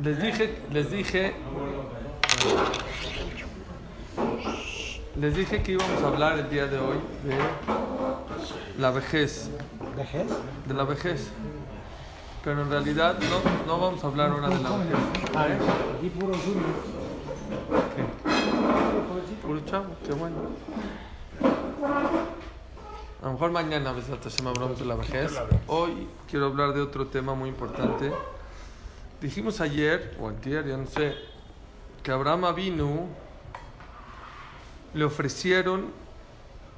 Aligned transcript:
Les 0.00 0.16
dije, 0.22 0.62
les 0.72 0.90
dije, 0.92 1.34
les 5.16 5.34
dije 5.34 5.60
que 5.60 5.72
íbamos 5.72 6.02
a 6.04 6.06
hablar 6.06 6.38
el 6.38 6.48
día 6.48 6.68
de 6.68 6.78
hoy 6.78 6.98
de 7.24 7.36
la 8.80 8.92
vejez. 8.92 9.50
¿Vejez? 9.96 10.28
De 10.66 10.74
la 10.74 10.84
vejez. 10.84 11.32
Pero 12.44 12.62
en 12.62 12.70
realidad 12.70 13.18
no, 13.18 13.66
no 13.66 13.80
vamos 13.80 14.04
a 14.04 14.06
hablar 14.06 14.30
ahora 14.30 14.48
de 14.50 14.62
la 14.62 14.70
vejez. 14.76 14.94
Ah, 15.34 15.48
puro 19.42 19.60
chavo, 19.64 19.96
qué 20.06 20.12
bueno. 20.12 20.36
A 23.20 23.26
lo 23.26 23.32
mejor 23.32 23.50
mañana 23.50 23.90
a 23.90 23.94
veces 23.94 24.16
hablamos 24.46 24.78
de 24.78 24.84
la 24.84 24.94
vejez. 24.94 25.36
Hoy 25.66 26.06
quiero 26.30 26.46
hablar 26.46 26.72
de 26.72 26.82
otro 26.82 27.08
tema 27.08 27.34
muy 27.34 27.48
importante. 27.48 28.12
Dijimos 29.20 29.60
ayer, 29.60 30.16
o 30.20 30.28
antier, 30.28 30.64
ya 30.64 30.76
no 30.76 30.86
sé, 30.86 31.16
que 32.04 32.12
Abraham 32.12 32.44
Avinu 32.44 33.08
le 34.94 35.04
ofrecieron 35.04 35.86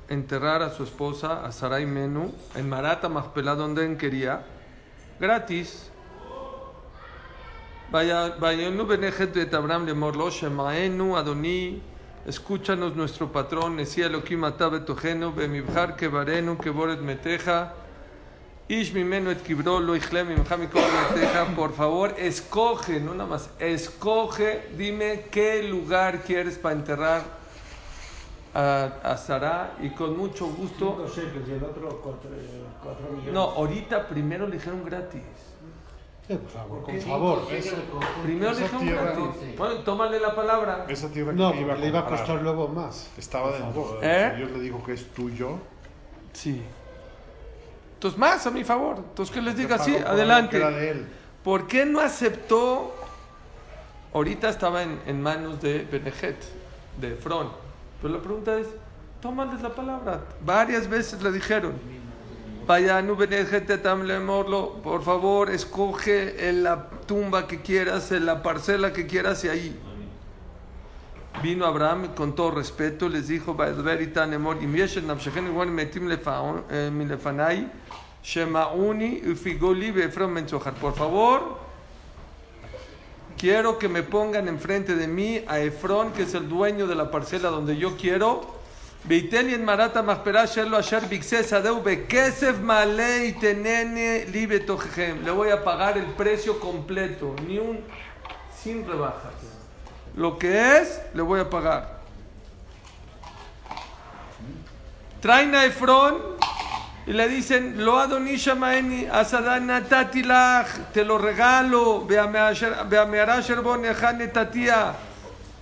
enterrar 0.08 0.62
a 0.62 0.70
su 0.70 0.84
esposa, 0.84 1.44
a 1.44 1.52
Sarai 1.52 1.84
Menu, 1.84 2.32
en 2.54 2.66
Marata 2.66 3.10
Mahpelah, 3.10 3.54
donde 3.54 3.84
él 3.84 3.98
quería, 3.98 4.46
gratis. 5.20 5.90
Vaya, 7.90 8.30
de 8.30 9.56
Abraham 9.56 9.84
le 9.84 9.92
morlo, 9.92 10.30
Shemaenu, 10.30 11.16
Adoní, 11.16 11.82
escúchanos 12.26 12.96
nuestro 12.96 13.30
patrón, 13.30 13.76
decía 13.76 14.08
lo 14.08 14.24
que 14.24 14.38
matabe 14.38 14.80
tojeno, 14.80 15.32
bemibjar 15.32 15.94
que 15.94 16.08
varenu, 16.08 16.56
que 16.56 16.70
boret 16.70 17.00
meteja. 17.00 17.74
Por 21.56 21.72
favor, 21.74 22.14
escoge, 22.18 23.00
no 23.00 23.14
nada 23.14 23.28
más, 23.28 23.50
escoge, 23.58 24.68
dime 24.76 25.24
qué 25.30 25.62
lugar 25.64 26.20
quieres 26.22 26.56
para 26.58 26.76
enterrar 26.76 27.22
a, 28.54 28.92
a 29.02 29.16
Sara 29.16 29.74
y 29.80 29.90
con 29.90 30.16
mucho 30.16 30.46
gusto. 30.46 31.04
Cinco 31.12 31.26
shekels 31.28 31.48
y 31.48 31.52
el 31.52 31.64
otro 31.64 32.00
cuatro, 32.02 32.30
eh, 32.32 32.62
cuatro 32.82 33.08
millones. 33.10 33.32
No, 33.32 33.42
ahorita 33.42 34.08
primero 34.08 34.46
le 34.46 34.56
dijeron 34.56 34.84
gratis. 34.84 35.22
Sí, 36.28 36.36
por 36.36 36.50
favor, 36.50 36.82
con 36.84 37.00
favor. 37.00 37.42
Primero 38.22 38.52
le 38.52 38.60
dijeron 38.60 38.80
tierra- 38.82 39.02
gratis. 39.02 39.56
Bueno, 39.58 39.74
tómale 39.80 40.20
la 40.20 40.34
palabra. 40.36 40.86
Esa 40.88 41.08
tierra 41.08 41.32
que 41.32 41.38
No, 41.38 41.50
te 41.50 41.60
iba 41.60 41.74
a 41.74 41.76
le 41.76 41.88
iba 41.88 41.98
a 42.00 42.06
costar 42.06 42.40
luego 42.40 42.68
más. 42.68 43.10
estaba 43.18 43.50
dentro. 43.50 43.98
¿Eh? 44.00 44.34
Dios 44.36 44.50
le 44.52 44.60
dijo 44.60 44.80
que 44.84 44.92
es 44.92 45.06
tuyo. 45.08 45.56
Sí. 46.32 46.62
Entonces, 48.00 48.18
más 48.18 48.46
a 48.46 48.50
mi 48.50 48.64
favor. 48.64 48.96
Entonces, 48.96 49.34
que 49.34 49.42
les 49.42 49.54
diga 49.54 49.76
Te 49.76 49.84
sí, 49.84 49.90
pagó 49.92 50.04
por 50.04 50.20
algo 50.20 50.48
que 50.48 50.56
adelante. 50.56 51.06
¿Por 51.44 51.66
qué 51.66 51.84
no 51.84 52.00
aceptó? 52.00 52.94
Ahorita 54.14 54.48
estaba 54.48 54.82
en, 54.82 54.98
en 55.04 55.20
manos 55.20 55.60
de 55.60 55.80
Benejet, 55.84 56.42
de 56.98 57.12
Efron. 57.12 57.50
Pero 58.00 58.14
la 58.14 58.22
pregunta 58.22 58.58
es, 58.58 58.68
tómales 59.20 59.60
la 59.60 59.74
palabra. 59.74 60.22
Varias 60.42 60.88
veces 60.88 61.22
le 61.22 61.30
dijeron, 61.30 61.74
vaya, 62.66 63.02
no 63.02 63.16
Benejet, 63.16 63.84
morlo, 64.24 64.80
por 64.82 65.04
favor, 65.04 65.50
escoge 65.50 66.48
en 66.48 66.62
la 66.62 66.88
tumba 67.06 67.46
que 67.46 67.60
quieras, 67.60 68.12
en 68.12 68.24
la 68.24 68.42
parcela 68.42 68.94
que 68.94 69.06
quieras 69.06 69.44
y 69.44 69.48
ahí. 69.50 69.78
Vino 71.42 71.64
Abraham 71.64 72.14
con 72.14 72.34
todo 72.34 72.50
respeto 72.50 73.08
les 73.08 73.28
dijo, 73.28 73.54
"Va'edver 73.54 74.02
emor, 74.32 74.62
im 74.62 74.74
yeshet 74.74 75.04
nafshechem 75.04 75.46
igual 75.46 75.70
metim 75.70 76.06
lefaon- 76.06 76.64
eh, 76.70 76.90
milefanai, 76.92 77.66
shema'uni 78.22 79.22
ufigoli 79.26 79.90
be'efron 79.90 80.32
menzojar." 80.32 80.74
Por 80.74 80.92
favor, 80.92 81.58
quiero 83.38 83.78
que 83.78 83.88
me 83.88 84.02
pongan 84.02 84.48
enfrente 84.48 84.96
de 84.96 85.06
mí 85.06 85.42
a 85.46 85.60
Efrón, 85.60 86.12
que 86.12 86.24
es 86.24 86.34
el 86.34 86.46
dueño 86.46 86.86
de 86.86 86.94
la 86.94 87.10
parcela 87.10 87.48
donde 87.48 87.76
yo 87.76 87.96
quiero. 87.96 88.58
Le 89.08 89.22
voy 95.30 95.50
a 95.50 95.64
pagar 95.64 95.96
el 95.96 96.04
precio 96.04 96.60
completo, 96.60 97.34
sin 98.62 98.86
rebajas. 98.86 99.59
Lo 100.16 100.38
que 100.38 100.78
es, 100.78 101.00
le 101.14 101.22
voy 101.22 101.40
a 101.40 101.48
pagar. 101.48 102.00
Traen 105.20 105.54
a 105.54 105.64
Efrón 105.64 106.16
y 107.06 107.12
le 107.12 107.28
dicen, 107.28 107.84
lo 107.84 107.98
adonisha 107.98 108.54
maeni, 108.54 109.06
asadana 109.06 109.84
tatilach, 109.84 110.68
te 110.92 111.04
lo 111.04 111.18
regalo. 111.18 112.06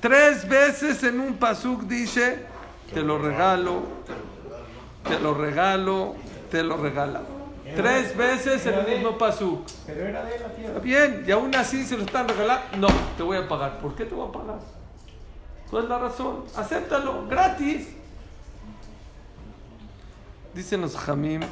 Tres 0.01 0.49
veces 0.49 1.03
en 1.03 1.21
un 1.21 1.35
pasuk 1.35 1.83
dice, 1.83 2.47
te 2.93 3.03
lo 3.03 3.19
regalo, 3.19 3.83
te 5.09 5.19
lo 5.19 5.35
regalo, 5.35 6.15
te 6.51 6.63
lo 6.63 6.77
regala. 6.77 7.38
Tres 7.77 8.17
veces 8.17 8.65
en 8.67 8.75
el 8.75 8.87
mismo 8.87 9.19
pasuk. 9.19 9.67
Pero 9.87 10.07
era 10.07 10.25
de 10.25 10.39
la 10.39 10.49
tierra. 10.49 10.79
Bien, 10.81 11.25
y 11.27 11.31
aún 11.31 11.55
así 11.55 11.85
se 11.85 11.97
lo 11.97 12.05
están 12.05 12.29
regalando. 12.29 12.89
No, 12.89 12.95
te 13.17 13.23
voy 13.23 13.37
a 13.37 13.47
pagar. 13.49 13.79
¿Por 13.79 13.95
qué 13.95 14.05
te 14.05 14.15
voy 14.15 14.29
a 14.29 14.33
pagar? 14.33 14.59
¿Cuál 15.71 15.85
es 15.85 15.89
la 15.91 15.99
razón? 15.99 16.45
Acéptalo, 16.57 17.27
gratis. 17.29 17.89
Dicen 20.55 20.81
los 20.81 20.97
Jamim, 20.97 21.43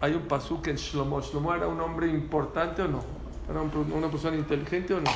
hay 0.00 0.14
un 0.14 0.22
pasuk 0.22 0.66
en 0.68 0.76
Shlomo. 0.76 1.20
¿Shlomo 1.20 1.54
era 1.54 1.66
un 1.68 1.80
hombre 1.80 2.06
importante 2.08 2.82
o 2.82 2.88
no? 2.88 3.02
¿Era 3.50 3.60
un- 3.60 3.92
una 3.92 4.08
persona 4.08 4.36
inteligente 4.36 4.94
o 4.94 5.00
no? 5.00 5.10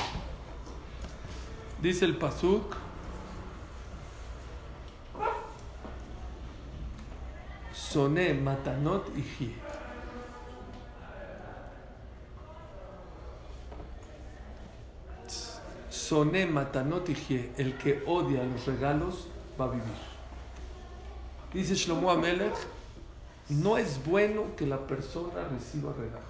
Dice 1.81 2.05
el 2.05 2.17
pasuk, 2.17 2.75
Soné 7.89 8.33
matanot 8.33 9.07
y 9.15 9.53
Soné 15.89 16.45
matanot 16.45 17.07
y 17.09 17.51
el 17.57 17.77
que 17.77 18.03
odia 18.05 18.43
los 18.43 18.65
regalos 18.65 19.27
va 19.59 19.65
a 19.65 19.69
vivir. 19.69 19.85
Dice 21.53 21.75
Shlomo 21.75 22.09
Amelech, 22.11 22.55
no 23.49 23.77
es 23.77 24.03
bueno 24.03 24.55
que 24.57 24.65
la 24.65 24.85
persona 24.87 25.47
reciba 25.49 25.93
regalos. 25.93 26.25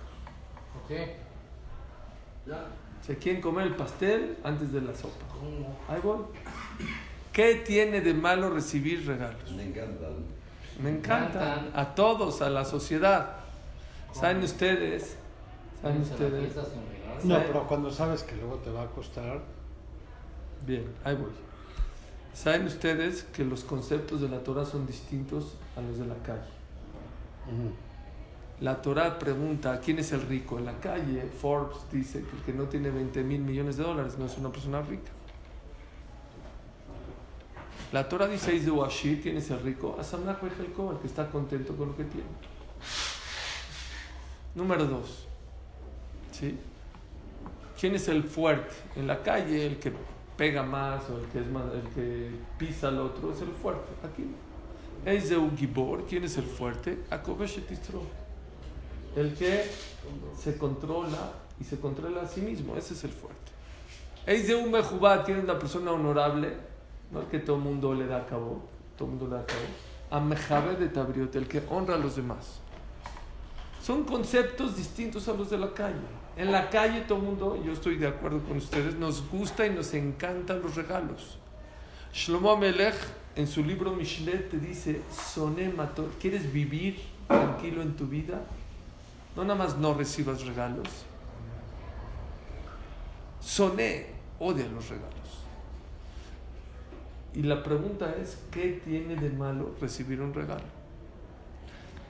Se 3.02 3.18
quieren 3.18 3.42
comer 3.42 3.68
el 3.68 3.76
pastel 3.76 4.38
antes 4.44 4.72
de 4.72 4.82
la 4.82 4.94
sopa. 4.94 5.26
¿Qué 7.32 7.56
tiene 7.66 8.02
de 8.02 8.14
malo 8.14 8.50
recibir 8.50 9.08
regalos? 9.08 9.52
Me 9.54 9.64
encantan. 9.64 10.35
Me 10.82 10.90
encantan. 10.90 11.72
A 11.74 11.96
todos, 11.96 12.42
a 12.42 12.50
la 12.50 12.66
sociedad. 12.66 13.38
¿Saben 14.12 14.44
ustedes? 14.44 15.18
¿Saben 15.82 16.02
ustedes? 16.02 16.54
No, 17.24 17.38
pero 17.46 17.68
cuando 17.68 17.92
sabes 17.92 18.24
que 18.24 18.36
luego 18.36 18.56
te 18.58 18.72
va 18.72 18.84
a 18.84 18.88
costar. 18.88 19.42
Bien, 20.66 20.86
ahí 21.04 21.16
voy. 21.16 21.32
¿Saben 22.34 22.66
ustedes 22.66 23.24
que 23.24 23.46
los 23.46 23.64
conceptos 23.64 24.20
de 24.22 24.30
la 24.30 24.40
Torah 24.40 24.66
son 24.66 24.86
distintos 24.86 25.56
a 25.78 25.82
los 25.82 25.98
de 25.98 26.06
la 26.06 26.16
calle? 26.16 26.42
La 28.60 28.82
Torah 28.82 29.20
pregunta, 29.20 29.80
¿quién 29.80 30.00
es 30.00 30.12
el 30.12 30.22
rico? 30.22 30.58
En 30.58 30.66
la 30.66 30.80
calle, 30.80 31.24
Forbes 31.42 31.78
dice 31.92 32.24
que 32.24 32.38
el 32.38 32.44
que 32.44 32.54
no 32.54 32.66
tiene 32.66 32.90
20 32.90 33.24
mil 33.24 33.42
millones 33.42 33.78
de 33.78 33.84
dólares 33.84 34.18
no 34.18 34.26
es 34.26 34.38
una 34.38 34.50
persona 34.50 34.82
rica. 34.82 35.12
La 37.92 38.08
Torah 38.10 38.28
dice, 38.28 38.54
"Is 38.54 38.66
de 38.66 38.72
Washir, 38.72 39.22
¿quién 39.22 39.38
es 39.38 39.50
el 39.52 39.62
rico? 39.62 39.96
Asamnach 40.00 40.42
Bejelko, 40.42 40.92
el 40.92 40.98
que 41.00 41.08
está 41.08 41.30
contento 41.30 41.76
con 41.76 41.90
lo 41.90 41.96
que 41.96 42.04
tiene. 42.04 42.28
Número 44.56 44.86
dos. 44.86 45.28
¿Sí? 46.32 46.58
¿Quién 47.80 47.96
es 47.96 48.08
el 48.08 48.24
fuerte? 48.24 48.74
En 48.96 49.08
la 49.08 49.22
calle, 49.22 49.66
el 49.68 49.80
que 49.80 49.92
pega 50.38 50.64
más 50.64 51.10
o 51.10 51.18
el 51.18 51.26
que, 51.28 51.40
es 51.40 51.48
más, 51.48 51.64
el 51.74 51.90
que 51.94 52.32
pisa 52.58 52.88
al 52.90 53.00
otro 53.00 53.32
es 53.34 53.42
el 53.42 53.52
fuerte. 53.52 53.92
Aquí 54.04 54.24
no. 54.24 55.12
Eiseu 55.12 55.52
Gibor, 55.56 56.06
¿quién 56.08 56.24
es 56.24 56.38
el 56.38 56.46
fuerte? 56.46 57.04
Akobesh 57.12 57.60
et 57.60 57.70
Yisro, 57.70 58.02
El 59.16 59.34
que 59.36 59.66
se 60.38 60.58
controla 60.58 61.32
y 61.60 61.64
se 61.64 61.80
controla 61.80 62.24
a 62.24 62.28
sí 62.28 62.42
mismo. 62.42 62.76
Ese 62.76 62.94
es 62.94 63.04
el 63.04 63.12
fuerte. 63.12 63.52
Eis 64.26 64.48
de 64.48 64.56
un 64.56 64.72
mejubá 64.72 65.24
tiene 65.24 65.42
una 65.42 65.60
persona 65.60 65.92
honorable, 65.92 66.58
que 67.30 67.40
todo 67.40 67.58
mundo 67.58 67.94
le 67.94 68.08
da 68.08 68.18
a 68.18 68.26
cabo, 68.26 68.62
todo 68.98 69.08
mundo 69.08 69.26
le 69.26 69.36
da 69.36 69.42
a 69.42 69.46
cabo. 69.46 70.76
De 70.80 70.88
tabriot, 70.88 71.36
el 71.36 71.48
que 71.48 71.64
honra 71.70 71.96
a 71.96 71.98
los 71.98 72.16
demás. 72.16 72.60
Son 73.82 74.04
conceptos 74.04 74.78
distintos 74.78 75.28
a 75.28 75.34
los 75.34 75.50
de 75.50 75.58
la 75.58 75.74
calle. 75.74 75.96
En 76.38 76.52
la 76.52 76.70
calle 76.70 77.02
todo 77.02 77.20
el 77.20 77.24
mundo, 77.24 77.62
yo 77.64 77.72
estoy 77.72 77.98
de 77.98 78.08
acuerdo 78.08 78.40
con 78.40 78.58
ustedes, 78.58 78.96
nos 78.96 79.30
gusta 79.30 79.66
y 79.66 79.70
nos 79.70 79.94
encantan 79.94 80.62
los 80.62 80.76
regalos. 80.76 81.38
Shlomo 82.14 82.52
Amelech 82.52 82.96
en 83.36 83.48
su 83.48 83.64
libro 83.64 83.92
Mishle 83.92 84.38
te 84.38 84.58
dice, 84.58 85.02
Soné 85.12 85.70
mató, 85.70 86.10
¿quieres 86.20 86.52
vivir 86.52 87.00
tranquilo 87.28 87.82
en 87.82 87.96
tu 87.96 88.08
vida? 88.08 88.42
No 89.36 89.44
nada 89.44 89.56
más 89.56 89.78
no 89.78 89.94
recibas 89.94 90.46
regalos. 90.46 90.88
Soné 93.42 94.08
odia 94.40 94.66
los 94.68 94.90
regalos. 94.90 95.15
Y 97.36 97.44
la 97.44 97.62
pregunta 97.64 98.16
es, 98.16 98.38
¿qué 98.50 98.82
tiene 98.86 99.18
de 99.18 99.30
malo 99.30 99.76
recibir 99.82 100.22
un 100.22 100.34
regalo? 100.34 100.64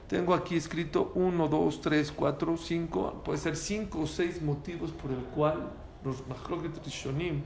Tengo 0.08 0.34
aquí 0.34 0.54
escrito 0.54 1.10
uno, 1.16 1.48
dos, 1.48 1.80
tres, 1.80 2.12
cuatro, 2.12 2.56
cinco, 2.56 3.22
puede 3.24 3.38
ser 3.38 3.56
cinco 3.56 4.02
o 4.02 4.06
seis 4.06 4.40
motivos 4.40 4.92
por 4.92 5.10
el 5.10 5.24
cual 5.34 5.68
los 6.04 6.24
Machloket 6.28 6.84
Rishonim, 6.84 7.42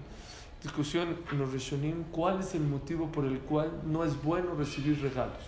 discusión 0.62 1.16
en 1.32 1.38
los 1.38 1.52
Rishonim, 1.52 2.04
cuál 2.12 2.40
es 2.40 2.54
el 2.54 2.60
motivo 2.60 3.10
por 3.10 3.24
el 3.24 3.38
cual 3.40 3.70
no 3.86 4.04
es 4.04 4.22
bueno 4.22 4.54
recibir 4.54 5.00
regalos. 5.00 5.42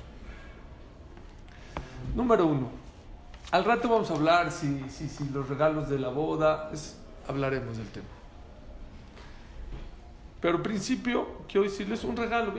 Número 2.16 2.46
uno, 2.46 2.70
al 3.50 3.62
rato 3.66 3.90
vamos 3.90 4.10
a 4.10 4.14
hablar 4.14 4.50
si, 4.50 4.82
si, 4.88 5.06
si 5.06 5.28
los 5.28 5.46
regalos 5.50 5.90
de 5.90 5.98
la 5.98 6.08
boda, 6.08 6.70
es, 6.72 6.96
hablaremos 7.28 7.76
del 7.76 7.88
tema. 7.88 8.21
Pero 10.42 10.56
al 10.56 10.62
principio 10.62 11.28
quiero 11.48 11.62
decirles 11.62 12.02
un 12.02 12.16
regalo. 12.16 12.52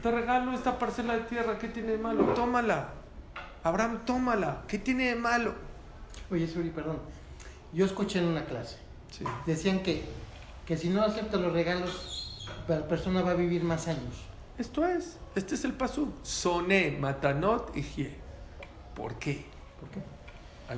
Te 0.00 0.10
regalo 0.10 0.52
esta 0.52 0.78
parcela 0.78 1.14
de 1.14 1.24
tierra, 1.24 1.58
¿qué 1.58 1.68
tiene 1.68 1.92
de 1.92 1.98
malo? 1.98 2.22
Tómala. 2.34 2.90
Abraham, 3.64 4.02
tómala. 4.06 4.62
¿Qué 4.68 4.78
tiene 4.78 5.08
de 5.08 5.16
malo? 5.16 5.52
Oye, 6.30 6.46
Suri, 6.46 6.70
perdón. 6.70 7.00
Yo 7.72 7.84
escuché 7.84 8.20
en 8.20 8.26
una 8.26 8.44
clase. 8.44 8.78
Sí. 9.10 9.24
Decían 9.44 9.80
que, 9.82 10.04
que 10.64 10.76
si 10.76 10.88
no 10.88 11.02
acepta 11.02 11.36
los 11.36 11.52
regalos, 11.52 12.48
la 12.68 12.86
persona 12.86 13.22
va 13.22 13.32
a 13.32 13.34
vivir 13.34 13.64
más 13.64 13.88
años. 13.88 14.22
Esto 14.56 14.86
es. 14.86 15.18
Este 15.34 15.56
es 15.56 15.64
el 15.64 15.72
paso. 15.72 16.08
Soné, 16.22 16.96
matanot 17.00 17.76
y 17.76 17.82
jie. 17.82 18.16
¿Por 18.94 19.16
qué? 19.16 19.44
¿Por 19.80 19.88
qué? 19.90 20.00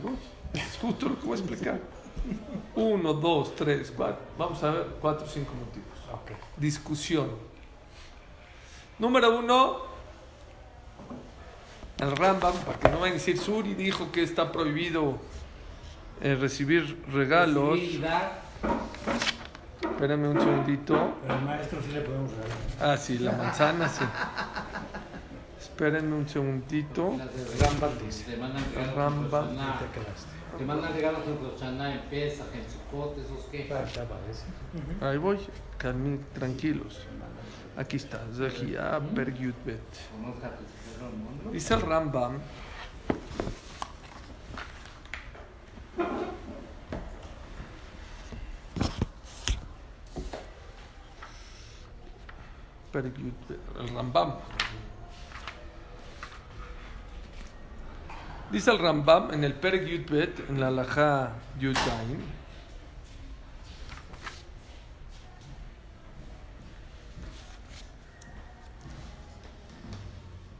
Voy. 0.02 0.16
Es 0.54 0.78
justo 0.80 1.10
lo 1.10 1.20
que 1.20 1.26
voy 1.26 1.36
a 1.36 1.40
explicar. 1.40 1.80
Uno, 2.74 3.12
dos, 3.12 3.54
tres, 3.54 3.92
cuatro. 3.94 4.24
Vamos 4.38 4.62
a 4.64 4.70
ver 4.70 4.86
cuatro 4.98 5.26
o 5.26 5.28
cinco 5.28 5.52
motivos. 5.52 5.97
Ok. 6.12 6.32
Discusión. 6.56 7.30
Número 8.98 9.38
uno, 9.38 9.78
el 11.98 12.16
Rambam, 12.16 12.54
para 12.64 12.78
que 12.78 12.88
no 12.88 13.00
vayan 13.00 13.14
a 13.16 13.18
decir, 13.18 13.38
Suri 13.38 13.74
dijo 13.74 14.10
que 14.12 14.22
está 14.22 14.50
prohibido 14.50 15.18
eh, 16.20 16.34
recibir 16.34 17.02
regalos. 17.12 17.78
Recibir. 17.78 18.06
Espérame 19.82 20.28
un 20.28 20.40
segundito. 20.40 21.14
Pero 21.22 21.34
al 21.34 21.44
maestro 21.44 21.80
sí 21.82 21.92
le 21.92 22.00
podemos 22.00 22.30
regalar. 22.30 22.56
Ah, 22.80 22.96
sí, 22.96 23.18
la 23.18 23.32
manzana, 23.32 23.88
sí. 23.88 24.04
Espérenme 25.60 26.14
un 26.14 26.28
segundito. 26.28 27.16
De 27.16 27.64
Rambam 27.64 27.98
dice. 28.04 28.36
Rambam. 28.94 29.48
Te 29.78 30.00
quedaste. 30.00 30.37
Te 30.58 30.64
mandan 30.64 30.92
regalos 30.92 31.22
en 31.26 31.38
Hashanah, 31.50 31.92
en 31.94 32.00
Pesach, 32.10 32.46
en 32.54 32.64
Sukkot, 32.68 33.16
esos 33.18 33.44
qué. 33.50 33.68
Ah. 33.72 35.08
Ahí 35.08 35.18
voy, 35.18 35.38
calmi- 35.78 36.20
tranquilos. 36.34 37.06
Aquí 37.76 37.96
está, 37.96 38.20
Zahia 38.34 38.98
¿no? 41.44 41.50
Dice 41.52 41.74
el 41.74 41.80
Rambam. 41.82 42.40
El 53.78 53.88
Rambam. 53.94 54.34
Dice 58.50 58.70
el 58.70 58.78
Rambam 58.78 59.34
en 59.34 59.44
el 59.44 59.52
Pergyutbet, 59.52 60.48
en 60.48 60.58
la 60.58 60.70
Laja 60.70 61.32
Yudzain. 61.60 62.38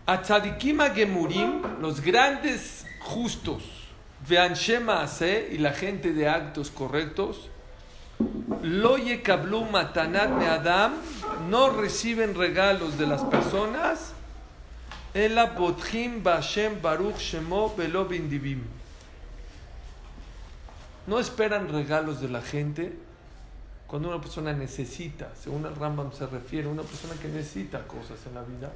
Atzadikim 0.05 0.81
Gemurim, 0.95 1.63
los 1.81 2.03
grandes 2.03 2.85
justos, 3.01 3.63
Veanshema 4.29 5.01
Ase 5.03 5.49
y 5.53 5.57
la 5.57 5.73
gente 5.73 6.13
de 6.13 6.29
actos 6.29 6.71
correctos, 6.71 7.49
Lo 8.63 8.99
Yekablu 8.99 9.65
Matanat 9.65 10.43
Adam, 10.43 10.93
no 11.49 11.71
reciben 11.71 12.35
regalos 12.35 12.99
de 12.99 13.07
las 13.07 13.23
personas, 13.25 14.13
Ela 15.15 15.47
Botchim 15.47 16.23
Bashem 16.23 16.81
Baruch 16.81 17.17
Shemo 17.19 17.75
Velo 17.77 18.05
Bindivim. 18.05 18.63
No 21.07 21.19
esperan 21.19 21.69
regalos 21.69 22.21
de 22.21 22.29
la 22.29 22.43
gente 22.43 22.93
cuando 23.87 24.09
una 24.11 24.21
persona 24.21 24.53
necesita, 24.53 25.33
según 25.35 25.65
el 25.65 25.75
Rambam 25.75 26.13
se 26.13 26.27
refiere, 26.27 26.69
una 26.69 26.83
persona 26.83 27.15
que 27.15 27.29
necesita 27.29 27.87
cosas 27.87 28.19
en 28.27 28.35
la 28.35 28.43
vida. 28.43 28.71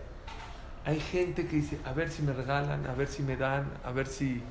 Hay 0.87 0.99
gente 0.99 1.47
que 1.47 1.57
dice, 1.57 1.79
a 1.85 1.93
ver 1.93 2.11
si 2.11 2.23
me 2.23 2.33
regalan, 2.33 2.87
a 2.87 2.95
ver 2.95 3.09
si 3.09 3.23
me 3.23 3.37
dan, 3.37 3.71
a 3.85 3.93
ver 3.93 4.07
si... 4.07 4.43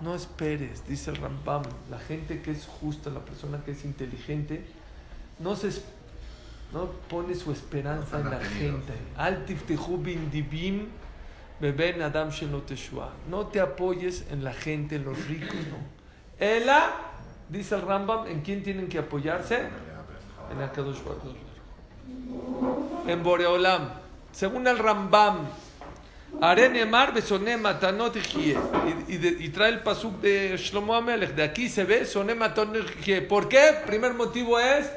No 0.00 0.14
esperes, 0.14 0.86
dice 0.86 1.10
el 1.10 1.16
Rambam. 1.16 1.62
La 1.90 1.98
gente 1.98 2.42
que 2.42 2.50
es 2.50 2.66
justa, 2.66 3.10
la 3.10 3.20
persona 3.20 3.62
que 3.64 3.70
es 3.72 3.84
inteligente, 3.84 4.64
no, 5.38 5.54
se, 5.56 5.68
es- 5.68 5.84
no 6.72 6.86
pone 7.08 7.34
su 7.34 7.50
esperanza 7.52 8.20
en 8.20 8.30
la 8.30 8.40
gente. 8.40 8.92
Al 9.16 9.44
dibim 9.46 10.86
beben 11.60 12.02
adam. 12.02 12.30
No 13.30 13.46
te 13.46 13.60
apoyes 13.60 14.26
en 14.30 14.44
la 14.44 14.52
gente, 14.52 14.96
en 14.96 15.04
los 15.04 15.26
ricos, 15.26 15.54
no. 15.54 15.76
Ela, 16.38 16.90
dice 17.48 17.74
el 17.74 17.82
Rambam, 17.82 18.26
¿en 18.26 18.42
quién 18.42 18.62
tienen 18.62 18.88
que 18.88 18.98
apoyarse? 18.98 19.62
En 20.52 20.62
Akadosh. 20.62 20.98
En 23.06 23.22
Boreolam. 23.22 23.90
Según 24.32 24.66
el 24.66 24.78
Rambam, 24.78 25.48
Arenemar 26.40 27.14
besoné 27.14 27.56
matanot 27.56 28.14
y, 28.16 28.54
y, 29.08 29.16
de- 29.16 29.36
y 29.42 29.48
trae 29.48 29.70
el 29.70 29.80
pasuk 29.80 30.20
de 30.20 30.56
Shlomo 30.58 30.94
Amelech. 30.94 31.34
De 31.34 31.42
aquí 31.42 31.68
se 31.70 31.84
ve 31.84 32.04
soné 32.04 32.34
matanot 32.34 32.86
¿Por 33.28 33.48
qué? 33.48 33.70
Primer 33.86 34.12
motivo 34.14 34.60
es 34.60 34.90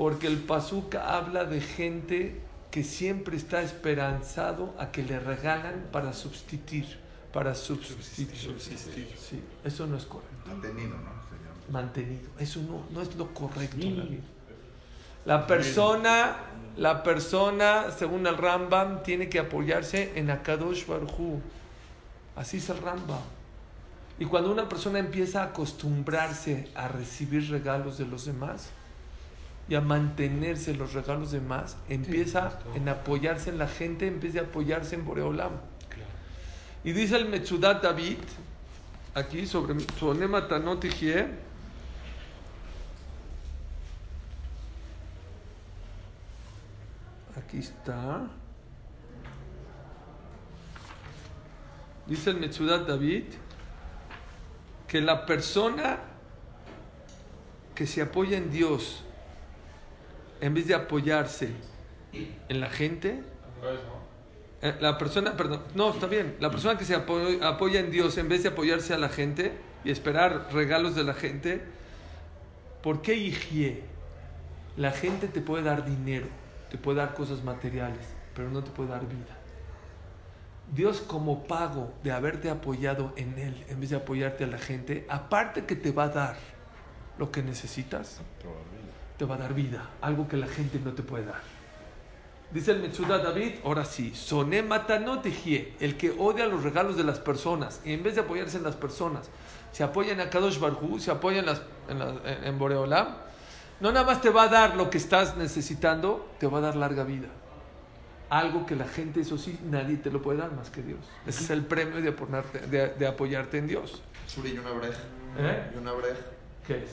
porque 0.00 0.28
el 0.28 0.38
pasuk 0.38 0.94
habla 0.94 1.44
de 1.44 1.60
gente 1.60 2.40
que 2.70 2.84
siempre 2.84 3.36
está 3.36 3.60
esperanzado 3.60 4.74
a 4.78 4.92
que 4.92 5.02
le 5.02 5.20
regalan 5.20 5.88
para 5.92 6.14
subsistir, 6.14 6.86
para 7.34 7.54
subsistir, 7.54 8.34
subsistir. 8.34 9.14
Sí, 9.18 9.42
eso 9.62 9.86
no 9.86 9.98
es 9.98 10.06
correcto 10.06 10.38
Mantenido, 10.46 10.96
¿no? 10.96 11.10
Se 11.28 11.36
llama. 11.36 11.82
mantenido. 11.82 12.30
Eso 12.38 12.62
no, 12.62 12.82
no 12.90 13.02
es 13.02 13.14
lo 13.14 13.34
correcto 13.34 13.76
en 13.76 13.98
la 13.98 14.04
vida. 14.04 14.22
La 15.26 15.46
persona, 15.46 16.34
la 16.78 17.02
persona, 17.02 17.90
según 17.90 18.26
el 18.26 18.38
Rambam, 18.38 19.02
tiene 19.02 19.28
que 19.28 19.38
apoyarse 19.38 20.18
en 20.18 20.30
Akadosh 20.30 20.86
Barhu. 20.86 21.42
Así 22.36 22.56
es 22.56 22.70
el 22.70 22.78
Rambam. 22.78 23.20
Y 24.18 24.24
cuando 24.24 24.50
una 24.50 24.66
persona 24.66 24.98
empieza 24.98 25.42
a 25.42 25.48
acostumbrarse 25.48 26.70
a 26.74 26.88
recibir 26.88 27.50
regalos 27.50 27.98
de 27.98 28.06
los 28.06 28.24
demás 28.24 28.70
y 29.70 29.76
a 29.76 29.80
mantenerse 29.80 30.74
los 30.74 30.94
regalos 30.94 31.30
de 31.30 31.40
más, 31.40 31.76
empieza 31.88 32.58
en 32.74 32.88
apoyarse 32.88 33.50
en 33.50 33.58
la 33.58 33.68
gente 33.68 34.08
en 34.08 34.18
vez 34.18 34.32
de 34.32 34.40
apoyarse 34.40 34.96
en 34.96 35.04
Boreolam. 35.04 35.52
Y 36.82 36.90
dice 36.90 37.16
el 37.16 37.28
Metzudat 37.28 37.80
David, 37.80 38.18
aquí 39.14 39.46
sobre 39.46 39.78
Sonema 39.96 40.48
Tanot 40.48 40.84
Aquí 47.36 47.58
está. 47.58 48.26
Dice 52.08 52.30
el 52.30 52.40
Metzudat 52.40 52.88
David 52.88 53.26
que 54.88 55.00
la 55.00 55.26
persona 55.26 56.00
que 57.76 57.86
se 57.86 58.02
apoya 58.02 58.36
en 58.36 58.50
Dios 58.50 59.04
en 60.40 60.54
vez 60.54 60.66
de 60.66 60.74
apoyarse 60.74 61.50
en 62.48 62.60
la 62.60 62.68
gente 62.70 63.22
eh, 64.62 64.74
la 64.80 64.98
persona, 64.98 65.36
perdón, 65.36 65.62
no, 65.74 65.90
está 65.90 66.06
bien, 66.06 66.36
la 66.40 66.50
persona 66.50 66.76
que 66.76 66.84
se 66.84 66.94
apo- 66.96 67.42
apoya 67.42 67.80
en 67.80 67.90
Dios 67.90 68.18
en 68.18 68.28
vez 68.28 68.42
de 68.42 68.50
apoyarse 68.50 68.92
a 68.94 68.98
la 68.98 69.08
gente 69.08 69.52
y 69.84 69.90
esperar 69.90 70.48
regalos 70.52 70.94
de 70.94 71.04
la 71.04 71.14
gente, 71.14 71.62
¿por 72.82 73.00
qué 73.02 73.14
higie? 73.14 73.82
La 74.76 74.90
gente 74.90 75.28
te 75.28 75.40
puede 75.40 75.62
dar 75.62 75.84
dinero, 75.84 76.26
te 76.70 76.78
puede 76.78 76.98
dar 76.98 77.14
cosas 77.14 77.42
materiales, 77.42 78.06
pero 78.34 78.50
no 78.50 78.62
te 78.62 78.70
puede 78.70 78.90
dar 78.90 79.06
vida. 79.06 79.36
Dios 80.72 81.00
como 81.00 81.44
pago 81.44 81.92
de 82.04 82.12
haberte 82.12 82.48
apoyado 82.48 83.12
en 83.16 83.38
Él 83.38 83.64
en 83.68 83.80
vez 83.80 83.90
de 83.90 83.96
apoyarte 83.96 84.44
a 84.44 84.46
la 84.46 84.58
gente, 84.58 85.04
aparte 85.08 85.64
que 85.64 85.74
te 85.74 85.90
va 85.90 86.04
a 86.04 86.08
dar 86.10 86.36
lo 87.18 87.32
que 87.32 87.42
necesitas, 87.42 88.20
te 89.20 89.26
va 89.26 89.34
a 89.34 89.38
dar 89.38 89.52
vida, 89.52 89.82
algo 90.00 90.26
que 90.26 90.38
la 90.38 90.46
gente 90.46 90.80
no 90.82 90.94
te 90.94 91.02
puede 91.02 91.26
dar. 91.26 91.42
Dice 92.50 92.70
el 92.70 92.80
Metzuda 92.80 93.18
David, 93.18 93.56
ahora 93.66 93.84
sí, 93.84 94.14
soné 94.14 94.62
matanotejie, 94.62 95.74
el 95.78 95.98
que 95.98 96.10
odia 96.10 96.46
los 96.46 96.62
regalos 96.62 96.96
de 96.96 97.04
las 97.04 97.18
personas 97.18 97.82
y 97.84 97.92
en 97.92 98.02
vez 98.02 98.14
de 98.14 98.22
apoyarse 98.22 98.56
en 98.56 98.62
las 98.64 98.76
personas, 98.76 99.28
se 99.72 99.82
apoya 99.84 100.14
en 100.14 100.22
Akadosh 100.22 100.58
Barhu, 100.58 100.98
se 100.98 101.10
apoya 101.10 101.40
en, 101.40 101.46
las, 101.46 101.60
en, 101.90 101.98
la- 101.98 102.14
en- 102.24 102.58
Boreolam, 102.58 103.08
no 103.80 103.92
nada 103.92 104.06
más 104.06 104.22
te 104.22 104.30
va 104.30 104.44
a 104.44 104.48
dar 104.48 104.74
lo 104.74 104.88
que 104.88 104.96
estás 104.96 105.36
necesitando, 105.36 106.26
te 106.38 106.46
va 106.46 106.56
a 106.56 106.60
dar 106.62 106.76
larga 106.76 107.04
vida. 107.04 107.28
Algo 108.30 108.64
que 108.64 108.74
la 108.74 108.88
gente, 108.88 109.20
eso 109.20 109.36
sí, 109.36 109.60
nadie 109.64 109.98
te 109.98 110.10
lo 110.10 110.22
puede 110.22 110.38
dar 110.38 110.52
más 110.52 110.70
que 110.70 110.80
Dios. 110.82 111.00
Ese 111.26 111.44
es 111.44 111.50
el 111.50 111.66
premio 111.66 111.96
de, 112.00 112.10
de, 112.70 112.88
de 112.94 113.06
apoyarte 113.06 113.58
en 113.58 113.66
Dios. 113.66 114.00
Suri 114.26 114.52
y 114.54 114.58
una 114.58 114.70
breja. 114.70 115.02
¿Eh? 115.36 115.72
Y 115.74 115.78
una 115.78 115.92
breja. 115.92 116.20
¿Qué 116.66 116.84
es? 116.84 116.90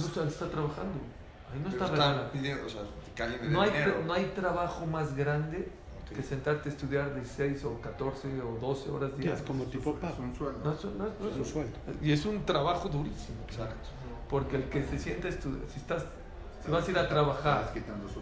No 0.00 0.06
está, 0.06 0.24
está 0.28 0.48
trabajando. 0.48 0.98
Ahí 1.52 1.60
no 1.62 1.68
está 1.68 1.84
están 1.86 2.30
pidiendo, 2.32 2.66
o 2.66 2.68
sea, 2.68 2.82
No 3.48 3.60
hay, 3.62 3.70
dinero. 3.70 4.02
no 4.06 4.12
hay 4.12 4.24
trabajo 4.34 4.86
más 4.86 5.14
grande 5.14 5.68
que 6.14 6.22
sentarte 6.22 6.68
a 6.68 6.72
estudiar 6.72 7.14
16 7.14 7.64
o 7.64 7.80
14 7.80 8.28
o 8.42 8.58
12 8.60 8.90
horas 8.90 9.10
diarias. 9.16 9.40
es 9.40 9.46
como 9.46 9.64
tipo 9.64 9.90
Es 9.90 9.96
pago. 9.96 10.22
un 10.22 10.34
sueldo. 10.36 10.60
No, 10.64 10.72
eso- 10.72 10.90
no, 10.96 11.04
no, 11.04 11.10
Es 11.28 11.34
un 11.36 11.42
eso- 11.42 11.52
sueldo. 11.52 11.76
Y 12.02 12.12
es 12.12 12.24
un 12.26 12.44
trabajo 12.44 12.88
durísimo. 12.88 13.38
Exacto. 13.48 13.88
Porque 14.28 14.56
el 14.56 14.64
que 14.64 14.84
se 14.84 14.98
sienta 14.98 15.28
a 15.28 15.30
estudiar, 15.30 15.62
si 15.72 15.78
estás, 15.78 16.04
si 16.64 16.70
vas 16.70 16.86
a 16.86 16.90
ir 16.90 16.98
a 16.98 17.08
trabajar 17.08 17.72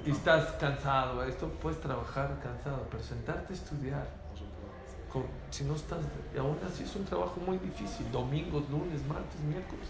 y 0.06 0.10
estás 0.10 0.52
cansado, 0.52 1.22
esto 1.24 1.48
puedes 1.60 1.80
trabajar 1.80 2.38
cansado, 2.42 2.86
pero 2.90 3.02
sentarte 3.02 3.52
a 3.52 3.56
estudiar, 3.56 4.06
con- 5.12 5.26
si 5.50 5.64
no 5.64 5.74
estás, 5.74 5.98
y 6.34 6.38
aún 6.38 6.58
así 6.66 6.84
es 6.84 6.96
un 6.96 7.04
trabajo 7.04 7.38
muy 7.46 7.58
difícil, 7.58 8.10
domingos, 8.10 8.68
lunes, 8.70 9.04
martes, 9.06 9.40
miércoles. 9.40 9.88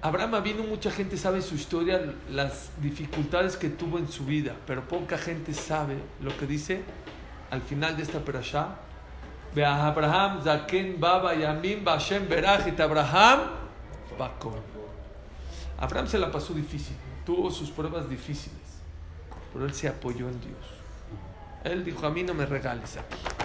Abraham 0.00 0.42
vino 0.44 0.62
mucha 0.62 0.92
gente 0.92 1.16
sabe 1.16 1.42
su 1.42 1.56
historia, 1.56 2.14
las 2.30 2.70
dificultades 2.80 3.56
que 3.56 3.68
tuvo 3.68 3.98
en 3.98 4.06
su 4.06 4.24
vida, 4.24 4.54
pero 4.64 4.86
poca 4.86 5.18
gente 5.18 5.52
sabe 5.52 5.96
lo 6.22 6.36
que 6.36 6.46
dice 6.46 6.82
al 7.50 7.62
final 7.62 7.96
de 7.96 8.04
esta 8.04 8.20
perashá. 8.20 8.76
Ve 9.54 9.64
a 9.64 9.86
Abraham, 9.86 10.42
Zaken, 10.44 11.00
Baba, 11.00 11.34
Yamim, 11.34 11.82
Bashem, 11.82 12.28
Berajit, 12.28 12.78
Abraham, 12.78 13.40
Bakol. 14.16 14.60
Abraham 15.78 16.06
se 16.06 16.18
la 16.18 16.30
pasó 16.30 16.54
difícil, 16.54 16.96
tuvo 17.26 17.50
sus 17.50 17.70
pruebas 17.70 18.08
difíciles, 18.08 18.82
pero 19.52 19.64
él 19.64 19.74
se 19.74 19.88
apoyó 19.88 20.28
en 20.28 20.40
Dios. 20.40 20.78
Él 21.64 21.84
dijo, 21.84 22.06
a 22.06 22.10
mí 22.10 22.22
no 22.22 22.34
me 22.34 22.46
regales 22.46 22.96
aquí. 22.98 23.37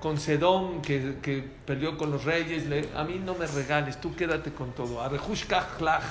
Con 0.00 0.18
Sedón, 0.18 0.82
que, 0.82 1.18
que 1.22 1.42
peleó 1.66 1.98
con 1.98 2.10
los 2.10 2.24
reyes, 2.24 2.66
le, 2.66 2.88
a 2.96 3.04
mí 3.04 3.20
no 3.22 3.34
me 3.34 3.46
regales, 3.46 4.00
tú 4.00 4.16
quédate 4.16 4.52
con 4.52 4.72
todo. 4.72 5.02
Arejush 5.02 5.46
Kajlaj. 5.46 6.02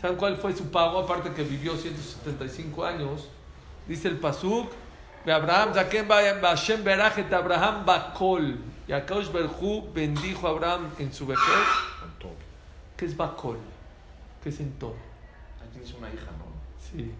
¿Saben 0.00 0.16
cuál 0.16 0.36
fue 0.36 0.52
su 0.52 0.70
pago? 0.70 0.98
Aparte 0.98 1.32
que 1.32 1.44
vivió 1.44 1.76
175 1.76 2.84
años, 2.84 3.28
dice 3.86 4.08
el 4.08 4.18
Pasuk, 4.18 4.72
de 5.24 5.32
Abraham, 5.32 5.72
Bashem 6.40 6.82
Berajet 6.82 7.32
Abraham 7.32 7.84
Bakol. 7.86 8.58
Y 8.88 8.92
Akaosh 8.92 9.30
Berhu 9.30 9.92
bendijo 9.94 10.48
a 10.48 10.50
Abraham 10.50 10.90
en 10.98 11.12
su 11.12 11.26
vejez. 11.26 11.46
¿Qué 12.96 13.06
es 13.06 13.16
Bakol? 13.16 13.58
¿Qué 14.42 14.48
es 14.48 14.60
en 14.60 14.72
todo? 14.72 14.96
Ahí 15.60 15.68
tienes 15.72 15.94
una 15.94 16.08
hija, 16.08 16.26
¿no? 16.38 16.46
Sí, 16.78 17.12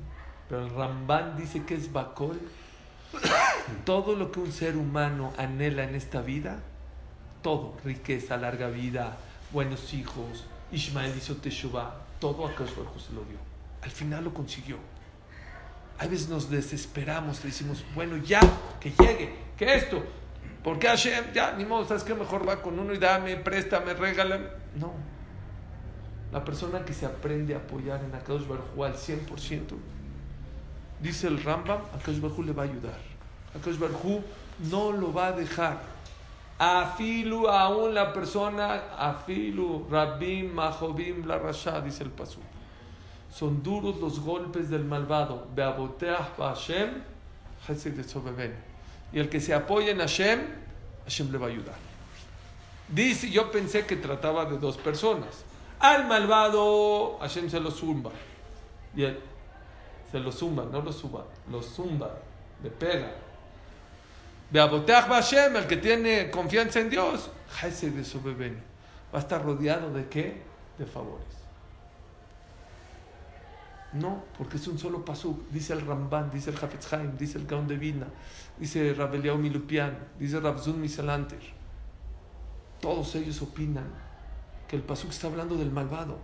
pero 0.49 0.67
el 0.67 0.75
Ramban 0.75 1.37
dice 1.37 1.65
que 1.65 1.75
es 1.75 1.93
Bakol. 1.93 2.41
Todo 3.85 4.17
lo 4.17 4.33
que 4.33 4.41
un 4.41 4.53
ser 4.53 4.77
humano 4.77 5.33
anhela 5.37 5.85
en 5.85 5.95
esta 5.95 6.23
vida, 6.23 6.61
todo, 7.43 7.77
riqueza, 7.85 8.37
larga 8.37 8.69
vida, 8.69 9.17
buenos 9.53 9.93
hijos, 9.95 10.45
Ishmael 10.71 11.17
hizo 11.17 11.37
Teshuvah, 11.37 11.97
todo 12.21 12.47
a 12.47 12.51
Baruj 12.51 13.01
se 13.01 13.13
lo 13.13 13.25
dio. 13.25 13.39
Al 13.83 13.91
final 13.91 14.25
lo 14.25 14.33
consiguió. 14.33 14.77
A 15.99 16.07
veces 16.07 16.29
nos 16.29 16.49
desesperamos, 16.49 17.41
le 17.41 17.51
decimos, 17.51 17.85
bueno, 17.95 18.17
ya, 18.17 18.41
que 18.81 18.91
llegue, 18.91 19.35
que 19.57 19.75
esto, 19.75 20.03
porque 20.63 20.87
Hashem, 20.87 21.33
ya, 21.35 21.53
ni 21.53 21.65
modo, 21.65 21.87
¿sabes 21.87 22.05
qué? 22.05 22.15
Mejor 22.15 22.49
va 22.49 22.63
con 22.63 22.79
uno 22.79 22.95
y 22.95 22.99
dame, 22.99 23.37
préstame, 23.37 23.95
regálame. 23.95 24.47
No. 24.77 24.93
La 26.33 26.45
persona 26.45 26.85
que 26.85 26.95
se 26.95 27.05
aprende 27.05 27.55
a 27.55 27.59
apoyar 27.59 28.03
en 28.05 28.15
Akadosh 28.15 28.47
Baruj 28.47 28.85
al 28.85 28.95
100%, 28.95 29.75
dice 31.03 31.27
el 31.27 31.43
Rambam, 31.43 31.81
Akadosh 31.95 32.21
Baruj 32.21 32.39
Hu 32.39 32.43
le 32.45 32.53
va 32.53 32.63
a 32.63 32.67
ayudar. 32.67 32.99
Akadosh 33.55 33.79
Baruj 33.79 34.05
Hu 34.05 34.23
no 34.71 34.93
lo 34.93 35.13
va 35.13 35.29
a 35.29 35.33
dejar. 35.33 35.81
Afilu 36.59 37.49
aún 37.49 37.93
la 37.93 38.13
persona, 38.13 38.95
afilu 38.97 39.87
rabim 39.91 40.53
mahobim 40.55 41.27
la 41.27 41.39
rasha, 41.39 41.81
dice 41.81 42.05
el 42.05 42.11
pasú. 42.11 42.39
Son 43.31 43.63
duros 43.63 43.97
los 43.97 44.21
golpes 44.21 44.71
del 44.71 44.85
malvado. 44.85 45.49
De. 45.57 45.65
Y 49.13 49.19
el 49.19 49.29
que 49.29 49.41
se 49.41 49.55
apoya 49.55 49.91
en 49.91 49.99
Hashem, 49.99 50.41
Hashem 51.05 51.33
le 51.33 51.39
va 51.39 51.47
a 51.47 51.51
ayudar. 51.51 51.75
Dice, 52.89 53.31
yo 53.31 53.51
pensé 53.51 53.87
que 53.87 53.97
trataba 53.97 54.45
de 54.45 54.59
dos 54.59 54.77
personas. 54.77 55.45
Al 55.81 56.07
malvado, 56.07 57.19
Hashem 57.21 57.49
se 57.49 57.59
lo 57.59 57.71
zumba. 57.71 58.11
Y 58.95 59.05
él 59.05 59.19
se 60.13 60.21
lo 60.21 60.31
zumba, 60.31 60.67
no 60.71 60.83
lo 60.83 60.93
suba, 60.93 61.25
lo 61.51 61.63
zumba, 61.63 62.15
le 62.63 62.71
pega. 62.71 63.11
Beaboteach 64.51 65.09
Hashem, 65.09 65.57
el 65.57 65.67
que 65.67 65.79
tiene 65.79 66.31
confianza 66.31 66.81
en 66.81 66.91
Dios, 66.91 67.31
de 67.81 68.05
Sobeben. 68.05 68.63
Va 69.13 69.19
a 69.19 69.23
estar 69.23 69.43
rodeado 69.43 69.93
de 69.93 70.09
qué? 70.09 70.43
De 70.79 70.85
favores. 70.85 71.27
No, 73.95 74.25
porque 74.37 74.57
es 74.57 74.67
un 74.69 74.79
solo 74.79 75.05
pasuk. 75.05 75.49
Dice 75.51 75.73
el 75.73 75.87
Ramban, 75.87 76.31
dice 76.31 76.51
el 76.51 76.57
Hafetz 76.57 76.93
Haim, 76.93 77.17
dice 77.17 77.39
el 77.39 77.47
Gaon 77.47 77.67
de 77.67 77.77
Vilna, 77.77 78.07
dice 78.59 78.93
Rabeliao 78.95 79.37
Milupian, 79.37 79.97
dice 80.19 80.41
Rabzun 80.41 80.81
Misalanter. 80.81 81.41
Todos 82.81 83.15
ellos 83.15 83.41
opinan 83.43 83.87
que 84.69 84.77
el 84.77 84.83
pasuk 84.83 85.11
está 85.11 85.29
hablando 85.29 85.57
del 85.57 85.71
malvado. 85.71 86.19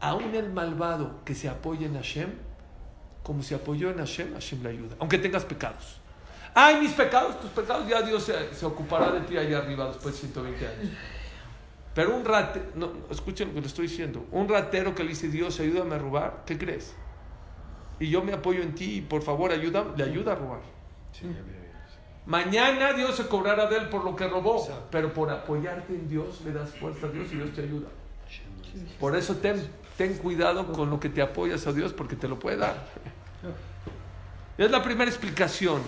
Aún 0.00 0.34
el 0.34 0.52
malvado 0.52 1.24
que 1.24 1.34
se 1.34 1.48
apoya 1.48 1.86
en 1.86 1.94
Hashem, 1.94 2.30
como 3.24 3.42
se 3.42 3.56
apoyó 3.56 3.90
en 3.90 3.98
Hashem, 3.98 4.32
Hashem 4.34 4.62
le 4.62 4.68
ayuda. 4.68 4.94
Aunque 5.00 5.18
tengas 5.18 5.44
pecados. 5.44 5.98
Ay, 6.54 6.80
mis 6.80 6.92
pecados, 6.92 7.40
tus 7.40 7.50
pecados, 7.50 7.88
ya 7.88 8.00
Dios 8.02 8.22
se, 8.22 8.54
se 8.54 8.64
ocupará 8.64 9.10
de 9.10 9.22
ti 9.22 9.36
allá 9.36 9.58
arriba 9.58 9.88
después 9.88 10.14
de 10.14 10.20
120 10.20 10.66
años. 10.68 10.90
Pero 11.94 12.16
un 12.16 12.24
ratero, 12.24 12.66
no, 12.74 12.92
escuchen 13.10 13.48
lo 13.48 13.54
que 13.54 13.60
le 13.62 13.66
estoy 13.66 13.86
diciendo, 13.86 14.26
un 14.30 14.48
ratero 14.48 14.94
que 14.94 15.02
le 15.02 15.10
dice 15.10 15.28
Dios, 15.28 15.58
ayúdame 15.58 15.94
a 15.94 15.98
robar, 15.98 16.42
¿qué 16.44 16.58
crees? 16.58 16.94
Y 17.98 18.10
yo 18.10 18.22
me 18.22 18.32
apoyo 18.32 18.62
en 18.62 18.74
ti 18.74 18.96
y 18.96 19.00
por 19.00 19.22
favor 19.22 19.52
ayuda, 19.52 19.84
le 19.96 20.04
ayuda 20.04 20.32
a 20.32 20.34
robar. 20.34 20.60
Mañana 22.26 22.92
Dios 22.92 23.16
se 23.16 23.26
cobrará 23.26 23.66
de 23.66 23.76
él 23.76 23.88
por 23.88 24.04
lo 24.04 24.16
que 24.16 24.26
robó, 24.26 24.66
pero 24.90 25.12
por 25.12 25.30
apoyarte 25.30 25.94
en 25.94 26.08
Dios 26.08 26.40
le 26.44 26.52
das 26.52 26.70
fuerza 26.70 27.06
a 27.06 27.10
Dios 27.10 27.28
y 27.32 27.36
Dios 27.36 27.52
te 27.52 27.62
ayuda. 27.62 27.88
Por 28.98 29.16
eso 29.16 29.36
ten, 29.36 29.62
ten 29.96 30.14
cuidado 30.14 30.72
con 30.72 30.90
lo 30.90 30.98
que 30.98 31.08
te 31.08 31.22
apoyas 31.22 31.66
a 31.66 31.72
Dios 31.72 31.92
porque 31.92 32.16
te 32.16 32.26
lo 32.26 32.38
puede 32.38 32.56
dar. 32.56 32.86
Es 34.58 34.70
la 34.70 34.82
primera 34.82 35.10
explicación. 35.10 35.82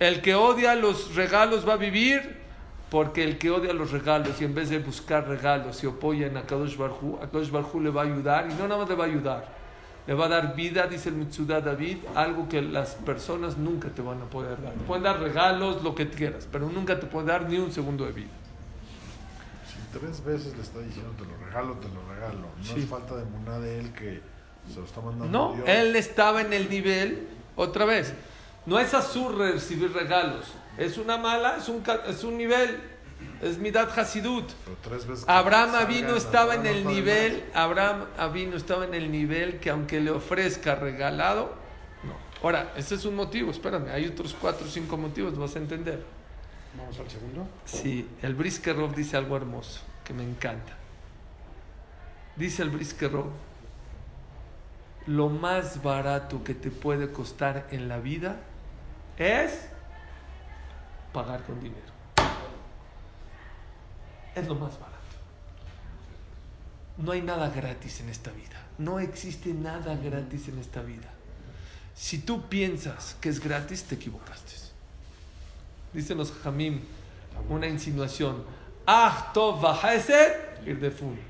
El 0.00 0.22
que 0.22 0.34
odia 0.34 0.74
los 0.74 1.14
regalos 1.14 1.68
va 1.68 1.74
a 1.74 1.76
vivir 1.76 2.38
porque 2.90 3.22
el 3.22 3.38
que 3.38 3.50
odia 3.50 3.72
los 3.72 3.92
regalos 3.92 4.40
y 4.40 4.44
en 4.44 4.54
vez 4.54 4.68
de 4.70 4.78
buscar 4.78 5.28
regalos 5.28 5.76
se 5.76 5.86
apoya 5.86 6.26
en 6.26 6.36
Akadosh 6.36 6.76
Barhu, 6.76 7.18
Akadosh 7.22 7.50
Barhu 7.50 7.80
le 7.80 7.90
va 7.90 8.02
a 8.02 8.04
ayudar 8.04 8.50
y 8.50 8.54
no 8.54 8.66
nada 8.66 8.80
más 8.80 8.88
le 8.88 8.96
va 8.96 9.04
a 9.04 9.06
ayudar, 9.06 9.46
le 10.06 10.14
va 10.14 10.26
a 10.26 10.28
dar 10.28 10.56
vida, 10.56 10.86
dice 10.88 11.10
el 11.10 11.14
Mitzuda 11.14 11.60
David, 11.60 11.98
algo 12.16 12.48
que 12.48 12.60
las 12.62 12.94
personas 12.96 13.56
nunca 13.58 13.88
te 13.90 14.02
van 14.02 14.20
a 14.20 14.24
poder 14.24 14.60
dar. 14.60 14.72
Pueden 14.72 15.04
dar 15.04 15.20
regalos, 15.20 15.82
lo 15.84 15.94
que 15.94 16.08
quieras, 16.10 16.48
pero 16.50 16.68
nunca 16.68 16.98
te 16.98 17.06
pueden 17.06 17.28
dar 17.28 17.48
ni 17.48 17.58
un 17.58 17.70
segundo 17.70 18.06
de 18.06 18.12
vida. 18.12 18.30
Si 19.68 19.98
tres 19.98 20.24
veces 20.24 20.56
le 20.56 20.62
está 20.62 20.80
diciendo 20.80 21.12
te 21.16 21.24
lo 21.24 21.36
regalo, 21.46 21.74
te 21.74 21.88
lo 21.88 22.02
regalo. 22.12 22.48
No 22.58 22.64
Sí. 22.64 22.80
es 22.80 22.86
falta 22.86 23.14
de 23.16 23.24
muná 23.24 23.58
de 23.60 23.78
él 23.78 23.92
que 23.92 24.20
se 24.72 24.78
lo 24.80 24.84
está 24.86 25.00
mandando 25.00 25.26
No, 25.26 25.54
Dios. 25.54 25.68
él 25.68 25.96
estaba 25.96 26.40
en 26.40 26.52
el 26.52 26.68
nivel, 26.68 27.28
otra 27.56 27.84
vez, 27.84 28.12
no 28.66 28.78
es 28.78 28.94
azul 28.94 29.38
recibir 29.38 29.92
regalos, 29.92 30.46
es 30.78 30.98
una 30.98 31.16
mala, 31.16 31.56
es 31.56 31.68
un, 31.68 31.82
es 32.06 32.24
un 32.24 32.36
nivel. 32.36 32.80
Es 33.42 33.58
Midat 33.58 33.96
Hasidut. 33.98 34.50
Abraham 35.26 35.74
Avino 35.74 36.14
estaba 36.16 36.54
en 36.54 36.66
el 36.66 36.86
nivel, 36.86 37.44
Abraham 37.54 38.06
Avino 38.18 38.56
estaba 38.56 38.84
en 38.84 38.94
el 38.94 39.10
nivel 39.10 39.60
que 39.60 39.70
aunque 39.70 40.00
le 40.00 40.10
ofrezca 40.10 40.74
regalado, 40.74 41.54
no. 42.02 42.14
Ahora, 42.42 42.72
ese 42.76 42.94
es 42.94 43.04
un 43.04 43.14
motivo, 43.16 43.50
espérame, 43.50 43.88
hay 43.92 44.06
otros 44.06 44.34
cuatro 44.40 44.66
o 44.66 44.70
cinco 44.70 44.96
motivos, 44.96 45.36
vas 45.38 45.54
a 45.56 45.58
entender. 45.58 46.02
Vamos 46.78 46.98
al 46.98 47.10
segundo. 47.10 47.46
Sí, 47.66 48.08
el 48.22 48.34
Briskerov 48.34 48.94
dice 48.94 49.16
algo 49.18 49.36
hermoso, 49.36 49.80
que 50.04 50.14
me 50.14 50.22
encanta. 50.22 50.72
Dice 52.36 52.62
el 52.62 52.70
Briskerov, 52.70 53.26
lo 55.06 55.28
más 55.28 55.82
barato 55.82 56.44
que 56.44 56.54
te 56.54 56.70
puede 56.70 57.12
costar 57.12 57.66
en 57.70 57.88
la 57.88 57.98
vida 57.98 58.36
es 59.16 59.66
pagar 61.12 61.42
con 61.44 61.60
dinero. 61.60 61.90
Es 64.34 64.46
lo 64.46 64.54
más 64.54 64.78
barato. 64.78 64.96
No 66.98 67.12
hay 67.12 67.22
nada 67.22 67.50
gratis 67.50 68.00
en 68.00 68.08
esta 68.08 68.30
vida. 68.30 68.60
No 68.78 69.00
existe 69.00 69.52
nada 69.52 69.96
gratis 69.96 70.48
en 70.48 70.58
esta 70.58 70.82
vida. 70.82 71.08
Si 71.94 72.18
tú 72.18 72.48
piensas 72.48 73.16
que 73.20 73.28
es 73.28 73.40
gratis, 73.40 73.84
te 73.84 73.96
equivocaste. 73.96 74.50
Dicen 75.92 76.18
los 76.18 76.32
Jamim, 76.32 76.80
una 77.48 77.66
insinuación. 77.66 78.44
Ah, 78.86 79.30
tov 79.34 79.60
vahesed 79.60 80.32
irdefun. 80.66 81.29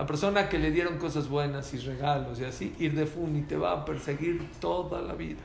La 0.00 0.06
persona 0.06 0.48
que 0.48 0.58
le 0.58 0.70
dieron 0.70 0.96
cosas 0.96 1.28
buenas 1.28 1.74
y 1.74 1.78
regalos 1.78 2.40
y 2.40 2.46
así, 2.46 2.74
irdefun, 2.78 3.36
y 3.36 3.42
te 3.42 3.54
va 3.54 3.72
a 3.72 3.84
perseguir 3.84 4.50
toda 4.58 5.02
la 5.02 5.12
vida. 5.12 5.42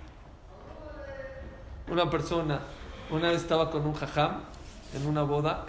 Una 1.92 2.10
persona, 2.10 2.62
una 3.12 3.32
vez 3.32 3.42
estaba 3.42 3.70
con 3.70 3.86
un 3.86 3.94
jajam 3.94 4.44
en 4.94 5.08
una 5.08 5.24
boda 5.24 5.66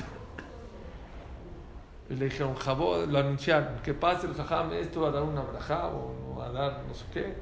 y 2.09 2.15
le 2.15 2.27
dijeron, 2.27 2.55
jabó, 2.55 3.05
lo 3.05 3.19
anunciaron, 3.19 3.81
que 3.83 3.93
pase 3.93 4.29
el 4.29 4.35
jajam, 4.35 4.73
esto 4.75 5.01
va 5.01 5.09
a 5.09 5.11
dar 5.11 5.25
una 5.25 5.41
braja 5.41 5.89
o 5.89 6.37
va 6.39 6.47
a 6.47 6.53
dar 6.53 6.85
no 6.87 6.95
sé 6.95 7.07
qué. 7.13 7.37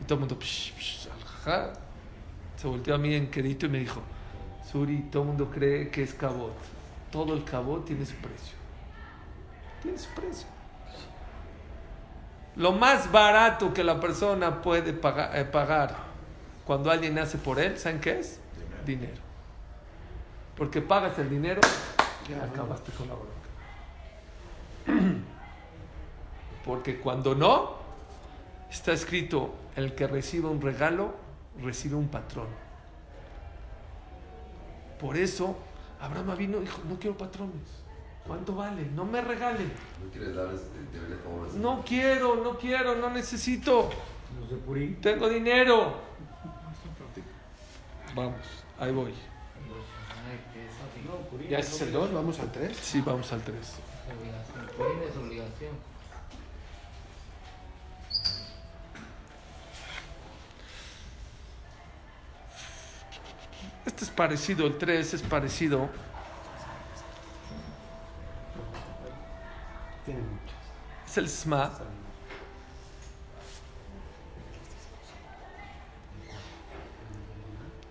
Y 0.00 0.04
todo 0.04 0.14
el 0.14 0.20
mundo, 0.20 0.38
psh, 0.40 0.72
psh, 0.72 1.08
al 1.12 1.22
jajam. 1.22 1.72
Se 2.56 2.66
volteó 2.66 2.94
a 2.94 2.98
mí 2.98 3.14
en 3.14 3.30
quedito 3.30 3.66
y 3.66 3.68
me 3.68 3.80
dijo, 3.80 4.00
Suri, 4.72 5.02
todo 5.10 5.24
el 5.24 5.28
mundo 5.28 5.50
cree 5.50 5.90
que 5.90 6.02
es 6.02 6.14
cabot. 6.14 6.56
Todo 7.12 7.34
el 7.34 7.44
cabot 7.44 7.84
tiene 7.84 8.06
su 8.06 8.14
precio. 8.14 8.63
Tiene 9.84 9.98
su 9.98 10.08
precio. 10.14 10.48
Lo 12.56 12.72
más 12.72 13.12
barato 13.12 13.74
que 13.74 13.84
la 13.84 14.00
persona 14.00 14.62
puede 14.62 14.94
pagar, 14.94 15.36
eh, 15.36 15.44
pagar 15.44 15.94
cuando 16.64 16.90
alguien 16.90 17.18
hace 17.18 17.36
por 17.36 17.60
él, 17.60 17.76
¿saben 17.78 18.00
qué 18.00 18.18
es? 18.18 18.40
Dinero. 18.86 19.20
Porque 20.56 20.80
pagas 20.80 21.18
el 21.18 21.28
dinero, 21.28 21.60
acabaste 22.50 22.92
con 22.92 23.08
la 23.08 23.14
bronca. 24.86 25.18
Porque 26.64 26.98
cuando 26.98 27.34
no, 27.34 27.74
está 28.70 28.92
escrito, 28.92 29.54
el 29.76 29.94
que 29.94 30.06
recibe 30.06 30.48
un 30.48 30.62
regalo, 30.62 31.14
recibe 31.62 31.96
un 31.96 32.08
patrón. 32.08 32.48
Por 34.98 35.18
eso, 35.18 35.58
Abraham 36.00 36.34
vino 36.38 36.56
y 36.58 36.60
dijo, 36.62 36.80
no 36.88 36.98
quiero 36.98 37.18
patrones. 37.18 37.83
¿Cuánto 38.26 38.54
vale? 38.54 38.86
No 38.94 39.04
me 39.04 39.20
regalen. 39.20 39.70
No 40.02 40.10
quieres 40.10 40.34
dar 40.34 40.54
este, 40.54 41.22
favores. 41.22 41.54
No 41.54 41.84
quiero, 41.86 42.36
no 42.36 42.56
quiero, 42.58 42.96
no 42.96 43.10
necesito. 43.10 43.90
Los 44.40 44.50
de 44.50 44.56
Purim. 44.56 45.00
Tengo 45.00 45.28
dinero. 45.28 45.94
Vamos, 48.14 48.40
ahí 48.78 48.92
voy. 48.92 49.12
Ya 51.48 51.58
ese 51.58 51.74
es 51.74 51.82
el 51.82 51.92
2, 51.92 52.14
vamos 52.14 52.38
al 52.40 52.50
3. 52.50 52.76
Sí, 52.76 53.02
vamos 53.04 53.30
al 53.32 53.42
3. 53.42 53.56
Obligación. 54.18 54.66
Purim 54.76 55.02
es 55.02 55.16
obligación. 55.16 55.94
Este 63.84 64.04
es 64.04 64.10
parecido, 64.10 64.66
el 64.66 64.78
3 64.78 65.14
es 65.14 65.22
parecido. 65.22 65.90
Tiene 70.04 70.20
muchas. 70.20 70.54
Es 71.14 71.18
el 71.18 71.28
SMA. 71.28 71.70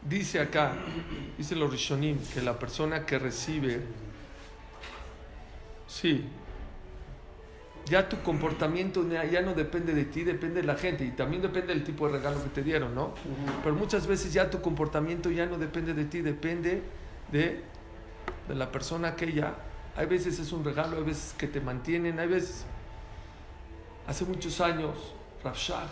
Dice 0.02 0.42
acá, 0.42 0.74
dice 1.38 1.56
los 1.56 1.72
Rishonim, 1.72 2.18
que 2.34 2.42
la 2.42 2.60
persona 2.60 3.06
que 3.06 3.18
recibe, 3.18 3.80
sí, 5.88 6.26
ya 7.86 8.10
tu 8.10 8.22
comportamiento 8.24 9.08
ya 9.10 9.42
no 9.42 9.54
depende 9.54 9.94
de 9.94 10.04
ti, 10.04 10.26
depende 10.26 10.60
de 10.60 10.68
la 10.68 10.76
gente 10.76 11.06
y 11.06 11.12
también 11.12 11.42
depende 11.42 11.74
del 11.74 11.86
tipo 11.86 12.08
de 12.08 12.18
regalo 12.18 12.44
que 12.44 12.50
te 12.50 12.62
dieron, 12.62 12.94
¿no? 12.94 13.14
Pero 13.64 13.74
muchas 13.74 14.06
veces 14.06 14.34
ya 14.34 14.50
tu 14.50 14.60
comportamiento 14.60 15.32
ya 15.32 15.46
no 15.46 15.58
depende 15.58 15.94
de 15.94 16.04
ti, 16.04 16.20
depende 16.20 16.82
de, 17.32 17.62
de 18.50 18.56
la 18.56 18.70
persona 18.70 19.08
aquella. 19.08 19.56
Hay 19.96 20.08
veces 20.08 20.40
es 20.40 20.52
un 20.52 20.66
regalo, 20.66 20.98
hay 20.98 21.04
veces 21.04 21.34
que 21.38 21.48
te 21.48 21.62
mantienen, 21.62 22.20
hay 22.20 22.28
veces... 22.28 22.66
Hace 24.08 24.26
muchos 24.26 24.60
años, 24.62 24.96
Rav 25.44 25.56
Shach 25.56 25.90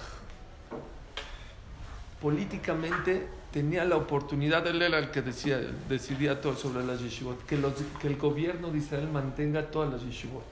políticamente 2.21 3.27
tenía 3.51 3.83
la 3.85 3.95
oportunidad, 3.97 4.65
él 4.67 4.81
era 4.81 4.99
el 4.99 5.11
que 5.11 5.21
decía, 5.21 5.59
decidía 5.89 6.39
todo 6.39 6.55
sobre 6.55 6.83
las 6.85 6.99
yeshivot, 7.01 7.45
que, 7.45 7.57
los- 7.57 7.73
que 7.99 8.07
el 8.07 8.17
gobierno 8.17 8.69
de 8.69 8.77
Israel 8.77 9.09
mantenga 9.11 9.69
todas 9.71 9.91
las 9.91 10.01
yeshivot. 10.03 10.43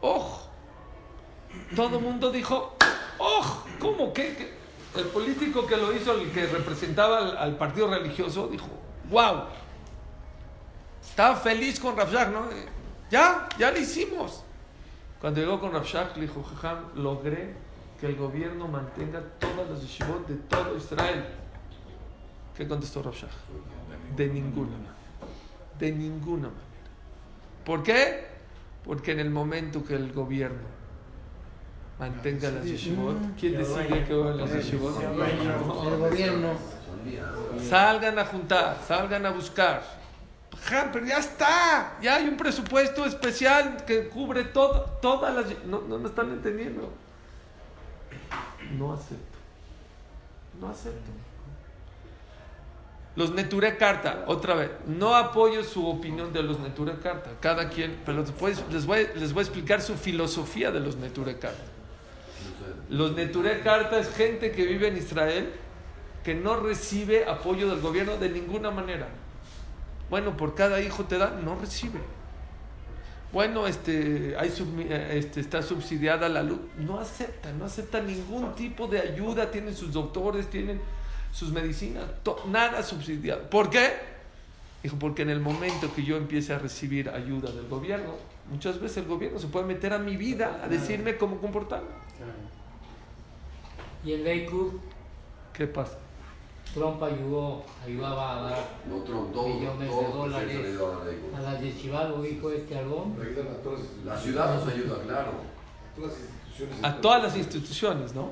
¡Oh! 0.00 0.40
Todo 1.76 1.98
el 1.98 2.02
mundo 2.04 2.30
dijo, 2.32 2.76
¡oh! 3.18 3.64
¿Cómo? 3.78 4.12
¿Qué, 4.12 4.34
qué? 4.36 4.62
El 5.00 5.06
político 5.06 5.66
que 5.66 5.76
lo 5.76 5.92
hizo, 5.94 6.12
el 6.14 6.30
que 6.32 6.46
representaba 6.46 7.18
al, 7.18 7.36
al 7.38 7.56
partido 7.56 7.88
religioso, 7.88 8.48
dijo, 8.48 8.66
¡wow! 9.10 9.44
Estaba 11.08 11.36
feliz 11.36 11.78
con 11.78 11.96
Rav 11.96 12.10
Shach, 12.12 12.28
¿no? 12.28 12.46
Ya, 13.10 13.48
ya 13.58 13.70
lo 13.70 13.78
hicimos. 13.78 14.42
Cuando 15.22 15.40
llegó 15.40 15.60
con 15.60 15.70
Rav 15.70 15.84
Shach, 15.84 16.16
le 16.16 16.22
dijo, 16.22 16.44
logré 16.96 17.54
que 18.00 18.06
el 18.08 18.16
gobierno 18.16 18.66
mantenga 18.66 19.22
todas 19.38 19.70
las 19.70 19.80
yeshivot 19.80 20.26
de 20.26 20.34
todo 20.34 20.76
Israel. 20.76 21.24
¿Qué 22.56 22.66
contestó 22.66 23.04
Rav 23.04 23.14
Shach? 23.14 23.30
De 24.16 24.26
ninguna 24.26 24.72
manera. 24.72 24.94
De 25.78 25.92
ninguna 25.92 26.48
manera. 26.48 26.64
¿Por 27.64 27.84
qué? 27.84 28.26
Porque 28.84 29.12
en 29.12 29.20
el 29.20 29.30
momento 29.30 29.84
que 29.84 29.94
el 29.94 30.12
gobierno 30.12 30.66
mantenga 32.00 32.50
las 32.50 32.64
yeshivot, 32.64 33.16
¿quién 33.38 33.58
decide 33.58 34.04
que 34.04 34.14
van 34.14 34.36
las 34.38 34.52
yeshivot? 34.52 35.00
El 35.00 35.98
gobierno. 35.98 36.48
Salgan 37.60 38.18
a 38.18 38.24
juntar, 38.24 38.76
salgan 38.84 39.24
a 39.24 39.30
buscar. 39.30 40.01
Ja, 40.64 40.90
pero 40.92 41.04
ya 41.04 41.18
está, 41.18 41.98
ya 42.00 42.16
hay 42.16 42.28
un 42.28 42.36
presupuesto 42.36 43.04
especial 43.04 43.84
que 43.84 44.08
cubre 44.08 44.44
todo, 44.44 44.84
todas 45.02 45.34
las... 45.34 45.64
No, 45.64 45.80
no 45.80 45.98
me 45.98 46.08
están 46.08 46.30
entendiendo. 46.30 46.92
No 48.78 48.92
acepto. 48.92 49.38
No 50.60 50.68
acepto. 50.68 51.10
Los 53.14 53.32
Neture 53.32 53.76
Carta, 53.76 54.24
otra 54.26 54.54
vez, 54.54 54.70
no 54.86 55.14
apoyo 55.14 55.64
su 55.64 55.86
opinión 55.86 56.32
de 56.32 56.42
los 56.42 56.58
Neture 56.60 56.94
Carta, 56.98 57.30
cada 57.40 57.68
quien, 57.68 58.00
pero 58.06 58.22
después 58.22 58.64
les 58.70 58.86
voy, 58.86 59.06
les 59.16 59.34
voy 59.34 59.40
a 59.40 59.44
explicar 59.44 59.82
su 59.82 59.96
filosofía 59.96 60.70
de 60.70 60.80
los 60.80 60.96
Neture 60.96 61.38
Carta. 61.38 61.62
Los 62.88 63.12
Neture 63.14 63.60
Carta 63.60 63.98
es 63.98 64.14
gente 64.14 64.52
que 64.52 64.64
vive 64.64 64.88
en 64.88 64.96
Israel 64.96 65.52
que 66.24 66.34
no 66.34 66.56
recibe 66.56 67.26
apoyo 67.26 67.68
del 67.68 67.80
gobierno 67.80 68.16
de 68.16 68.30
ninguna 68.30 68.70
manera. 68.70 69.08
Bueno, 70.12 70.36
por 70.36 70.54
cada 70.54 70.78
hijo 70.82 71.04
te 71.04 71.16
da, 71.16 71.30
no 71.30 71.58
recibe. 71.58 71.98
Bueno, 73.32 73.66
este, 73.66 74.36
hay 74.38 74.50
sub- 74.50 74.78
eh, 74.78 75.16
este, 75.16 75.40
está 75.40 75.62
subsidiada 75.62 76.28
la 76.28 76.42
luz. 76.42 76.58
No 76.76 77.00
acepta, 77.00 77.50
no 77.52 77.64
acepta 77.64 77.98
ningún 78.02 78.54
tipo 78.54 78.86
de 78.88 79.00
ayuda. 79.00 79.50
Tienen 79.50 79.74
sus 79.74 79.90
doctores, 79.90 80.50
tienen 80.50 80.82
sus 81.32 81.50
medicinas, 81.50 82.04
to- 82.22 82.44
nada 82.50 82.82
subsidiado. 82.82 83.48
¿Por 83.48 83.70
qué? 83.70 83.88
Dijo, 84.82 84.98
porque 84.98 85.22
en 85.22 85.30
el 85.30 85.40
momento 85.40 85.94
que 85.94 86.02
yo 86.04 86.18
empiece 86.18 86.52
a 86.52 86.58
recibir 86.58 87.08
ayuda 87.08 87.50
del 87.50 87.66
gobierno, 87.68 88.16
muchas 88.50 88.78
veces 88.82 88.98
el 88.98 89.06
gobierno 89.06 89.38
se 89.38 89.46
puede 89.46 89.64
meter 89.64 89.94
a 89.94 89.98
mi 89.98 90.18
vida 90.18 90.60
a 90.62 90.68
decirme 90.68 91.16
cómo 91.16 91.38
comportarme. 91.40 91.88
Y 94.04 94.12
el 94.12 94.24
Lakewood, 94.24 94.74
¿Qué 95.54 95.66
pasa? 95.66 95.96
Trump 96.74 97.02
ayudó, 97.02 97.62
ayudaba 97.84 98.38
a 98.38 98.42
dar 98.50 98.58
No, 98.88 99.02
Trump, 99.02 99.32
todo, 99.32 99.48
millones 99.48 99.90
todo 99.90 100.00
de 100.00 100.06
los 100.06 100.14
dólares 100.14 100.56
a 100.56 100.62
Lego. 100.62 101.02
a 101.36 101.40
las 101.40 101.60
yeshivas, 101.60 102.08
lo 102.08 102.22
dijo 102.22 102.50
este 102.50 102.78
Albón. 102.78 103.14
La 104.04 104.18
ciudad 104.18 104.54
nos 104.54 104.68
ayuda, 104.68 105.02
claro. 105.02 105.32
A 106.82 106.96
todas 107.00 107.22
las 107.22 107.36
instituciones, 107.36 108.14
¿no? 108.14 108.30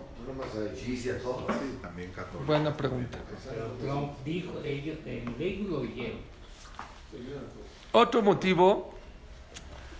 Buena 2.46 2.76
pregunta. 2.76 3.18
Pero 3.48 3.66
Trump 3.81 4.12
dijo, 4.24 4.53
ellos 4.64 4.98
en 5.05 5.35
ley 5.38 5.66
lo 5.68 5.81
oyeron. 5.81 6.18
Otro 7.92 8.22
motivo, 8.22 8.94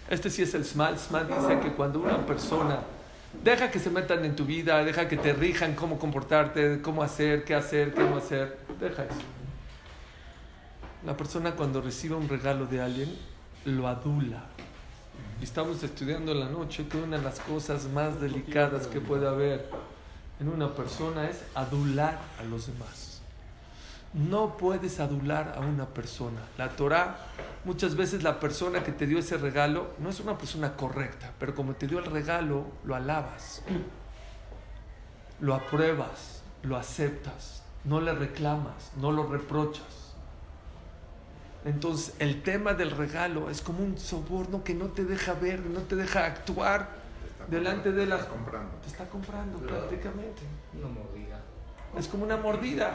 este 0.09 0.31
sí 0.31 0.43
es 0.43 0.55
el 0.55 0.65
SMA. 0.65 0.91
El 0.91 0.99
SMA 0.99 1.25
dice 1.25 1.61
que 1.61 1.73
cuando 1.73 2.01
una 2.01 2.25
persona 2.25 2.81
deja 3.43 3.71
que 3.71 3.79
se 3.79 3.91
metan 3.91 4.25
en 4.25 4.37
tu 4.37 4.45
vida, 4.45 4.85
deja 4.85 5.09
que 5.09 5.17
te 5.17 5.33
rijan 5.33 5.75
cómo 5.75 5.99
comportarte, 5.99 6.81
cómo 6.83 7.03
hacer, 7.03 7.45
qué 7.45 7.55
hacer, 7.55 7.95
qué 7.95 8.03
no 8.03 8.17
hacer, 8.17 8.59
deja 8.81 9.05
eso. 9.05 9.21
La 11.05 11.17
persona 11.17 11.53
cuando 11.53 11.81
recibe 11.81 12.15
un 12.15 12.29
regalo 12.29 12.67
de 12.67 12.81
alguien, 12.81 13.17
lo 13.65 13.89
adula. 13.89 14.45
Y 15.41 15.45
estamos 15.45 15.83
estudiando 15.83 16.33
en 16.33 16.41
la 16.41 16.49
noche 16.49 16.87
que 16.87 16.99
una 16.99 17.17
de 17.17 17.25
las 17.25 17.41
cosas 17.41 17.89
más 17.89 18.21
delicadas 18.21 18.87
que 18.87 19.01
puede 19.01 19.27
haber 19.27 19.71
en 20.39 20.49
una 20.49 20.75
persona 20.75 21.29
es 21.29 21.43
adular 21.55 22.19
a 22.39 22.45
los 22.45 22.67
demás. 22.67 23.00
No 24.13 24.57
puedes 24.57 24.99
adular 24.99 25.55
a 25.57 25.61
una 25.61 25.87
persona. 25.87 26.41
La 26.59 26.71
Torah, 26.71 27.17
muchas 27.65 27.95
veces 27.95 28.25
la 28.25 28.41
persona 28.41 28.83
que 28.83 28.91
te 28.91 29.07
dio 29.07 29.19
ese 29.19 29.39
regalo 29.39 29.91
no 29.99 30.11
es 30.11 30.19
una 30.19 30.37
persona 30.37 30.77
correcta, 30.77 31.33
pero 31.39 31.55
como 31.55 31.75
te 31.75 31.87
dio 31.87 32.01
el 32.01 32.07
regalo, 32.07 32.67
lo 32.85 32.97
alabas, 32.97 33.63
lo 35.41 35.55
apruebas, 35.55 36.43
lo 36.63 36.77
aceptas, 36.77 37.63
no 37.85 38.01
le 38.01 38.13
reclamas, 38.13 38.91
no 38.97 39.13
lo 39.13 39.27
reprochas. 39.27 40.15
Entonces, 41.65 42.15
el 42.19 42.43
tema 42.43 42.75
del 42.75 42.91
regalo 42.91 43.51
es 43.51 43.61
como 43.61 43.85
un 43.85 43.99
soborno 43.99 44.65
que 44.65 44.75
no 44.75 44.87
te 44.87 45.05
deja 45.05 45.35
ver, 45.35 45.61
no 45.61 45.81
te 45.83 45.95
deja 45.95 46.25
actuar 46.25 46.89
delante 47.49 47.93
de 47.93 48.07
la... 48.07 48.17
Estás 48.17 48.31
comprando. 48.31 48.71
Te 48.83 48.89
está 48.89 49.09
comprando 49.09 49.59
prácticamente. 49.59 50.43
Una 50.75 50.89
mordida. 50.89 51.41
Es 51.99 52.09
como 52.09 52.25
una 52.25 52.37
mordida. 52.39 52.93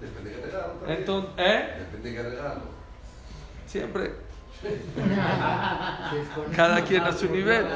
Depende 0.00 0.30
de 0.30 0.36
qué 0.36 0.46
regalo. 0.46 0.72
también. 0.72 0.98
Entonces, 0.98 1.32
¿eh? 1.38 1.74
Depende 1.78 2.10
de 2.10 2.16
qué 2.16 2.22
regalo. 2.22 2.62
Siempre. 3.66 4.14
Cada 6.54 6.84
quien 6.84 7.02
a 7.02 7.12
su 7.12 7.28
nivel. 7.28 7.66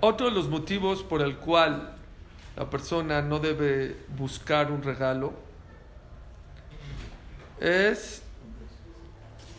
Otro 0.00 0.26
de 0.26 0.32
los 0.32 0.48
motivos 0.48 1.02
por 1.02 1.22
el 1.22 1.36
cual 1.36 1.94
la 2.56 2.68
persona 2.68 3.22
no 3.22 3.38
debe 3.38 3.96
buscar 4.16 4.72
un 4.72 4.82
regalo 4.82 5.32
es 7.60 8.22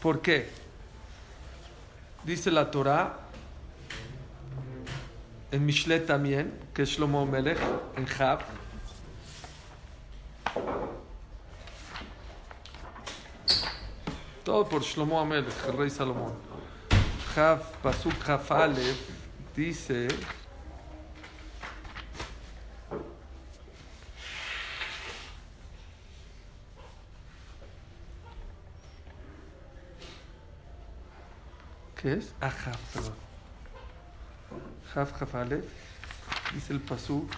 ¿por 0.01 0.21
qué? 0.21 0.49
Dice 2.25 2.51
la 2.51 2.69
Torah 2.69 3.22
en 5.53 5.67
Mishle 5.67 5.99
también, 5.99 6.59
que 6.73 6.81
es 6.81 6.89
Shlomo 6.89 7.27
Melech, 7.27 7.59
en 7.95 8.07
Jab. 8.07 8.39
Todo 14.43 14.67
por 14.67 14.81
Shlomo 14.81 15.19
Amelech, 15.19 15.53
el 15.67 15.77
rey 15.77 15.91
Salomón. 15.91 16.33
Jaf, 17.35 17.77
Pasuk 17.83 18.19
Jaf 18.23 18.51
Aleph, 18.51 18.97
dice. 19.55 20.07
¿Qué 32.01 32.13
es? 32.13 32.33
Ah, 32.41 32.49
Jaf, 32.49 32.79
perdón. 32.91 33.32
Jaf 34.93 35.35
Aleph, 35.35 35.65
dice 36.53 36.73
el 36.73 36.79
Pasuk. 36.79 37.31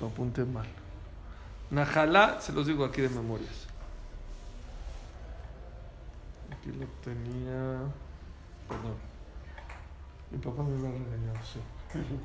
Lo 0.00 0.08
apunté 0.08 0.44
mal. 0.44 0.66
Najalá, 1.70 2.40
se 2.40 2.52
los 2.52 2.66
digo 2.66 2.84
aquí 2.84 3.02
de 3.02 3.08
memorias. 3.08 3.66
Aquí 6.50 6.72
lo 6.72 6.86
tenía. 7.04 7.82
Perdón. 8.66 8.96
Mi 10.30 10.38
papá 10.38 10.62
me 10.62 10.82
va 10.82 10.88
a 10.88 10.92
regañar, 10.92 11.44
sí. 11.44 11.60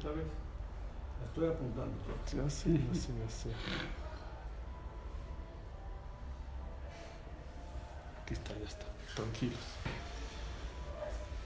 ¿Sabes? 0.02 0.26
La 1.20 1.26
estoy 1.28 1.48
apuntando. 1.50 1.94
Ya 2.36 2.50
sí, 2.50 2.88
ya 2.88 3.00
sé, 3.00 3.14
ya 3.20 3.30
sé. 3.30 3.50
Aquí 8.22 8.34
está, 8.34 8.54
ya 8.58 8.66
está. 8.66 8.93
Tranquilos. 9.16 9.60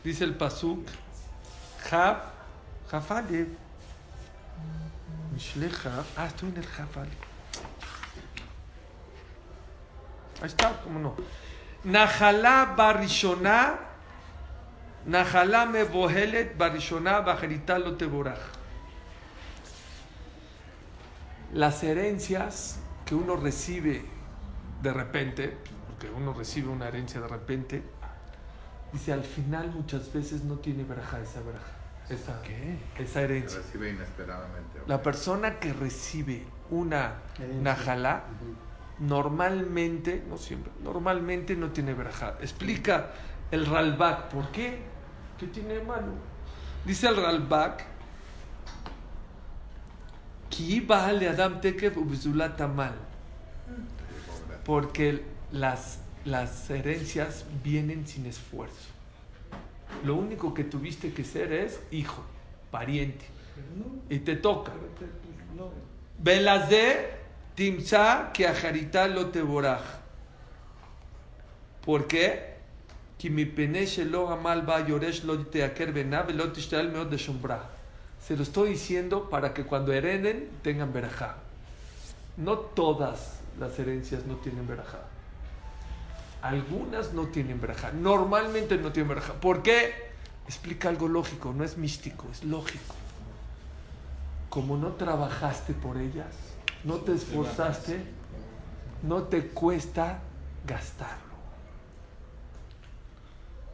Dice 0.03 0.23
el 0.23 0.35
Pasuk, 0.35 0.87
Jav, 1.89 2.17
Jafalev. 2.89 3.47
Mishle 5.33 5.69
Jav. 5.69 6.05
Ah, 6.15 6.27
estoy 6.27 6.49
en 6.49 6.57
el 6.57 6.65
Jafalev. 6.65 7.11
Ahí 10.41 10.47
está, 10.47 10.79
cómo 10.83 10.99
no. 10.99 11.15
Najalá 11.83 12.73
barishona, 12.77 13.79
Najalá 15.07 15.65
me 15.65 15.83
bohelet 15.83 16.57
barishona, 16.57 17.21
bajerita 17.21 17.79
lo 17.79 17.95
teboraj. 17.95 18.39
Las 21.53 21.81
herencias 21.83 22.79
que 23.05 23.15
uno 23.15 23.37
recibe 23.37 24.03
de 24.81 24.93
repente, 24.93 25.57
porque 25.97 26.13
uno 26.15 26.31
recibe 26.31 26.69
una 26.69 26.87
herencia 26.87 27.19
de 27.19 27.27
repente, 27.27 27.83
dice 28.93 29.13
al 29.13 29.23
final 29.23 29.71
muchas 29.71 30.13
veces 30.13 30.43
no 30.43 30.55
tiene 30.55 30.83
veraja 30.83 31.19
esa 31.19 31.41
veraja. 31.41 31.65
Esa, 32.07 32.39
esa 32.99 33.13
Se 33.13 33.23
herencia. 33.23 33.57
recibe 33.57 33.89
inesperadamente. 33.89 34.79
La 34.85 35.01
persona 35.01 35.59
que 35.59 35.73
recibe 35.73 36.45
una 36.69 37.15
najalá, 37.61 38.25
normalmente, 38.99 40.23
no 40.29 40.37
siempre, 40.37 40.71
normalmente 40.83 41.55
no 41.55 41.71
tiene 41.71 41.95
verajá. 41.95 42.37
Explica 42.41 43.11
el 43.49 43.65
Ralbak, 43.65 44.29
¿por 44.29 44.51
qué? 44.51 44.83
¿Qué 45.39 45.47
tiene 45.47 45.75
de 45.75 45.83
malo? 45.83 46.13
Dice 46.85 47.07
el 47.07 47.17
Ralbak, 47.17 47.83
"Ki 50.49 50.87
Adam 50.89 51.59
tekev 51.59 51.97
ubzulat 51.97 52.61
amal", 52.61 52.93
porque 54.63 55.36
las, 55.51 55.99
las 56.25 56.69
herencias 56.69 57.45
vienen 57.63 58.07
sin 58.07 58.25
esfuerzo. 58.25 58.89
Lo 60.03 60.15
único 60.15 60.53
que 60.53 60.63
tuviste 60.63 61.13
que 61.13 61.23
ser 61.23 61.51
es 61.53 61.79
hijo, 61.91 62.23
pariente. 62.71 63.25
No, 63.77 63.85
y 64.13 64.19
te 64.19 64.35
toca. 64.35 64.73
Velas 66.19 66.69
de 66.69 67.11
Timsa 67.55 68.31
que 68.33 68.47
ajarita 68.47 69.07
lo 69.07 69.27
te 69.27 69.39
pues, 69.39 69.51
boraj. 69.51 69.81
¿Por 71.83 72.07
qué? 72.07 72.57
Lo 74.05 74.29
amal 74.29 74.67
lo 75.23 75.45
te 75.47 75.63
meot. 75.63 77.11
Se 78.19 78.35
lo 78.35 78.43
estoy 78.43 78.69
diciendo 78.69 79.29
para 79.29 79.53
que 79.53 79.63
cuando 79.63 79.93
hereden 79.93 80.49
tengan 80.61 80.93
verajá. 80.93 81.37
No 82.35 82.57
todas 82.57 83.39
las 83.59 83.79
herencias 83.79 84.25
no 84.25 84.35
tienen 84.35 84.67
verajá. 84.67 84.99
Algunas 86.47 87.13
no 87.13 87.27
tienen 87.27 87.59
verajá. 87.59 87.91
Normalmente 87.91 88.77
no 88.77 88.93
tienen 88.93 89.09
verajá. 89.09 89.33
¿Por 89.33 89.63
qué? 89.63 90.07
Explica 90.45 90.87
algo 90.87 91.09
lógico, 91.09 91.53
no 91.53 91.65
es 91.65 91.77
místico, 91.77 92.25
es 92.31 92.43
lógico. 92.45 92.95
Como 94.49 94.77
no 94.77 94.93
trabajaste 94.93 95.73
por 95.73 95.97
ellas, 95.97 96.33
no 96.85 96.95
te 96.95 97.13
esforzaste, 97.13 98.01
no 99.03 99.23
te 99.23 99.47
cuesta 99.47 100.19
gastarlo. 100.65 101.35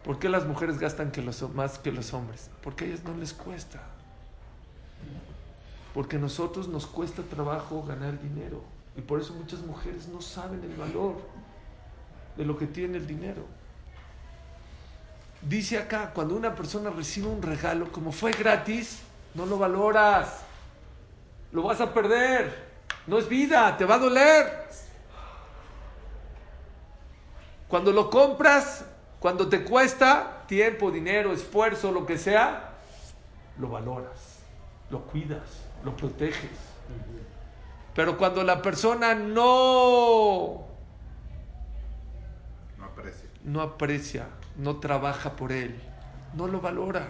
¿Por 0.03 0.17
qué 0.17 0.27
las 0.27 0.47
mujeres 0.47 0.79
gastan 0.79 1.11
que 1.11 1.21
los, 1.21 1.41
más 1.53 1.77
que 1.77 1.91
los 1.91 2.11
hombres? 2.13 2.49
Porque 2.63 2.85
a 2.85 2.87
ellas 2.87 3.03
no 3.03 3.15
les 3.15 3.33
cuesta. 3.33 3.83
Porque 5.93 6.15
a 6.15 6.19
nosotros 6.19 6.67
nos 6.67 6.87
cuesta 6.87 7.21
trabajo 7.21 7.83
ganar 7.83 8.19
dinero. 8.19 8.63
Y 8.97 9.01
por 9.01 9.21
eso 9.21 9.33
muchas 9.35 9.59
mujeres 9.61 10.07
no 10.07 10.21
saben 10.21 10.63
el 10.63 10.75
valor 10.75 11.17
de 12.35 12.45
lo 12.45 12.57
que 12.57 12.67
tiene 12.67 12.97
el 12.97 13.07
dinero. 13.07 13.45
Dice 15.41 15.77
acá, 15.77 16.11
cuando 16.13 16.35
una 16.35 16.55
persona 16.55 16.89
recibe 16.89 17.27
un 17.27 17.41
regalo, 17.41 17.91
como 17.91 18.11
fue 18.11 18.31
gratis, 18.31 19.01
no 19.33 19.45
lo 19.45 19.57
valoras. 19.57 20.41
Lo 21.51 21.63
vas 21.63 21.81
a 21.81 21.93
perder. 21.93 22.71
No 23.05 23.17
es 23.17 23.27
vida, 23.27 23.75
te 23.77 23.85
va 23.85 23.95
a 23.95 23.99
doler. 23.99 24.63
Cuando 27.67 27.91
lo 27.91 28.09
compras, 28.09 28.85
cuando 29.19 29.49
te 29.49 29.63
cuesta 29.63 30.43
tiempo, 30.47 30.91
dinero, 30.91 31.33
esfuerzo, 31.33 31.91
lo 31.91 32.05
que 32.05 32.17
sea, 32.17 32.73
lo 33.57 33.69
valoras, 33.69 34.39
lo 34.89 35.01
cuidas, 35.01 35.61
lo 35.83 35.95
proteges. 35.95 36.51
Pero 37.93 38.17
cuando 38.17 38.43
la 38.43 38.61
persona 38.61 39.13
no 39.13 40.72
no 43.43 43.61
aprecia, 43.61 44.27
no 44.57 44.77
trabaja 44.77 45.35
por 45.35 45.51
él, 45.51 45.75
no 46.35 46.47
lo 46.47 46.61
valora. 46.61 47.07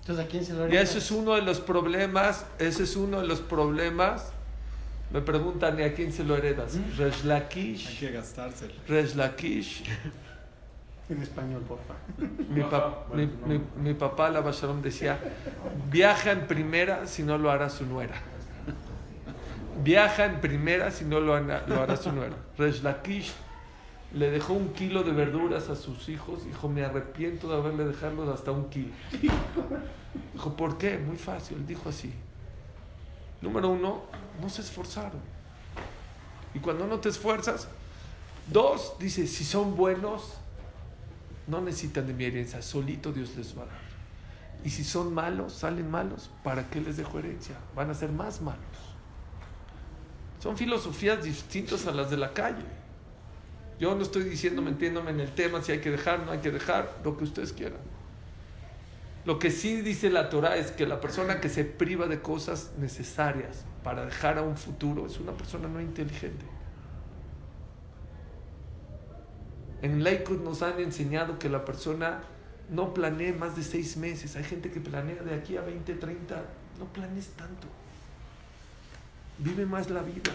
Entonces, 0.00 0.24
¿a 0.24 0.28
quién 0.28 0.44
se 0.44 0.54
lo 0.54 0.68
Y 0.72 0.76
eso 0.76 0.98
es 0.98 1.10
uno 1.10 1.34
de 1.34 1.42
los 1.42 1.60
problemas, 1.60 2.46
ese 2.58 2.84
es 2.84 2.96
uno 2.96 3.20
de 3.20 3.26
los 3.26 3.40
problemas. 3.40 4.32
Me 5.12 5.20
preguntan, 5.22 5.78
¿y 5.78 5.82
a 5.82 5.94
quién 5.94 6.12
se 6.12 6.22
lo 6.24 6.36
heredas? 6.36 6.76
Resh 6.96 7.24
Lakish. 7.24 7.86
Hay 7.88 7.96
que 7.96 8.10
gastárselo. 8.12 8.72
Resh 8.88 9.14
Lakish. 9.14 9.84
En 11.08 11.22
español, 11.22 11.62
por 11.62 11.78
favor. 11.78 12.48
Mi, 12.50 12.62
pa- 12.62 13.04
mi, 13.14 13.26
mi- 13.26 13.64
mi 13.82 13.94
papá, 13.94 14.28
la 14.28 14.40
Basharom, 14.40 14.82
decía, 14.82 15.18
viaja 15.90 16.32
en 16.32 16.46
primera 16.46 17.06
si 17.06 17.22
no 17.22 17.38
lo 17.38 17.50
hará 17.50 17.70
su 17.70 17.86
nuera. 17.86 18.16
Viaja 19.82 20.26
en 20.26 20.40
primera 20.40 20.90
si 20.90 21.04
no 21.04 21.20
lo, 21.20 21.34
hará- 21.34 21.64
lo 21.66 21.80
hará 21.82 21.96
su 21.96 22.12
nuera. 22.12 22.34
Resh 22.58 22.82
Lakish 22.82 23.32
le 24.12 24.30
dejó 24.30 24.54
un 24.54 24.72
kilo 24.72 25.02
de 25.02 25.12
verduras 25.12 25.68
a 25.68 25.76
sus 25.76 26.08
hijos. 26.08 26.44
Dijo, 26.44 26.68
me 26.68 26.84
arrepiento 26.84 27.48
de 27.48 27.56
haberle 27.56 27.84
dejado 27.84 28.32
hasta 28.32 28.52
un 28.52 28.68
kilo. 28.70 28.92
Dijo, 30.32 30.56
¿por 30.56 30.78
qué? 30.78 30.98
Muy 30.98 31.16
fácil. 31.16 31.66
Dijo 31.66 31.88
así. 31.88 32.12
Número 33.40 33.68
uno, 33.68 34.02
no 34.40 34.48
se 34.48 34.62
esforzaron. 34.62 35.20
Y 36.54 36.58
cuando 36.58 36.86
no 36.86 36.98
te 36.98 37.08
esfuerzas, 37.08 37.68
dos, 38.50 38.94
dice, 38.98 39.26
si 39.26 39.44
son 39.44 39.76
buenos, 39.76 40.34
no 41.46 41.60
necesitan 41.60 42.06
de 42.06 42.14
mi 42.14 42.24
herencia, 42.24 42.62
solito 42.62 43.12
Dios 43.12 43.36
les 43.36 43.56
va 43.56 43.62
a 43.62 43.66
dar. 43.66 43.88
Y 44.64 44.70
si 44.70 44.82
son 44.82 45.14
malos, 45.14 45.52
salen 45.52 45.90
malos, 45.90 46.30
¿para 46.42 46.68
qué 46.68 46.80
les 46.80 46.96
dejo 46.96 47.18
herencia? 47.18 47.56
Van 47.76 47.90
a 47.90 47.94
ser 47.94 48.10
más 48.10 48.40
malos. 48.40 48.58
Son 50.42 50.56
filosofías 50.56 51.22
distintas 51.22 51.86
a 51.86 51.92
las 51.92 52.10
de 52.10 52.16
la 52.16 52.32
calle. 52.32 52.64
Yo 53.78 53.94
no 53.94 54.02
estoy 54.02 54.24
diciendo, 54.24 54.60
metiéndome 54.60 55.10
en 55.10 55.20
el 55.20 55.30
tema 55.32 55.62
si 55.62 55.72
hay 55.72 55.80
que 55.80 55.90
dejar, 55.90 56.24
no 56.26 56.32
hay 56.32 56.38
que 56.38 56.50
dejar, 56.50 56.98
lo 57.04 57.16
que 57.16 57.24
ustedes 57.24 57.52
quieran. 57.52 57.78
Lo 59.24 59.38
que 59.38 59.50
sí 59.50 59.82
dice 59.82 60.10
la 60.10 60.30
Torah 60.30 60.56
es 60.56 60.72
que 60.72 60.86
la 60.86 61.00
persona 61.00 61.40
que 61.40 61.48
se 61.48 61.64
priva 61.64 62.06
de 62.06 62.20
cosas 62.20 62.72
necesarias 62.78 63.64
para 63.84 64.04
dejar 64.04 64.38
a 64.38 64.42
un 64.42 64.56
futuro 64.56 65.06
es 65.06 65.20
una 65.20 65.32
persona 65.32 65.68
no 65.68 65.80
inteligente. 65.80 66.44
En 69.82 70.02
Lakewood 70.02 70.42
nos 70.42 70.62
han 70.62 70.80
enseñado 70.80 71.38
que 71.38 71.48
la 71.48 71.64
persona 71.64 72.22
no 72.70 72.94
planee 72.94 73.32
más 73.32 73.54
de 73.54 73.62
seis 73.62 73.96
meses. 73.96 74.34
Hay 74.34 74.44
gente 74.44 74.70
que 74.70 74.80
planea 74.80 75.22
de 75.22 75.34
aquí 75.34 75.56
a 75.56 75.60
20, 75.60 75.94
30. 75.94 76.44
No 76.78 76.86
planees 76.86 77.28
tanto. 77.36 77.68
Vive 79.38 79.66
más 79.66 79.88
la 79.88 80.02
vida. 80.02 80.32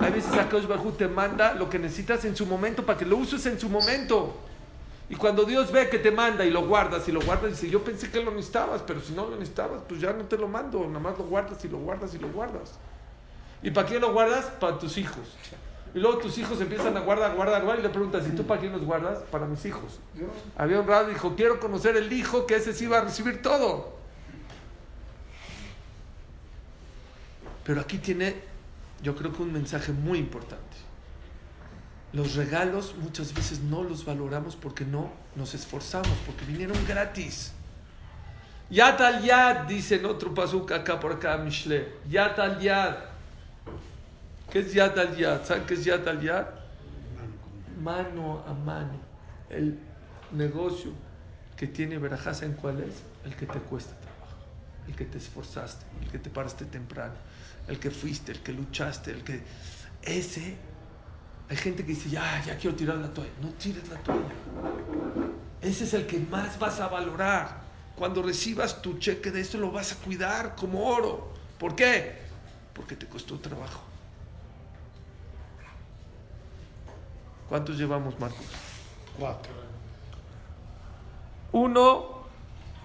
Hay 0.00 0.12
veces 0.12 0.32
Akadosh 0.34 0.66
Bajú 0.66 0.92
te 0.92 1.08
manda 1.08 1.54
lo 1.54 1.70
que 1.70 1.78
necesitas 1.78 2.24
en 2.24 2.36
su 2.36 2.46
momento 2.46 2.84
para 2.84 2.98
que 2.98 3.04
lo 3.04 3.16
uses 3.16 3.44
en 3.46 3.58
su 3.58 3.68
momento. 3.68 4.36
Y 5.08 5.16
cuando 5.16 5.44
Dios 5.44 5.70
ve 5.70 5.88
que 5.88 5.98
te 5.98 6.10
manda 6.10 6.44
y 6.44 6.50
lo 6.50 6.66
guardas 6.66 7.06
y 7.08 7.12
lo 7.12 7.20
guardas, 7.20 7.50
dice, 7.50 7.68
yo 7.68 7.84
pensé 7.84 8.10
que 8.10 8.22
lo 8.22 8.30
necesitabas, 8.30 8.82
pero 8.82 9.00
si 9.00 9.12
no 9.12 9.26
lo 9.26 9.36
necesitabas, 9.36 9.82
pues 9.88 10.00
ya 10.00 10.12
no 10.12 10.24
te 10.24 10.38
lo 10.38 10.48
mando, 10.48 10.86
nada 10.86 10.98
más 10.98 11.18
lo 11.18 11.24
guardas 11.24 11.62
y 11.64 11.68
lo 11.68 11.78
guardas 11.78 12.14
y 12.14 12.18
lo 12.18 12.28
guardas. 12.28 12.78
¿Y 13.62 13.70
para 13.70 13.86
quién 13.86 14.00
lo 14.00 14.12
guardas? 14.12 14.46
Para 14.60 14.78
tus 14.78 14.96
hijos. 14.98 15.36
Y 15.94 15.98
luego 15.98 16.18
tus 16.18 16.36
hijos 16.38 16.60
empiezan 16.60 16.96
a 16.96 17.00
guardar, 17.00 17.34
guardar, 17.36 17.62
guardar 17.62 17.78
y 17.78 17.82
le 17.82 17.88
preguntas, 17.88 18.26
¿y 18.26 18.34
tú 18.34 18.44
para 18.44 18.60
quién 18.60 18.72
los 18.72 18.82
guardas? 18.82 19.20
Para 19.30 19.46
mis 19.46 19.64
hijos. 19.64 20.00
Había 20.56 20.80
un 20.80 20.88
y 21.08 21.12
dijo, 21.12 21.34
quiero 21.36 21.60
conocer 21.60 21.96
el 21.96 22.12
hijo 22.12 22.46
que 22.46 22.56
ese 22.56 22.72
sí 22.72 22.86
va 22.86 22.98
a 22.98 23.00
recibir 23.02 23.40
todo. 23.40 23.94
Pero 27.62 27.80
aquí 27.80 27.98
tiene, 27.98 28.42
yo 29.04 29.14
creo 29.14 29.32
que 29.32 29.42
un 29.42 29.52
mensaje 29.52 29.92
muy 29.92 30.18
importante. 30.18 30.78
Los 32.14 32.36
regalos 32.36 32.94
muchas 32.96 33.34
veces 33.34 33.60
no 33.60 33.82
los 33.82 34.06
valoramos 34.06 34.56
porque 34.56 34.86
no 34.86 35.12
nos 35.36 35.54
esforzamos, 35.54 36.16
porque 36.24 36.46
vinieron 36.46 36.78
gratis. 36.88 37.52
Yat 38.70 39.00
al 39.00 39.22
yad, 39.22 39.66
dice 39.66 39.96
en 39.96 40.06
otro 40.06 40.32
pasuk 40.32 40.72
acá 40.72 40.98
por 40.98 41.12
acá, 41.12 41.36
Mishle. 41.36 41.92
Yat 42.08 42.38
al 42.38 42.58
yad. 42.60 42.96
¿Qué 44.50 44.60
es 44.60 44.72
yad 44.72 44.98
al 44.98 45.14
yad? 45.16 45.44
¿Saben 45.44 45.66
qué 45.66 45.74
es 45.74 45.84
yad 45.84 46.08
al 46.08 46.22
yad? 46.22 46.46
Mano 47.82 48.42
a 48.46 48.54
mano. 48.54 48.98
El 49.50 49.78
negocio 50.32 50.92
que 51.58 51.66
tiene 51.66 51.98
verajá, 51.98 52.32
¿en 52.40 52.54
cuál 52.54 52.80
es? 52.80 53.02
El 53.26 53.36
que 53.36 53.44
te 53.44 53.58
cuesta 53.58 53.94
trabajo. 54.00 54.38
El 54.88 54.96
que 54.96 55.04
te 55.04 55.18
esforzaste, 55.18 55.84
el 56.00 56.10
que 56.10 56.18
te 56.18 56.30
paraste 56.30 56.64
temprano, 56.64 57.14
el 57.68 57.78
que 57.78 57.90
fuiste, 57.90 58.32
el 58.32 58.40
que 58.40 58.52
luchaste, 58.52 59.10
el 59.10 59.24
que... 59.24 59.42
Ese 60.02 60.56
hay 61.48 61.56
gente 61.56 61.84
que 61.84 61.90
dice, 61.90 62.08
ya, 62.08 62.42
ya 62.44 62.56
quiero 62.56 62.76
tirar 62.76 62.96
la 62.96 63.08
toalla. 63.12 63.32
No 63.42 63.48
tires 63.50 63.86
la 63.88 63.96
toalla. 63.98 64.22
Ese 65.60 65.84
es 65.84 65.94
el 65.94 66.06
que 66.06 66.18
más 66.18 66.58
vas 66.58 66.80
a 66.80 66.88
valorar. 66.88 67.62
Cuando 67.96 68.22
recibas 68.22 68.80
tu 68.80 68.98
cheque 68.98 69.30
de 69.30 69.40
esto, 69.40 69.58
lo 69.58 69.70
vas 69.70 69.92
a 69.92 69.96
cuidar 69.96 70.56
como 70.56 70.86
oro. 70.86 71.32
¿Por 71.58 71.76
qué? 71.76 72.18
Porque 72.72 72.96
te 72.96 73.06
costó 73.06 73.38
trabajo. 73.38 73.82
¿Cuántos 77.48 77.76
llevamos, 77.78 78.18
Marcos? 78.18 78.46
Cuatro. 79.18 79.52
Uno, 81.52 82.13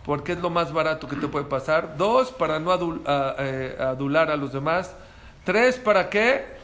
porque 0.06 0.34
es 0.34 0.40
lo 0.40 0.50
más 0.50 0.72
barato 0.74 1.08
que 1.08 1.16
te 1.16 1.28
puede 1.28 1.46
pasar. 1.46 1.96
Dos, 1.98 2.32
para 2.32 2.60
no 2.60 2.72
adul- 2.72 3.02
a- 3.08 3.36
eh, 3.40 3.78
adular 3.80 4.32
a 4.32 4.36
los 4.38 4.54
demás. 4.54 4.94
Tres, 5.44 5.78
¿para 5.78 6.10
qué? 6.10 6.58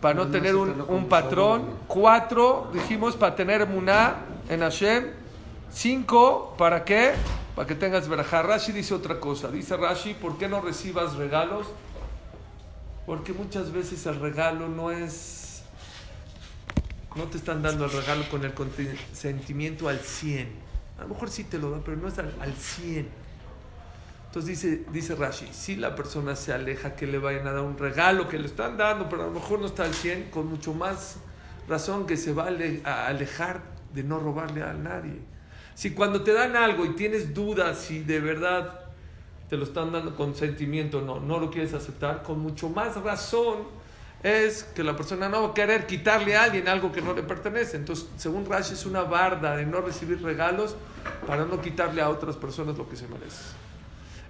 Para 0.00 0.14
no 0.14 0.24
No 0.26 0.30
tener 0.30 0.54
un, 0.54 1.06
patrón. 1.08 1.64
Cuatro, 1.86 2.68
dijimos, 2.72 3.16
para 3.16 3.34
tener 3.34 3.66
muná 3.66 4.16
en 4.48 4.60
Hashem. 4.60 5.10
Cinco, 5.72 6.54
¿para 6.58 6.84
qué? 6.84 7.12
Para 7.56 7.66
que 7.66 7.74
tengas 7.74 8.08
verajá. 8.08 8.42
Rashi 8.42 8.72
dice 8.72 8.94
otra 8.94 9.18
cosa. 9.18 9.48
Dice 9.48 9.76
Rashi, 9.76 10.14
¿por 10.14 10.36
qué 10.38 10.48
no 10.48 10.60
recibas 10.60 11.14
regalos? 11.16 11.66
Porque 13.06 13.32
muchas 13.32 13.72
veces 13.72 14.04
el 14.06 14.20
regalo 14.20 14.68
no 14.68 14.90
es... 14.90 15.62
No 17.16 17.24
te 17.24 17.36
están 17.38 17.62
dando 17.62 17.84
el 17.84 17.92
regalo 17.92 18.24
con 18.28 18.44
el 18.44 18.52
consentimiento 18.54 19.88
al 19.88 20.00
100. 20.00 20.63
A 21.04 21.08
lo 21.08 21.14
mejor 21.14 21.30
sí 21.30 21.44
te 21.44 21.58
lo 21.58 21.70
dan, 21.70 21.82
pero 21.82 21.96
no 21.98 22.08
es 22.08 22.18
al, 22.18 22.34
al 22.40 22.54
100. 22.54 23.08
Entonces 24.26 24.60
dice, 24.60 24.84
dice 24.90 25.14
Rashi, 25.14 25.48
si 25.52 25.76
la 25.76 25.94
persona 25.94 26.34
se 26.34 26.52
aleja 26.52 26.96
que 26.96 27.06
le 27.06 27.18
vayan 27.18 27.46
a 27.46 27.52
dar 27.52 27.62
un 27.62 27.78
regalo 27.78 28.28
que 28.28 28.38
le 28.38 28.46
están 28.46 28.76
dando, 28.76 29.08
pero 29.08 29.22
a 29.22 29.26
lo 29.26 29.32
mejor 29.32 29.60
no 29.60 29.66
está 29.66 29.84
al 29.84 29.94
100, 29.94 30.30
con 30.30 30.46
mucho 30.48 30.74
más 30.74 31.16
razón 31.68 32.06
que 32.06 32.16
se 32.16 32.32
va 32.32 32.44
a 32.44 32.46
ale- 32.48 32.80
a 32.84 33.06
alejar 33.06 33.60
de 33.92 34.02
no 34.02 34.18
robarle 34.18 34.62
a 34.62 34.72
nadie. 34.72 35.20
Si 35.74 35.90
cuando 35.90 36.22
te 36.22 36.32
dan 36.32 36.56
algo 36.56 36.84
y 36.84 36.94
tienes 36.94 37.34
dudas 37.34 37.78
si 37.78 38.00
de 38.02 38.20
verdad 38.20 38.80
te 39.48 39.56
lo 39.56 39.64
están 39.64 39.92
dando 39.92 40.16
con 40.16 40.34
sentimiento 40.34 41.00
no, 41.02 41.20
no 41.20 41.38
lo 41.38 41.50
quieres 41.50 41.74
aceptar, 41.74 42.22
con 42.22 42.40
mucho 42.40 42.68
más 42.70 42.96
razón 43.02 43.58
es 44.24 44.64
que 44.64 44.82
la 44.82 44.96
persona 44.96 45.28
no 45.28 45.42
va 45.42 45.48
a 45.50 45.54
querer 45.54 45.86
quitarle 45.86 46.34
a 46.34 46.44
alguien 46.44 46.66
algo 46.66 46.90
que 46.90 47.02
no 47.02 47.12
le 47.12 47.22
pertenece. 47.22 47.76
Entonces, 47.76 48.08
según 48.16 48.46
Rashi, 48.46 48.72
es 48.72 48.86
una 48.86 49.02
barda 49.02 49.54
de 49.54 49.66
no 49.66 49.82
recibir 49.82 50.22
regalos 50.22 50.74
para 51.26 51.44
no 51.44 51.60
quitarle 51.60 52.00
a 52.00 52.08
otras 52.08 52.34
personas 52.36 52.78
lo 52.78 52.88
que 52.88 52.96
se 52.96 53.06
merece. 53.06 53.42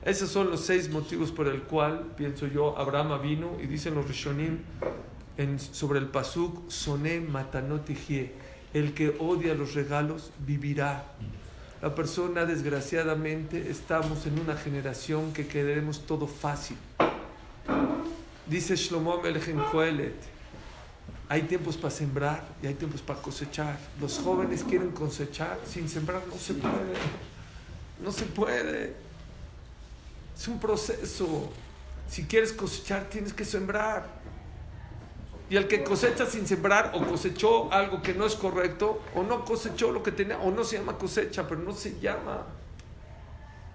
Esos 0.04 0.30
son 0.30 0.50
los 0.50 0.62
seis 0.62 0.90
motivos 0.90 1.30
por 1.30 1.46
el 1.46 1.62
cual, 1.62 2.08
pienso 2.16 2.48
yo, 2.48 2.76
Abraham 2.76 3.22
vino 3.22 3.56
y 3.62 3.66
dicen 3.66 3.94
los 3.94 4.08
Rishonim 4.08 4.58
sobre 5.56 6.00
el 6.00 6.08
Pasuk, 6.08 6.68
Soné 6.68 7.20
Matanot 7.20 7.88
Ijie, 7.88 8.32
el 8.74 8.94
que 8.94 9.16
odia 9.20 9.54
los 9.54 9.74
regalos 9.74 10.32
vivirá. 10.40 11.04
La 11.80 11.94
persona, 11.94 12.44
desgraciadamente, 12.46 13.70
estamos 13.70 14.26
en 14.26 14.40
una 14.40 14.56
generación 14.56 15.32
que 15.32 15.46
queremos 15.46 16.04
todo 16.04 16.26
fácil. 16.26 16.76
Dice 18.46 18.76
Shlomo 18.76 19.20
Melech 19.22 19.48
en 19.48 19.58
hay 21.28 21.42
tiempos 21.42 21.76
para 21.76 21.90
sembrar 21.90 22.44
y 22.62 22.66
hay 22.66 22.74
tiempos 22.74 23.00
para 23.00 23.20
cosechar. 23.20 23.78
Los 24.00 24.18
jóvenes 24.18 24.62
quieren 24.62 24.90
cosechar 24.90 25.58
sin 25.66 25.88
sembrar, 25.88 26.22
no 26.28 26.36
se 26.36 26.54
puede. 26.54 26.94
No 28.02 28.12
se 28.12 28.26
puede. 28.26 28.94
Es 30.36 30.48
un 30.48 30.60
proceso. 30.60 31.50
Si 32.08 32.24
quieres 32.24 32.52
cosechar, 32.52 33.08
tienes 33.08 33.32
que 33.32 33.44
sembrar. 33.44 34.06
Y 35.48 35.56
el 35.56 35.66
que 35.66 35.82
cosecha 35.82 36.26
sin 36.26 36.46
sembrar 36.46 36.92
o 36.94 37.06
cosechó 37.06 37.72
algo 37.72 38.02
que 38.02 38.14
no 38.14 38.26
es 38.26 38.34
correcto 38.34 39.02
o 39.14 39.22
no 39.22 39.44
cosechó 39.44 39.92
lo 39.92 40.02
que 40.02 40.12
tenía 40.12 40.38
o 40.38 40.50
no 40.50 40.64
se 40.64 40.78
llama 40.78 40.98
cosecha, 40.98 41.48
pero 41.48 41.60
no 41.60 41.72
se 41.72 41.98
llama. 42.00 42.46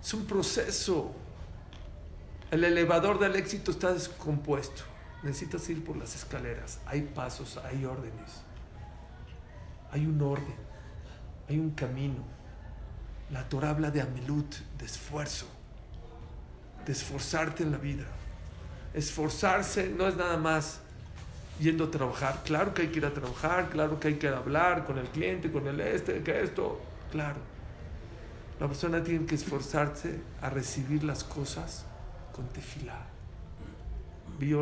Es 0.04 0.14
un 0.14 0.26
proceso. 0.26 1.12
El 2.52 2.64
elevador 2.64 3.20
del 3.20 3.36
éxito 3.36 3.70
está 3.72 3.94
descompuesto. 3.94 4.82
Necesitas 5.22 5.70
ir 5.70 5.84
por 5.84 5.98
las 5.98 6.16
escaleras. 6.16 6.80
Hay 6.88 7.02
pasos, 7.02 7.58
hay 7.58 7.86
órdenes. 7.86 8.42
Hay 9.92 10.08
un 10.08 10.20
orden. 10.20 10.56
Hay 11.48 11.60
un 11.60 11.72
camino. 11.72 12.24
La 13.30 13.48
Torah 13.48 13.70
habla 13.70 13.92
de 13.92 14.02
amelut, 14.02 14.56
de 14.80 14.86
esfuerzo. 14.86 15.46
De 16.88 16.92
esforzarte 16.92 17.62
en 17.62 17.72
la 17.72 17.78
vida. 17.78 18.06
Esforzarse 18.96 19.90
no 19.96 20.08
es 20.08 20.18
nada 20.18 20.38
más 20.38 20.80
yendo 21.60 21.84
a 21.84 21.92
trabajar. 21.92 22.42
Claro 22.46 22.74
que 22.74 22.84
hay 22.84 22.88
que 22.88 22.98
ir 22.98 23.06
a 23.06 23.14
trabajar, 23.14 23.70
claro 23.70 24.00
que 24.00 24.08
hay 24.08 24.16
que 24.16 24.28
hablar 24.28 24.86
con 24.86 24.98
el 24.98 25.08
cliente, 25.10 25.52
con 25.52 25.68
el 25.68 25.80
este, 25.82 26.24
que 26.24 26.42
esto, 26.42 26.82
claro. 27.12 27.38
La 28.60 28.68
persona 28.68 29.04
tiene 29.04 29.28
que 29.28 29.36
esforzarse 29.36 30.20
a 30.42 30.50
recibir 30.50 31.04
las 31.04 31.24
cosas 31.24 31.86
con 32.40 32.48
tefilá. 32.48 33.06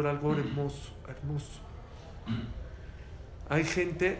Algo 0.09 0.33
hermoso, 0.33 0.93
hermoso. 1.07 1.59
Hay 3.49 3.63
gente 3.63 4.19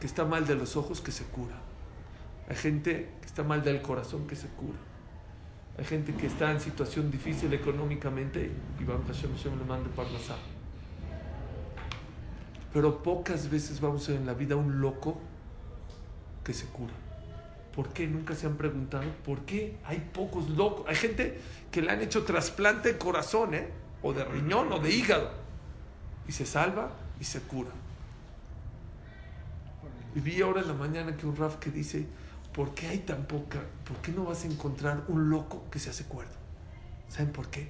que 0.00 0.06
está 0.06 0.24
mal 0.24 0.46
de 0.46 0.54
los 0.54 0.76
ojos 0.76 1.02
que 1.02 1.12
se 1.12 1.24
cura. 1.24 1.56
Hay 2.48 2.56
gente 2.56 3.10
que 3.20 3.26
está 3.26 3.42
mal 3.42 3.62
del 3.62 3.82
corazón 3.82 4.26
que 4.26 4.36
se 4.36 4.48
cura. 4.48 4.78
Hay 5.76 5.84
gente 5.84 6.14
que 6.14 6.26
está 6.26 6.50
en 6.50 6.60
situación 6.60 7.10
difícil 7.10 7.52
económicamente 7.52 8.50
y 8.80 8.84
Baruch 8.84 9.08
Hashem, 9.08 9.36
Hashem 9.36 9.58
le 9.58 9.64
manda 9.64 9.90
parnasá. 9.94 10.36
Pero 12.72 13.02
pocas 13.02 13.50
veces 13.50 13.78
vamos 13.82 14.08
a 14.08 14.12
ver 14.12 14.20
en 14.22 14.26
la 14.26 14.32
vida 14.32 14.56
un 14.56 14.80
loco 14.80 15.18
que 16.42 16.54
se 16.54 16.64
cura. 16.68 16.94
¿Por 17.76 17.90
qué? 17.90 18.06
Nunca 18.06 18.34
se 18.34 18.46
han 18.46 18.56
preguntado 18.56 19.04
por 19.22 19.40
qué 19.42 19.76
hay 19.84 19.98
pocos 20.14 20.48
locos. 20.48 20.86
Hay 20.88 20.96
gente 20.96 21.38
que 21.70 21.82
le 21.82 21.90
han 21.90 22.00
hecho 22.00 22.24
trasplante 22.24 22.94
de 22.94 22.98
corazón, 22.98 23.52
¿eh? 23.52 23.68
o 24.02 24.14
de 24.14 24.24
riñón, 24.24 24.72
o 24.72 24.78
de 24.78 24.90
hígado, 24.90 25.30
y 26.26 26.32
se 26.32 26.46
salva 26.46 26.90
y 27.20 27.24
se 27.24 27.40
cura. 27.42 27.70
Y 30.14 30.20
vi 30.20 30.40
ahora 30.40 30.62
en 30.62 30.68
la 30.68 30.74
mañana 30.74 31.14
que 31.18 31.26
un 31.26 31.36
Raf 31.36 31.56
que 31.56 31.70
dice, 31.70 32.06
¿por 32.54 32.74
qué 32.74 32.86
hay 32.86 32.98
tan 33.00 33.26
poca? 33.26 33.60
¿Por 33.86 33.98
qué 33.98 34.10
no 34.10 34.24
vas 34.24 34.44
a 34.44 34.46
encontrar 34.46 35.04
un 35.08 35.28
loco 35.28 35.66
que 35.70 35.78
se 35.78 35.90
hace 35.90 36.04
cuerdo? 36.04 36.32
¿Saben 37.08 37.30
por 37.30 37.48
qué? 37.48 37.68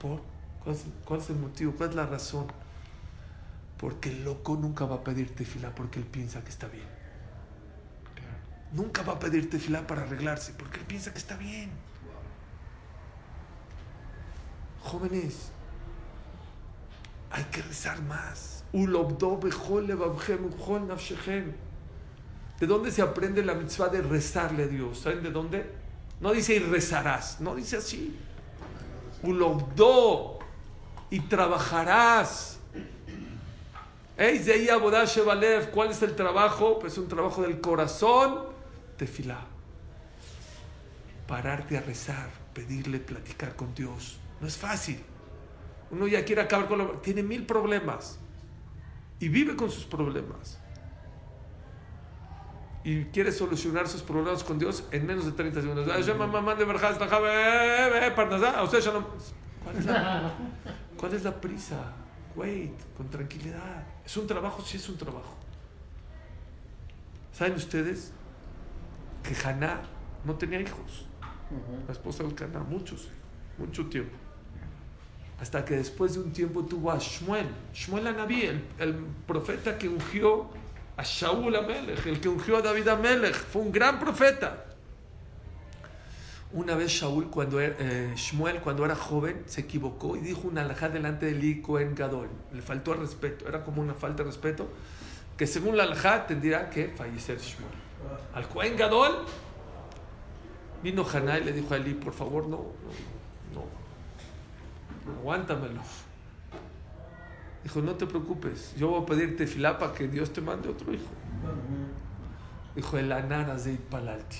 ¿Por? 0.00 0.20
¿Cuál 0.64 0.74
es, 0.74 0.84
cuál 1.04 1.20
es 1.20 1.30
el 1.30 1.36
motivo? 1.36 1.74
¿Cuál 1.76 1.90
es 1.90 1.94
la 1.94 2.06
razón? 2.06 2.48
Porque 3.76 4.10
el 4.10 4.24
loco 4.24 4.56
nunca 4.56 4.84
va 4.84 4.96
a 4.96 5.04
pedir 5.04 5.32
tefilá 5.36 5.72
porque 5.72 6.00
él 6.00 6.06
piensa 6.06 6.42
que 6.42 6.50
está 6.50 6.66
bien. 6.66 6.97
Nunca 8.72 9.02
va 9.02 9.14
a 9.14 9.18
pedir 9.18 9.48
tefilá 9.48 9.86
para 9.86 10.02
arreglarse 10.02 10.52
porque 10.52 10.80
él 10.80 10.86
piensa 10.86 11.12
que 11.12 11.18
está 11.18 11.36
bien. 11.36 11.70
Jóvenes, 14.82 15.50
hay 17.30 17.44
que 17.44 17.62
rezar 17.62 18.00
más. 18.02 18.64
¿De 22.60 22.66
dónde 22.66 22.90
se 22.90 23.02
aprende 23.02 23.44
la 23.44 23.54
mitzvah 23.54 23.88
de 23.88 24.02
rezarle 24.02 24.64
a 24.64 24.66
Dios? 24.66 24.98
¿Saben 24.98 25.22
de 25.22 25.30
dónde? 25.30 25.70
No 26.20 26.32
dice 26.32 26.54
y 26.54 26.58
rezarás, 26.58 27.40
no 27.40 27.54
dice 27.54 27.76
así. 27.76 28.18
Ulobdo 29.22 30.38
y 31.10 31.20
trabajarás. 31.20 32.58
¿cuál 35.72 35.90
es 35.90 36.02
el 36.02 36.16
trabajo? 36.16 36.78
Pues 36.80 36.98
un 36.98 37.06
trabajo 37.06 37.42
del 37.42 37.60
corazón, 37.60 38.40
tefilá. 38.98 39.46
Pararte 41.26 41.78
a 41.78 41.80
rezar, 41.80 42.28
pedirle, 42.52 42.98
platicar 42.98 43.56
con 43.56 43.74
Dios. 43.74 44.18
No 44.40 44.46
es 44.46 44.56
fácil. 44.56 45.02
Uno 45.90 46.06
ya 46.06 46.24
quiere 46.24 46.42
acabar 46.42 46.68
con 46.68 46.78
lo... 46.78 46.86
Tiene 46.98 47.22
mil 47.22 47.46
problemas. 47.46 48.18
Y 49.20 49.28
vive 49.28 49.56
con 49.56 49.70
sus 49.70 49.84
problemas. 49.84 50.58
Y 52.84 53.04
quiere 53.06 53.32
solucionar 53.32 53.88
sus 53.88 54.02
problemas 54.02 54.44
con 54.44 54.58
Dios 54.58 54.84
en 54.92 55.06
menos 55.06 55.24
de 55.26 55.32
30 55.32 55.60
segundos. 55.60 55.86
La. 55.86 55.96
¿Cuál 59.64 59.76
es 59.76 59.86
la, 59.86 60.32
cuál 60.96 61.14
es 61.14 61.24
la 61.24 61.40
prisa? 61.40 61.92
Wait, 62.36 62.72
con 62.96 63.10
tranquilidad. 63.10 63.84
¿Es 64.06 64.16
un 64.16 64.26
trabajo? 64.26 64.62
Sí, 64.62 64.76
es 64.76 64.88
un 64.88 64.96
trabajo. 64.96 65.36
¿Saben 67.32 67.54
ustedes 67.54 68.12
que 69.22 69.34
Haná 69.46 69.80
no 70.24 70.34
tenía 70.36 70.60
hijos? 70.60 71.06
La 71.86 71.92
esposa 71.92 72.22
del 72.22 72.34
Caná, 72.34 72.60
muchos, 72.60 73.08
mucho 73.56 73.86
tiempo. 73.86 74.16
Hasta 75.40 75.64
que 75.64 75.76
después 75.76 76.14
de 76.14 76.20
un 76.20 76.32
tiempo 76.32 76.64
tuvo 76.64 76.90
a 76.90 76.98
Shmuel, 76.98 77.46
Shmuel 77.72 78.06
Anabí, 78.06 78.42
el, 78.42 78.64
el 78.78 78.94
profeta 79.26 79.78
que 79.78 79.88
ungió 79.88 80.48
a 80.96 81.02
Shaul 81.04 81.54
Amelech, 81.54 82.04
el 82.06 82.20
que 82.20 82.28
ungió 82.28 82.56
a 82.56 82.62
David 82.62 82.88
Amelech, 82.88 83.34
fue 83.34 83.62
un 83.62 83.70
gran 83.70 84.00
profeta. 84.00 84.64
Una 86.52 86.74
vez 86.74 86.90
Shaul, 86.90 87.28
cuando 87.30 87.60
era, 87.60 87.76
eh, 87.78 88.12
Shmuel, 88.16 88.60
cuando 88.60 88.84
era 88.84 88.96
joven, 88.96 89.42
se 89.46 89.60
equivocó 89.60 90.16
y 90.16 90.20
dijo 90.20 90.48
una 90.48 90.62
alajá 90.62 90.88
delante 90.88 91.26
de 91.26 91.32
Li 91.32 91.62
Cohen 91.62 91.94
Gadol. 91.94 92.28
Le 92.52 92.62
faltó 92.62 92.94
el 92.94 93.00
respeto, 93.00 93.46
era 93.46 93.64
como 93.64 93.80
una 93.80 93.94
falta 93.94 94.24
de 94.24 94.30
respeto, 94.30 94.68
que 95.36 95.46
según 95.46 95.76
la 95.76 95.84
alajá 95.84 96.26
tendría 96.26 96.68
que 96.68 96.88
fallecer 96.88 97.38
Shmuel. 97.38 97.87
Al 98.34 98.48
Cohen 98.48 98.76
Gadol 98.76 99.24
vino 100.82 101.04
Haná 101.12 101.38
y 101.38 101.44
le 101.44 101.52
dijo 101.52 101.74
a 101.74 101.76
Eli, 101.76 101.94
por 101.94 102.12
favor, 102.12 102.46
no, 102.46 102.58
no, 103.52 103.64
no, 105.06 105.18
aguántamelo. 105.20 105.80
Dijo, 107.62 107.82
no 107.82 107.94
te 107.96 108.06
preocupes, 108.06 108.74
yo 108.76 108.88
voy 108.88 109.02
a 109.02 109.06
pedirte 109.06 109.46
filá 109.46 109.78
para 109.78 109.92
que 109.92 110.08
Dios 110.08 110.32
te 110.32 110.40
mande 110.40 110.68
otro 110.68 110.92
hijo. 110.92 111.08
Dijo, 112.74 112.96
el 112.98 113.10
anana 113.10 113.54
de 113.56 113.74
palalti. 113.74 114.38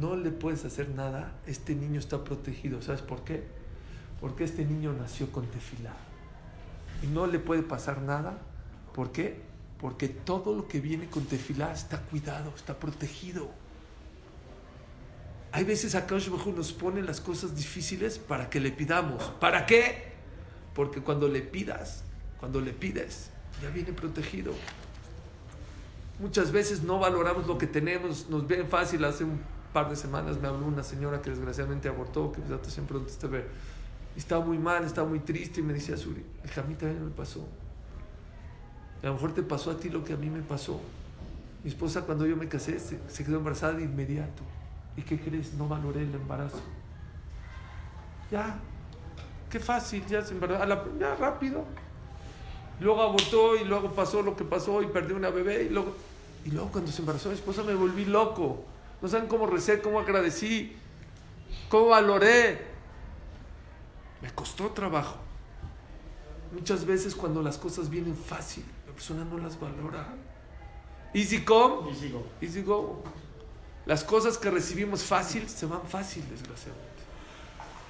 No 0.00 0.16
le 0.16 0.30
puedes 0.30 0.64
hacer 0.64 0.88
nada, 0.90 1.32
este 1.46 1.74
niño 1.74 1.98
está 1.98 2.22
protegido. 2.24 2.80
¿Sabes 2.80 3.02
por 3.02 3.22
qué? 3.24 3.44
Porque 4.20 4.44
este 4.44 4.64
niño 4.64 4.92
nació 4.92 5.30
con 5.32 5.46
tefilá. 5.46 5.92
Y 7.02 7.08
no 7.08 7.26
le 7.26 7.38
puede 7.38 7.62
pasar 7.62 8.00
nada. 8.00 8.38
¿Por 8.94 9.12
qué? 9.12 9.49
Porque 9.80 10.08
todo 10.08 10.54
lo 10.54 10.68
que 10.68 10.80
viene 10.80 11.08
con 11.08 11.24
tefilá 11.24 11.72
está 11.72 12.00
cuidado, 12.02 12.52
está 12.54 12.78
protegido. 12.78 13.48
Hay 15.52 15.64
veces 15.64 15.94
acá 15.94 16.16
nos 16.54 16.72
pone 16.72 17.02
las 17.02 17.20
cosas 17.20 17.56
difíciles 17.56 18.18
para 18.18 18.50
que 18.50 18.60
le 18.60 18.70
pidamos. 18.70 19.24
¿Para 19.40 19.66
qué? 19.66 20.12
Porque 20.74 21.00
cuando 21.00 21.28
le 21.28 21.40
pidas, 21.40 22.04
cuando 22.38 22.60
le 22.60 22.72
pides, 22.72 23.30
ya 23.62 23.70
viene 23.70 23.92
protegido. 23.92 24.52
Muchas 26.20 26.52
veces 26.52 26.82
no 26.82 26.98
valoramos 26.98 27.46
lo 27.46 27.56
que 27.56 27.66
tenemos, 27.66 28.28
nos 28.28 28.46
ven 28.46 28.68
fácil. 28.68 29.02
Hace 29.04 29.24
un 29.24 29.40
par 29.72 29.88
de 29.88 29.96
semanas 29.96 30.38
me 30.38 30.46
habló 30.46 30.66
una 30.66 30.82
señora 30.82 31.22
que 31.22 31.30
desgraciadamente 31.30 31.88
abortó, 31.88 32.32
que 32.32 32.70
siempre 32.70 32.98
donde 32.98 33.28
ver. 33.28 33.48
Estaba 34.14 34.44
muy 34.44 34.58
mal, 34.58 34.84
estaba 34.84 35.08
muy 35.08 35.20
triste 35.20 35.60
y 35.60 35.62
me 35.62 35.72
decía, 35.72 35.96
Suri, 35.96 36.22
a 36.56 36.62
mí 36.62 36.74
también 36.74 37.02
me 37.02 37.10
pasó. 37.10 37.48
A 39.02 39.06
lo 39.06 39.14
mejor 39.14 39.32
te 39.32 39.42
pasó 39.42 39.70
a 39.70 39.76
ti 39.76 39.88
lo 39.88 40.04
que 40.04 40.12
a 40.12 40.16
mí 40.16 40.28
me 40.28 40.42
pasó. 40.42 40.80
Mi 41.64 41.70
esposa 41.70 42.02
cuando 42.02 42.26
yo 42.26 42.36
me 42.36 42.48
casé 42.48 42.78
se, 42.78 43.24
quedó 43.24 43.38
embarazada 43.38 43.74
de 43.74 43.84
inmediato. 43.84 44.42
¿Y 44.96 45.02
qué 45.02 45.18
crees? 45.18 45.54
No 45.54 45.68
valoré 45.68 46.02
el 46.02 46.14
embarazo. 46.14 46.60
Ya, 48.30 48.58
qué 49.50 49.58
fácil, 49.58 50.04
ya 50.06 50.22
se 50.22 50.34
embarazó, 50.34 50.98
ya 50.98 51.14
rápido. 51.16 51.64
Luego 52.80 53.02
abortó 53.02 53.56
y 53.56 53.64
luego 53.64 53.92
pasó 53.92 54.22
lo 54.22 54.36
que 54.36 54.44
pasó 54.44 54.82
y 54.82 54.86
perdió 54.86 55.16
una 55.16 55.30
bebé. 55.30 55.64
Y 55.64 55.68
luego, 55.68 55.94
y 56.44 56.50
luego 56.50 56.70
cuando 56.70 56.90
se 56.90 57.00
embarazó 57.00 57.28
mi 57.28 57.34
esposa 57.34 57.62
me 57.62 57.74
volví 57.74 58.04
loco. 58.04 58.64
No 59.00 59.08
saben 59.08 59.28
cómo 59.28 59.46
recé, 59.46 59.80
cómo 59.80 60.00
agradecí, 60.00 60.76
cómo 61.68 61.88
valoré. 61.88 62.66
Me 64.22 64.30
costó 64.32 64.70
trabajo. 64.70 65.16
Muchas 66.52 66.84
veces 66.84 67.14
cuando 67.14 67.42
las 67.42 67.58
cosas 67.58 67.88
vienen 67.88 68.16
fácil, 68.16 68.64
la 68.86 68.92
persona 68.92 69.24
no 69.24 69.38
las 69.38 69.58
valora. 69.58 70.14
Easy 71.14 71.44
come, 71.44 71.90
Easy 71.90 72.10
go. 72.10 72.26
easy 72.40 72.62
go. 72.62 73.02
Las 73.86 74.04
cosas 74.04 74.38
que 74.38 74.50
recibimos 74.50 75.02
fácil 75.02 75.48
se 75.48 75.66
van 75.66 75.82
fácil, 75.82 76.24
desgraciadamente. 76.28 76.88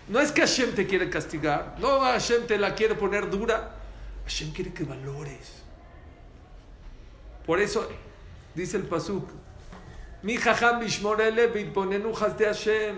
No 0.08 0.20
es 0.20 0.32
que 0.32 0.40
Hashem 0.40 0.74
te 0.74 0.86
quiere 0.86 1.08
castigar, 1.10 1.76
no 1.78 2.00
Hashem 2.00 2.46
te 2.46 2.58
la 2.58 2.74
quiere 2.74 2.94
poner 2.94 3.30
dura. 3.30 3.76
Hashem 4.24 4.52
quiere 4.52 4.72
que 4.72 4.84
valores. 4.84 5.62
Por 7.46 7.60
eso 7.60 7.88
dice 8.54 8.76
el 8.76 8.84
Pasuk, 8.84 9.28
mi 10.22 10.36
jajam 10.36 10.80
de 10.80 12.44
Hashem. 12.46 12.96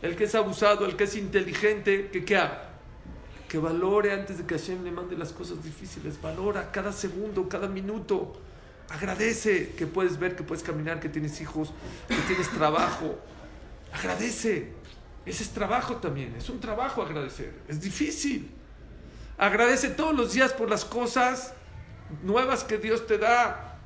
El 0.00 0.14
que 0.14 0.24
es 0.24 0.34
abusado, 0.34 0.86
el 0.86 0.96
que 0.96 1.04
es 1.04 1.16
inteligente, 1.16 2.10
que 2.10 2.24
qué 2.24 2.36
haga? 2.36 2.67
Que 3.48 3.58
valore 3.58 4.12
antes 4.12 4.38
de 4.38 4.44
que 4.44 4.58
Hashem 4.58 4.84
le 4.84 4.90
mande 4.90 5.16
las 5.16 5.32
cosas 5.32 5.62
difíciles. 5.62 6.20
Valora 6.20 6.70
cada 6.70 6.92
segundo, 6.92 7.48
cada 7.48 7.66
minuto. 7.66 8.36
Agradece 8.90 9.70
que 9.70 9.86
puedes 9.86 10.18
ver, 10.18 10.36
que 10.36 10.42
puedes 10.42 10.62
caminar, 10.62 11.00
que 11.00 11.08
tienes 11.08 11.40
hijos, 11.40 11.72
que 12.06 12.16
tienes 12.26 12.48
trabajo. 12.50 13.18
Agradece. 13.92 14.72
Ese 15.24 15.42
es 15.42 15.50
trabajo 15.50 15.96
también. 15.96 16.34
Es 16.36 16.48
un 16.48 16.60
trabajo 16.60 17.02
agradecer. 17.02 17.54
Es 17.68 17.80
difícil. 17.80 18.50
Agradece 19.36 19.90
todos 19.90 20.14
los 20.14 20.32
días 20.32 20.52
por 20.52 20.68
las 20.68 20.84
cosas 20.84 21.54
nuevas 22.22 22.64
que 22.64 22.78
Dios 22.78 23.06
te 23.06 23.18
da. 23.18 23.78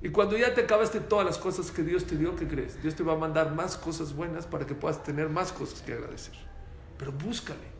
Y 0.00 0.10
cuando 0.10 0.36
ya 0.36 0.54
te 0.54 0.62
acabaste 0.62 1.00
todas 1.00 1.26
las 1.26 1.38
cosas 1.38 1.70
que 1.70 1.82
Dios 1.82 2.04
te 2.04 2.16
dio, 2.16 2.36
¿qué 2.36 2.46
crees? 2.46 2.80
Dios 2.82 2.94
te 2.94 3.02
va 3.02 3.14
a 3.14 3.16
mandar 3.16 3.54
más 3.54 3.76
cosas 3.76 4.14
buenas 4.14 4.46
para 4.46 4.66
que 4.66 4.74
puedas 4.74 5.02
tener 5.02 5.28
más 5.28 5.52
cosas 5.52 5.82
que 5.82 5.92
agradecer. 5.92 6.47
Pero 6.98 7.12
búscale. 7.12 7.78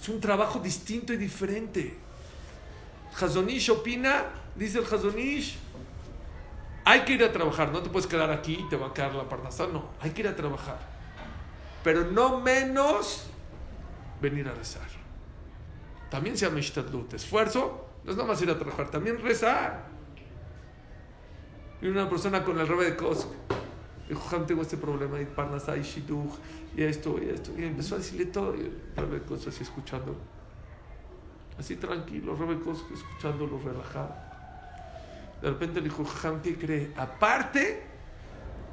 Es 0.00 0.08
un 0.08 0.20
trabajo 0.20 0.60
distinto 0.60 1.12
y 1.12 1.16
diferente. 1.16 1.96
Hazonish 3.20 3.70
opina, 3.70 4.26
dice 4.54 4.78
el 4.78 4.84
Hazonish, 4.84 5.58
hay 6.84 7.00
que 7.00 7.14
ir 7.14 7.24
a 7.24 7.32
trabajar, 7.32 7.72
no 7.72 7.82
te 7.82 7.90
puedes 7.90 8.06
quedar 8.06 8.30
aquí 8.30 8.58
y 8.60 8.68
te 8.68 8.76
va 8.76 8.88
a 8.88 8.94
quedar 8.94 9.14
la 9.14 9.28
parnasá, 9.28 9.66
no, 9.66 9.90
hay 10.00 10.10
que 10.10 10.22
ir 10.22 10.28
a 10.28 10.36
trabajar. 10.36 10.78
Pero 11.82 12.04
no 12.04 12.40
menos 12.40 13.26
venir 14.20 14.48
a 14.48 14.52
rezar. 14.52 14.86
También 16.10 16.38
se 16.38 16.46
llama 16.46 16.60
Ishtadlut, 16.60 17.12
esfuerzo, 17.14 17.88
no 18.04 18.10
es 18.10 18.16
nada 18.16 18.28
más 18.28 18.40
ir 18.40 18.50
a 18.50 18.58
trabajar, 18.58 18.90
también 18.90 19.20
rezar. 19.20 19.86
Y 21.82 21.88
una 21.88 22.08
persona 22.08 22.44
con 22.44 22.58
el 22.58 22.66
rebe 22.66 22.86
de 22.86 22.96
Kosk, 22.96 23.28
dijo, 24.08 24.20
Jam, 24.28 24.46
tengo 24.46 24.62
este 24.62 24.76
problema, 24.76 25.20
y 25.20 25.26
parnasá, 25.26 25.76
y 25.76 25.82
shidduch, 25.82 26.32
y 26.76 26.82
esto, 26.82 27.16
y 27.22 27.28
esto, 27.28 27.52
y 27.56 27.64
empezó 27.64 27.96
a 27.96 27.98
decirle 27.98 28.26
todo, 28.26 28.54
y 28.56 28.70
el 28.96 29.22
Kosk 29.22 29.48
así 29.48 29.62
escuchándolo. 29.62 30.18
Así 31.58 31.76
tranquilo, 31.76 32.36
rebe 32.36 32.60
Kosk 32.60 32.90
escuchándolo, 32.92 33.58
relajado. 33.58 34.14
De 35.42 35.50
repente 35.50 35.80
le 35.80 35.88
dijo, 35.88 36.04
Jam, 36.04 36.40
¿qué 36.42 36.56
cree? 36.56 36.92
Aparte, 36.96 37.82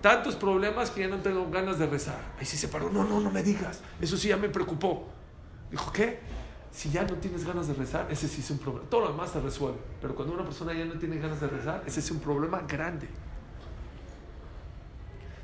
tantos 0.02 0.36
problemas 0.36 0.92
que 0.92 1.02
ya 1.02 1.08
no 1.08 1.18
tengo 1.18 1.50
ganas 1.50 1.80
de 1.80 1.88
rezar. 1.88 2.20
Ahí 2.40 2.46
sí 2.46 2.58
se 2.58 2.68
paró, 2.68 2.90
no, 2.90 3.04
no, 3.04 3.20
no 3.20 3.32
me 3.32 3.44
digas. 3.44 3.82
Eso 4.00 4.18
sí 4.18 4.30
ya 4.30 4.38
me 4.38 4.50
preocupó. 4.50 5.08
Dijo, 5.70 5.92
¿qué? 5.92 6.20
Si 6.72 6.90
ya 6.90 7.04
no 7.04 7.16
tienes 7.16 7.46
ganas 7.46 7.68
de 7.68 7.74
rezar, 7.74 8.08
ese 8.12 8.28
sí 8.28 8.42
es 8.42 8.52
un 8.52 8.58
problema. 8.58 8.90
Todo 8.90 9.02
lo 9.02 9.08
demás 9.12 9.32
se 9.32 9.40
resuelve. 9.40 9.80
Pero 10.02 10.14
cuando 10.14 10.34
una 10.34 10.44
persona 10.44 10.74
ya 10.74 10.86
no 10.86 11.00
tiene 11.00 11.18
ganas 11.18 11.40
de 11.40 11.48
rezar, 11.48 11.84
ese 11.86 12.02
es 12.02 12.12
un 12.12 12.20
problema 12.20 12.62
grande. 12.68 13.08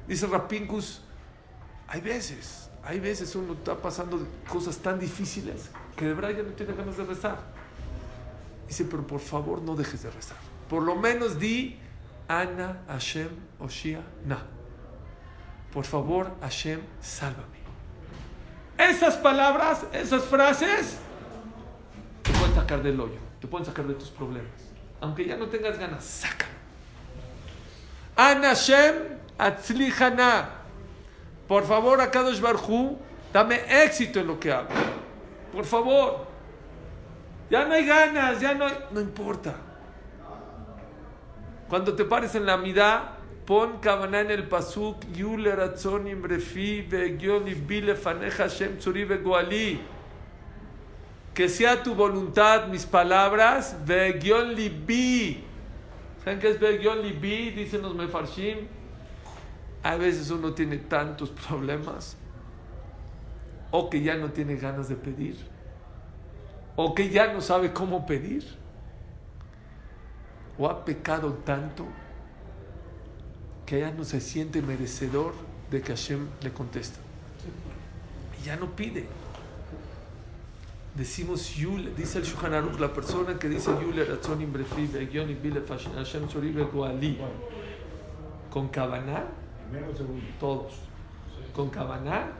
Dice 0.07 0.27
Rapinkus, 0.27 1.01
hay 1.87 2.01
veces, 2.01 2.69
hay 2.83 2.99
veces 2.99 3.35
uno 3.35 3.53
está 3.53 3.75
pasando 3.75 4.25
cosas 4.49 4.77
tan 4.77 4.99
difíciles 4.99 5.69
que 5.95 6.05
de 6.05 6.13
verdad 6.13 6.29
ya 6.29 6.43
no 6.43 6.51
tiene 6.51 6.73
ganas 6.73 6.97
de 6.97 7.05
rezar. 7.05 7.39
Dice, 8.67 8.85
pero 8.85 9.05
por 9.05 9.19
favor 9.19 9.61
no 9.61 9.75
dejes 9.75 10.03
de 10.03 10.09
rezar. 10.09 10.37
Por 10.69 10.83
lo 10.83 10.95
menos 10.95 11.37
di, 11.37 11.77
Ana 12.27 12.81
Hashem 12.87 13.29
Oshia 13.59 14.01
Na. 14.25 14.41
Por 15.73 15.85
favor, 15.85 16.31
Hashem, 16.41 16.81
sálvame. 17.01 17.59
Esas 18.77 19.15
palabras, 19.17 19.85
esas 19.93 20.23
frases, 20.23 20.97
te 22.23 22.31
pueden 22.31 22.55
sacar 22.55 22.81
del 22.81 22.99
hoyo, 22.99 23.19
te 23.39 23.47
pueden 23.47 23.65
sacar 23.65 23.85
de 23.87 23.93
tus 23.93 24.09
problemas. 24.09 24.51
Aunque 24.99 25.25
ya 25.25 25.37
no 25.37 25.47
tengas 25.47 25.77
ganas, 25.77 26.03
saca. 26.03 26.45
Ana 28.15 28.49
Hashem 28.49 29.20
Atzlihana. 29.41 30.49
Por 31.47 31.65
favor, 31.65 31.99
Akadosh 31.99 32.39
Barhu, 32.39 32.97
dame 33.33 33.59
éxito 33.83 34.19
en 34.19 34.27
lo 34.27 34.39
que 34.39 34.51
hago. 34.51 34.69
Por 35.51 35.65
favor. 35.65 36.27
Ya 37.49 37.65
no 37.65 37.73
hay 37.73 37.85
ganas, 37.85 38.39
ya 38.39 38.53
no 38.53 38.65
hay... 38.65 38.77
No 38.91 39.01
importa. 39.01 39.55
Cuando 41.67 41.95
te 41.95 42.05
pares 42.05 42.35
en 42.35 42.45
la 42.45 42.55
midá, 42.55 43.17
pon 43.45 43.79
kavaná 43.79 44.21
en 44.21 44.31
el 44.31 44.47
pasuk, 44.47 45.03
yule 45.13 45.55
ratzon 45.55 46.07
imbrefi, 46.07 46.81
vegion 46.83 47.47
ibile 47.47 47.95
faneja 47.95 48.47
shem 48.47 48.77
tzuri 48.77 49.03
vegoali. 49.03 49.81
Que 51.33 51.49
sea 51.49 51.81
tu 51.81 51.95
voluntad, 51.95 52.67
mis 52.67 52.85
palabras, 52.85 53.75
vegion 53.85 54.53
libi. 54.53 55.43
¿Saben 56.23 56.39
qué 56.39 56.49
es 56.49 56.59
vegion 56.59 57.01
libi? 57.01 57.51
Dicen 57.51 57.81
los 57.81 57.95
mefarshim. 57.95 58.67
A 59.83 59.95
veces 59.95 60.29
uno 60.29 60.53
tiene 60.53 60.77
tantos 60.77 61.29
problemas, 61.47 62.15
o 63.71 63.89
que 63.89 64.01
ya 64.01 64.15
no 64.15 64.31
tiene 64.31 64.55
ganas 64.55 64.89
de 64.89 64.95
pedir, 64.95 65.37
o 66.75 66.93
que 66.93 67.09
ya 67.09 67.31
no 67.33 67.41
sabe 67.41 67.73
cómo 67.73 68.05
pedir 68.05 68.61
o 70.57 70.69
ha 70.69 70.85
pecado 70.85 71.33
tanto 71.43 71.85
que 73.65 73.79
ya 73.79 73.91
no 73.91 74.03
se 74.03 74.21
siente 74.21 74.61
merecedor 74.61 75.33
de 75.71 75.81
que 75.81 75.93
Hashem 75.93 76.27
le 76.41 76.51
conteste. 76.51 76.99
Y 78.39 78.45
ya 78.45 78.57
no 78.57 78.75
pide. 78.75 79.07
Decimos 80.93 81.55
Yule, 81.55 81.91
dice 81.95 82.19
el 82.19 82.25
Shulchan 82.25 82.53
Aruch, 82.53 82.79
la 82.79 82.93
persona 82.93 83.39
que 83.39 83.47
dice 83.47 83.71
Yule 83.81 84.03
Ratzon 84.03 84.41
Imbrefi 84.41 84.87
Begion 84.87 85.29
y 85.29 85.35
Bile 85.35 85.63
Hashem 85.95 86.27
Tzoribe 86.27 86.63
Goali 86.65 87.17
con 88.51 88.67
Kavaná, 89.71 89.87
todos, 90.39 90.73
con 91.53 91.69
Kavaná, 91.69 92.31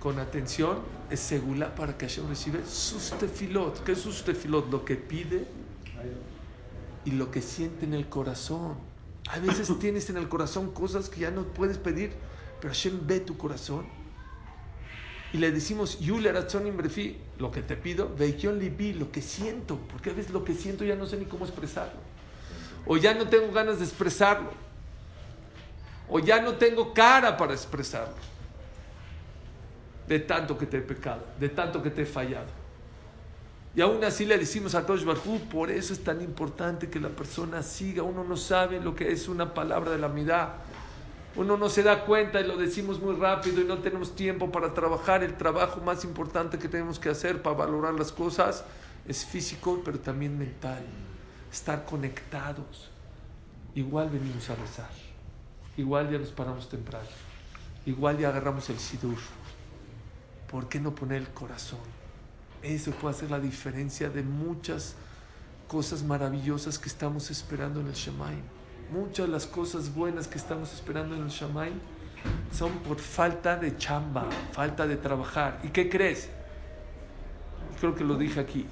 con 0.00 0.18
atención, 0.18 0.78
es 1.10 1.20
segula 1.20 1.74
para 1.74 1.96
que 1.96 2.06
Hashem 2.06 2.28
recibe 2.28 2.64
sus 2.66 3.10
tefilot. 3.10 3.82
¿Qué 3.84 3.92
es 3.92 4.00
sus 4.00 4.22
tefilot? 4.22 4.70
Lo 4.70 4.84
que 4.84 4.96
pide 4.96 5.46
y 7.04 7.12
lo 7.12 7.30
que 7.30 7.40
siente 7.40 7.86
en 7.86 7.94
el 7.94 8.08
corazón. 8.08 8.74
A 9.28 9.38
veces 9.38 9.72
tienes 9.80 10.10
en 10.10 10.18
el 10.18 10.28
corazón 10.28 10.72
cosas 10.72 11.08
que 11.08 11.20
ya 11.20 11.30
no 11.30 11.44
puedes 11.44 11.78
pedir, 11.78 12.12
pero 12.60 12.72
Hashem 12.72 13.06
ve 13.06 13.20
tu 13.20 13.36
corazón. 13.38 13.86
Y 15.32 15.38
le 15.38 15.50
decimos, 15.50 15.98
Imbrefi, 16.00 17.16
lo 17.38 17.50
que 17.50 17.62
te 17.62 17.76
pido, 17.76 18.14
Veikion 18.14 18.58
Libi, 18.58 18.92
lo 18.92 19.10
que 19.10 19.20
siento, 19.20 19.78
porque 19.90 20.10
a 20.10 20.12
veces 20.12 20.32
lo 20.32 20.44
que 20.44 20.54
siento 20.54 20.84
ya 20.84 20.94
no 20.96 21.06
sé 21.06 21.16
ni 21.16 21.24
cómo 21.24 21.44
expresarlo. 21.44 21.98
O 22.86 22.96
ya 22.96 23.14
no 23.14 23.28
tengo 23.28 23.52
ganas 23.52 23.78
de 23.78 23.84
expresarlo. 23.84 24.65
O 26.08 26.18
ya 26.18 26.40
no 26.40 26.54
tengo 26.54 26.92
cara 26.94 27.36
para 27.36 27.52
expresarlo. 27.52 28.14
De 30.06 30.20
tanto 30.20 30.56
que 30.56 30.66
te 30.66 30.78
he 30.78 30.82
pecado, 30.82 31.24
de 31.38 31.48
tanto 31.48 31.82
que 31.82 31.90
te 31.90 32.02
he 32.02 32.06
fallado. 32.06 32.66
Y 33.74 33.82
aún 33.82 34.02
así 34.04 34.24
le 34.24 34.38
decimos 34.38 34.74
a 34.74 34.86
Tosh 34.86 35.04
Barhu, 35.04 35.38
por 35.50 35.70
eso 35.70 35.92
es 35.92 36.02
tan 36.02 36.22
importante 36.22 36.88
que 36.88 36.98
la 36.98 37.10
persona 37.10 37.62
siga. 37.62 38.02
Uno 38.02 38.24
no 38.24 38.36
sabe 38.36 38.80
lo 38.80 38.94
que 38.94 39.12
es 39.12 39.28
una 39.28 39.52
palabra 39.52 39.90
de 39.90 39.98
la 39.98 40.08
mitad. 40.08 40.48
Uno 41.36 41.58
no 41.58 41.68
se 41.68 41.82
da 41.82 42.06
cuenta 42.06 42.40
y 42.40 42.46
lo 42.46 42.56
decimos 42.56 42.98
muy 42.98 43.14
rápido 43.16 43.60
y 43.60 43.64
no 43.64 43.78
tenemos 43.78 44.16
tiempo 44.16 44.50
para 44.50 44.72
trabajar. 44.72 45.22
El 45.22 45.36
trabajo 45.36 45.82
más 45.82 46.04
importante 46.04 46.58
que 46.58 46.68
tenemos 46.68 46.98
que 46.98 47.10
hacer 47.10 47.42
para 47.42 47.54
valorar 47.54 47.92
las 47.92 48.10
cosas 48.12 48.64
es 49.06 49.26
físico, 49.26 49.82
pero 49.84 49.98
también 49.98 50.38
mental. 50.38 50.82
Estar 51.52 51.84
conectados. 51.84 52.90
Igual 53.74 54.08
venimos 54.08 54.48
a 54.48 54.54
rezar. 54.54 54.88
Igual 55.76 56.10
ya 56.10 56.18
nos 56.18 56.30
paramos 56.30 56.68
temprano. 56.68 57.06
Igual 57.84 58.18
ya 58.18 58.28
agarramos 58.28 58.68
el 58.70 58.78
sidur. 58.78 59.18
¿Por 60.50 60.68
qué 60.68 60.80
no 60.80 60.94
poner 60.94 61.18
el 61.18 61.28
corazón? 61.28 61.80
Eso 62.62 62.90
puede 62.92 63.14
hacer 63.14 63.30
la 63.30 63.38
diferencia 63.38 64.08
de 64.08 64.22
muchas 64.22 64.96
cosas 65.68 66.02
maravillosas 66.02 66.78
que 66.78 66.88
estamos 66.88 67.30
esperando 67.30 67.80
en 67.80 67.88
el 67.88 67.94
Shemaim. 67.94 68.42
Muchas 68.90 69.26
de 69.26 69.32
las 69.32 69.46
cosas 69.46 69.94
buenas 69.94 70.28
que 70.28 70.38
estamos 70.38 70.72
esperando 70.72 71.16
en 71.16 71.22
el 71.22 71.28
Shemaim 71.28 71.74
son 72.52 72.72
por 72.78 72.98
falta 72.98 73.56
de 73.56 73.76
chamba, 73.76 74.26
falta 74.52 74.86
de 74.86 74.96
trabajar. 74.96 75.60
¿Y 75.62 75.68
qué 75.68 75.88
crees? 75.88 76.30
Creo 77.80 77.94
que 77.94 78.04
lo 78.04 78.16
dije 78.16 78.40
aquí. 78.40 78.66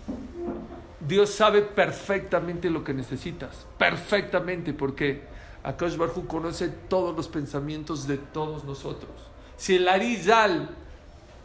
Dios 1.06 1.30
sabe 1.30 1.62
perfectamente 1.62 2.70
lo 2.70 2.82
que 2.82 2.94
necesitas. 2.94 3.66
Perfectamente, 3.76 4.72
porque 4.72 5.33
Akash 5.64 5.96
Barhu 5.96 6.26
conoce 6.26 6.68
todos 6.68 7.16
los 7.16 7.26
pensamientos 7.26 8.06
de 8.06 8.18
todos 8.18 8.64
nosotros. 8.64 9.10
Si 9.56 9.76
el 9.76 9.88
Arizal 9.88 10.68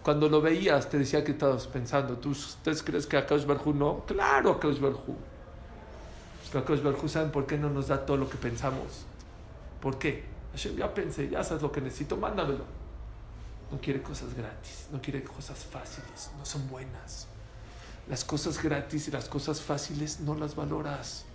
cuando 0.04 0.30
lo 0.30 0.42
veías 0.42 0.90
te 0.90 0.98
decía 0.98 1.24
que 1.24 1.32
estabas 1.32 1.68
pensando. 1.68 2.18
¿Tú, 2.18 2.32
¿Ustedes 2.32 2.84
crees 2.84 3.06
que 3.06 3.18
Akash 3.18 3.46
Barhu 3.46 3.74
no? 3.74 4.06
Claro, 4.06 4.52
Akash 4.52 4.80
Barhu. 4.80 5.16
Pero 6.52 6.64
Akash 6.64 6.82
Barhu 6.82 7.08
saben 7.08 7.32
por 7.32 7.46
qué 7.46 7.58
no 7.58 7.70
nos 7.70 7.88
da 7.88 8.06
todo 8.06 8.18
lo 8.18 8.30
que 8.30 8.38
pensamos. 8.38 9.06
¿Por 9.82 10.00
qué? 10.00 10.24
Hashem, 10.54 10.78
ya 10.78 10.94
pensé, 10.94 11.30
ya 11.30 11.44
sabes 11.44 11.62
lo 11.62 11.72
que 11.72 11.82
necesito, 11.82 12.18
mándamelo. 12.18 12.66
No 13.72 13.80
quiere 13.80 14.02
cosas 14.02 14.34
gratis, 14.34 14.88
no 14.92 15.00
quiere 15.00 15.24
cosas 15.24 15.64
fáciles, 15.66 16.32
no 16.38 16.46
son 16.46 16.68
buenas. 16.70 17.28
Las 18.08 18.26
cosas 18.26 18.62
gratis 18.64 19.08
y 19.10 19.12
las 19.12 19.30
cosas 19.30 19.62
fáciles 19.62 20.22
no 20.22 20.34
las 20.34 20.56
valoras. 20.56 21.26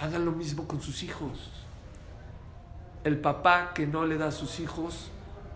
Hagan 0.00 0.24
lo 0.24 0.32
mismo 0.32 0.66
con 0.66 0.80
sus 0.80 1.02
hijos. 1.02 1.38
El 3.04 3.18
papá 3.18 3.72
que 3.74 3.86
no 3.86 4.06
le 4.06 4.16
da 4.16 4.28
a 4.28 4.32
sus 4.32 4.58
hijos 4.58 5.10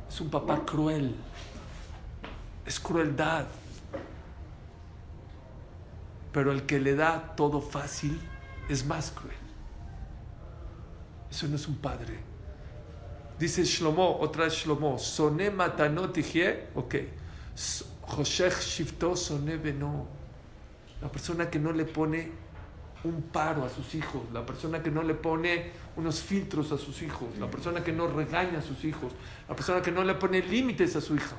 es 0.07 0.21
un 0.21 0.29
papá 0.29 0.67
cruel. 0.67 1.17
Es 2.67 2.79
crueldad. 2.79 3.47
Pero 6.31 6.53
el 6.53 6.67
que 6.67 6.79
le 6.79 6.95
da 6.95 7.35
todo 7.37 7.63
fácil 7.63 8.21
es 8.69 8.85
más 8.85 9.11
cruel. 9.13 9.37
Eso 11.31 11.49
no 11.49 11.57
es 11.57 11.67
un 11.67 11.77
padre. 11.77 12.19
Dice 13.39 13.65
Shlomo, 13.65 14.19
otra 14.21 14.49
Shlomo, 14.49 14.99
Soné 14.99 15.51
matanot 15.51 16.19
ok. 16.75 16.95
Joshech 18.03 18.61
shifto 18.61 19.17
soné 19.17 19.57
beno. 19.57 20.07
La 21.01 21.09
persona 21.09 21.49
que 21.49 21.59
no 21.59 21.73
le 21.73 21.87
pone 21.87 22.44
un 23.05 23.23
paro 23.23 23.65
a 23.65 23.69
sus 23.69 23.95
hijos, 23.95 24.23
la 24.33 24.45
persona 24.45 24.83
que 24.83 24.91
no 24.91 25.03
le 25.03 25.15
pone 25.15 25.71
unos 25.97 26.21
filtros 26.21 26.73
a 26.73 26.79
sus 26.79 27.03
hijos, 27.03 27.29
la 27.39 27.51
persona 27.51 27.85
que 27.85 27.93
no 27.93 28.07
regaña 28.07 28.59
a 28.59 28.63
sus 28.63 28.85
hijos, 28.85 29.13
la 29.49 29.55
persona 29.55 29.83
que 29.83 29.93
no 29.93 30.03
le 30.03 30.15
pone 30.15 30.43
límites 30.43 30.97
a 30.97 31.01
su 31.01 31.15
hija. 31.15 31.37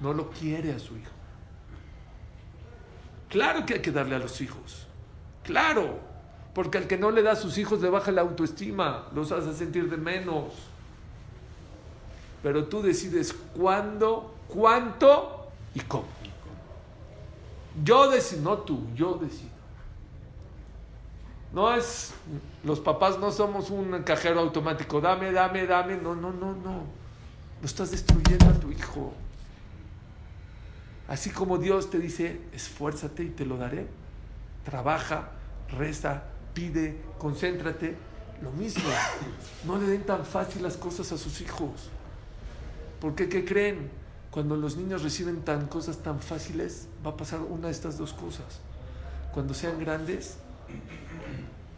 no 0.00 0.12
lo 0.12 0.30
quiere 0.30 0.72
a 0.72 0.80
su 0.80 0.96
hijo. 0.96 1.12
Claro 3.28 3.64
que 3.64 3.74
hay 3.74 3.80
que 3.80 3.92
darle 3.92 4.16
a 4.16 4.18
los 4.18 4.40
hijos. 4.40 4.88
Claro. 5.44 6.00
Porque 6.54 6.76
al 6.76 6.86
que 6.86 6.98
no 6.98 7.10
le 7.10 7.22
da 7.22 7.32
a 7.32 7.36
sus 7.36 7.56
hijos 7.56 7.80
le 7.80 7.88
baja 7.88 8.10
la 8.10 8.20
autoestima, 8.20 9.08
los 9.14 9.32
hace 9.32 9.54
sentir 9.54 9.88
de 9.88 9.96
menos. 9.96 10.52
Pero 12.42 12.64
tú 12.64 12.82
decides 12.82 13.32
cuándo, 13.56 14.34
cuánto 14.48 15.46
y 15.74 15.80
cómo. 15.80 16.08
Yo 17.82 18.10
decido, 18.10 18.42
no 18.42 18.58
tú, 18.58 18.86
yo 18.94 19.14
decido. 19.14 19.51
No 21.52 21.74
es, 21.74 22.14
los 22.64 22.80
papás 22.80 23.18
no 23.18 23.30
somos 23.30 23.70
un 23.70 24.02
cajero 24.04 24.40
automático, 24.40 25.00
dame, 25.00 25.32
dame, 25.32 25.66
dame. 25.66 25.96
No, 25.96 26.14
no, 26.14 26.32
no, 26.32 26.54
no. 26.54 26.84
Lo 27.60 27.66
estás 27.66 27.90
destruyendo 27.90 28.46
a 28.46 28.54
tu 28.54 28.70
hijo. 28.72 29.12
Así 31.08 31.30
como 31.30 31.58
Dios 31.58 31.90
te 31.90 31.98
dice, 31.98 32.40
esfuérzate 32.54 33.24
y 33.24 33.28
te 33.28 33.44
lo 33.44 33.58
daré. 33.58 33.86
Trabaja, 34.64 35.32
reza, 35.76 36.22
pide, 36.54 36.96
concéntrate. 37.18 37.96
Lo 38.42 38.50
mismo. 38.50 38.82
No 39.64 39.78
le 39.78 39.86
den 39.86 40.04
tan 40.04 40.24
fácil 40.24 40.62
las 40.62 40.76
cosas 40.76 41.12
a 41.12 41.18
sus 41.18 41.40
hijos. 41.42 41.90
Porque, 43.00 43.28
¿qué 43.28 43.44
creen? 43.44 43.90
Cuando 44.30 44.56
los 44.56 44.76
niños 44.76 45.02
reciben 45.02 45.42
tan 45.42 45.66
cosas 45.66 45.98
tan 45.98 46.18
fáciles, 46.18 46.88
va 47.06 47.10
a 47.10 47.16
pasar 47.16 47.40
una 47.40 47.66
de 47.66 47.72
estas 47.72 47.98
dos 47.98 48.14
cosas. 48.14 48.60
Cuando 49.32 49.52
sean 49.52 49.78
grandes, 49.78 50.38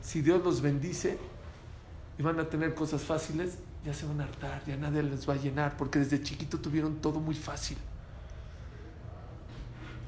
si 0.05 0.21
Dios 0.21 0.45
los 0.45 0.61
bendice 0.61 1.19
y 2.19 2.23
van 2.23 2.39
a 2.39 2.45
tener 2.45 2.75
cosas 2.75 3.03
fáciles, 3.03 3.59
ya 3.85 3.95
se 3.95 4.07
van 4.07 4.21
a 4.21 4.25
hartar, 4.25 4.63
ya 4.67 4.77
nadie 4.77 5.03
les 5.03 5.29
va 5.29 5.33
a 5.35 5.37
llenar, 5.37 5.77
porque 5.77 5.99
desde 5.99 6.23
chiquito 6.23 6.59
tuvieron 6.59 6.97
todo 6.97 7.19
muy 7.21 7.35
fácil. 7.35 7.79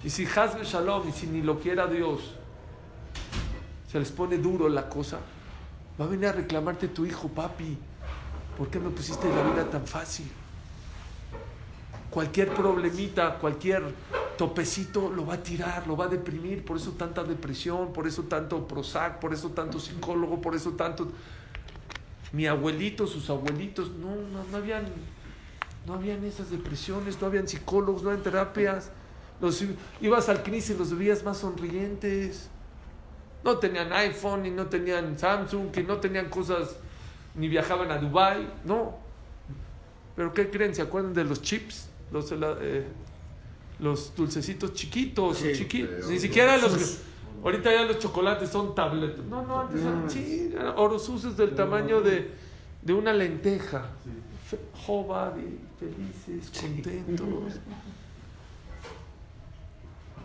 Y 0.05 0.11
si 0.11 0.27
Hazbe 0.27 0.65
Shalom, 0.65 1.09
y 1.09 1.13
si 1.13 1.27
ni 1.27 1.43
lo 1.43 1.59
quiera 1.59 1.87
Dios, 1.87 2.35
se 3.91 3.99
les 3.99 4.13
pone 4.13 4.39
duro 4.39 4.69
la 4.69 4.89
cosa, 4.89 5.19
va 5.99 6.05
a 6.05 6.09
venir 6.09 6.27
a 6.27 6.33
reclamarte 6.33 6.89
tu 6.89 7.07
hijo, 7.07 7.29
papi, 7.29 7.77
¿por 8.57 8.69
qué 8.69 8.79
me 8.79 8.91
pusiste 8.91 9.29
la 9.29 9.43
vida 9.51 9.69
tan 9.69 9.87
fácil? 9.87 10.31
Cualquier 12.11 12.55
problemita, 12.55 13.39
cualquier 13.39 13.83
topecito 14.37 15.11
lo 15.11 15.27
va 15.27 15.35
a 15.35 15.43
tirar, 15.43 15.87
lo 15.87 15.97
va 15.97 16.07
a 16.07 16.09
deprimir, 16.09 16.65
por 16.65 16.77
eso 16.77 16.93
tanta 16.93 17.25
depresión, 17.25 17.93
por 17.93 18.07
eso 18.07 18.25
tanto 18.25 18.67
Prozac, 18.67 19.19
por 19.19 19.33
eso 19.33 19.51
tanto 19.51 19.79
psicólogo, 19.79 20.41
por 20.41 20.55
eso 20.55 20.73
tanto... 20.73 21.11
Mi 22.33 22.47
abuelito, 22.47 23.07
sus 23.07 23.31
abuelitos, 23.31 23.91
no, 23.93 24.17
no, 24.17 24.45
no 24.51 24.57
habían, 24.57 24.85
no 25.87 25.95
habían 25.95 26.25
esas 26.25 26.51
depresiones, 26.51 27.21
no 27.21 27.29
habían 27.29 27.47
psicólogos, 27.47 28.03
no 28.03 28.11
habían 28.11 28.25
terapias. 28.25 28.91
Ibas 30.01 30.29
al 30.29 30.43
CNIS 30.43 30.71
y 30.71 30.75
los 30.75 30.97
veías 30.97 31.23
más 31.25 31.39
sonrientes. 31.39 32.51
No 33.45 33.59
tenían 33.59 33.93
iPhone, 33.93 34.45
y 34.45 34.51
no 34.51 34.67
tenían 34.67 35.19
Samsung, 35.19 35.71
que 35.71 35.85
no 35.85 35.99
tenían 35.99 36.29
cosas, 36.29 36.77
ni 37.37 37.49
viajaban 37.49 37.91
a 37.93 37.99
Dubai, 37.99 38.53
no. 38.65 38.99
Pero 40.17 40.33
¿qué 40.35 40.51
creen? 40.51 40.75
¿Se 40.75 40.83
acuerdan 40.83 41.15
de 41.15 41.25
los 41.25 41.43
chips? 41.43 41.89
Los, 42.11 42.33
eh, 42.33 42.87
los 43.79 44.15
dulcecitos 44.17 44.73
chiquitos, 44.73 45.39
Sí, 45.39 45.53
chiquitos. 45.55 46.09
Ni 46.09 46.19
siquiera 46.19 46.57
los... 46.57 47.01
Ahorita 47.45 47.71
ya 47.73 47.83
los 47.83 47.99
chocolates 47.99 48.49
son 48.51 48.75
tabletas. 48.75 49.25
No, 49.27 49.43
no, 49.47 49.61
antes 49.61 49.81
eran 49.81 50.11
sí, 50.11 50.51
eran 50.53 50.75
orosuces 50.77 51.37
del 51.37 51.55
tamaño 51.55 52.01
de, 52.01 52.33
de 52.83 52.93
una 52.93 53.13
lenteja. 53.13 53.87
Fe- 54.49 54.59
felices, 55.79 56.51
contentos. 56.61 57.55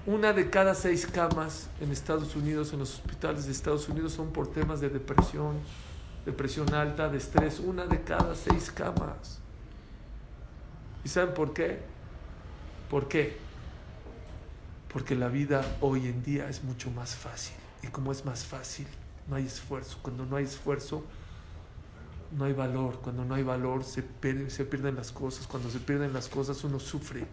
Una 0.06 0.34
de 0.34 0.49
cada 0.49 0.74
seis 0.74 1.06
camas 1.06 1.70
en 1.80 1.91
Estados 1.91 2.36
Unidos, 2.36 2.74
en 2.74 2.80
los 2.80 2.95
hospitales 2.95 3.45
de 3.45 3.52
Estados 3.52 3.88
Unidos, 3.88 4.14
son 4.14 4.32
por 4.32 4.47
temas 4.47 4.82
de 4.82 4.89
depresión, 4.89 5.58
depresión 6.26 6.74
alta, 6.74 7.08
de 7.08 7.18
estrés. 7.20 7.60
Una 7.60 7.86
de 7.86 8.02
cada 8.02 8.34
seis 8.34 8.72
camas. 8.72 9.39
¿Y 11.06 11.10
saben 11.10 11.36
por 11.36 11.54
qué? 11.54 11.80
¿Por 12.91 13.07
qué? 13.07 13.37
Porque 14.91 15.15
la 15.15 15.29
vida 15.29 15.77
hoy 15.79 16.07
en 16.07 16.21
día 16.23 16.49
es 16.49 16.61
mucho 16.65 16.91
más 16.91 17.15
fácil. 17.15 17.55
Y 17.81 17.87
como 17.87 18.11
es 18.11 18.25
más 18.25 18.43
fácil, 18.43 18.85
no 19.29 19.37
hay 19.37 19.45
esfuerzo. 19.45 19.97
Cuando 20.01 20.25
no 20.25 20.35
hay 20.35 20.43
esfuerzo, 20.43 21.05
no 22.37 22.43
hay 22.43 22.51
valor. 22.51 22.99
Cuando 22.99 23.23
no 23.23 23.33
hay 23.33 23.43
valor, 23.43 23.85
se, 23.85 24.03
pier- 24.03 24.49
se 24.49 24.65
pierden 24.65 24.97
las 24.97 25.13
cosas. 25.13 25.47
Cuando 25.47 25.69
se 25.69 25.79
pierden 25.79 26.11
las 26.11 26.27
cosas, 26.27 26.61
uno 26.65 26.81
sufre. 26.81 27.25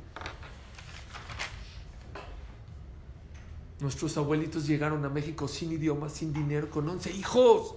Nuestros 3.80 4.16
abuelitos 4.16 4.64
llegaron 4.64 5.04
a 5.04 5.08
México 5.08 5.48
sin 5.48 5.72
idioma, 5.72 6.08
sin 6.08 6.32
dinero, 6.32 6.70
con 6.70 6.88
11 6.88 7.10
hijos. 7.10 7.74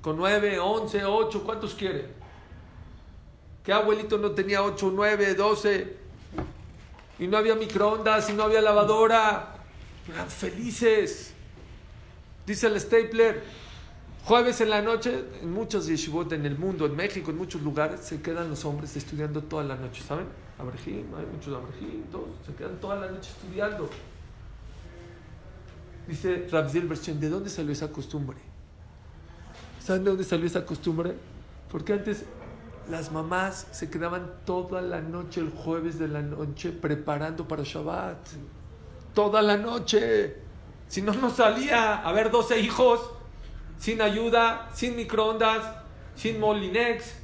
Con 0.00 0.16
9, 0.16 0.60
11, 0.60 1.04
8, 1.04 1.42
¿cuántos 1.44 1.74
quieren? 1.74 2.06
¿Qué 3.64 3.72
abuelito 3.72 4.16
no 4.18 4.30
tenía 4.30 4.62
8, 4.62 4.92
9, 4.94 5.34
12? 5.34 6.05
Y 7.18 7.26
no 7.26 7.36
había 7.36 7.54
microondas 7.54 8.28
y 8.30 8.32
no 8.32 8.44
había 8.44 8.60
lavadora. 8.60 9.54
Eran 10.12 10.28
felices. 10.28 11.32
Dice 12.46 12.68
el 12.68 12.80
Stapler, 12.80 13.42
jueves 14.24 14.60
en 14.60 14.70
la 14.70 14.82
noche, 14.82 15.24
en 15.42 15.52
muchos 15.52 15.86
yeshivot 15.86 16.32
en 16.32 16.46
el 16.46 16.56
mundo, 16.58 16.86
en 16.86 16.94
México, 16.94 17.30
en 17.30 17.38
muchos 17.38 17.62
lugares, 17.62 18.00
se 18.00 18.22
quedan 18.22 18.48
los 18.50 18.64
hombres 18.64 18.96
estudiando 18.96 19.42
toda 19.42 19.64
la 19.64 19.76
noche, 19.76 20.02
¿saben? 20.02 20.26
Abrejim, 20.58 21.06
hay 21.16 21.26
muchos 21.26 21.54
abrejim, 21.54 22.04
todos 22.10 22.28
se 22.46 22.54
quedan 22.54 22.78
toda 22.80 22.96
la 22.96 23.10
noche 23.10 23.30
estudiando. 23.30 23.90
Dice 26.06 26.46
Rab 26.50 26.70
Zilberstein, 26.70 27.18
¿de 27.18 27.28
dónde 27.28 27.50
salió 27.50 27.72
esa 27.72 27.90
costumbre? 27.90 28.36
¿Saben 29.80 30.04
de 30.04 30.10
dónde 30.10 30.24
salió 30.24 30.46
esa 30.46 30.64
costumbre? 30.64 31.14
Porque 31.70 31.92
antes 31.92 32.24
las 32.90 33.10
mamás 33.10 33.66
se 33.72 33.90
quedaban 33.90 34.30
toda 34.44 34.80
la 34.80 35.00
noche, 35.00 35.40
el 35.40 35.50
jueves 35.50 35.98
de 35.98 36.08
la 36.08 36.22
noche, 36.22 36.70
preparando 36.70 37.48
para 37.48 37.62
Shabbat. 37.64 38.18
Toda 39.14 39.42
la 39.42 39.56
noche. 39.56 40.36
Si 40.88 41.02
no, 41.02 41.12
no 41.14 41.30
salía. 41.30 41.96
A 41.96 42.12
ver, 42.12 42.30
12 42.30 42.60
hijos, 42.60 43.00
sin 43.78 44.00
ayuda, 44.00 44.70
sin 44.72 44.94
microondas, 44.94 45.64
sin 46.14 46.38
molinex, 46.38 47.14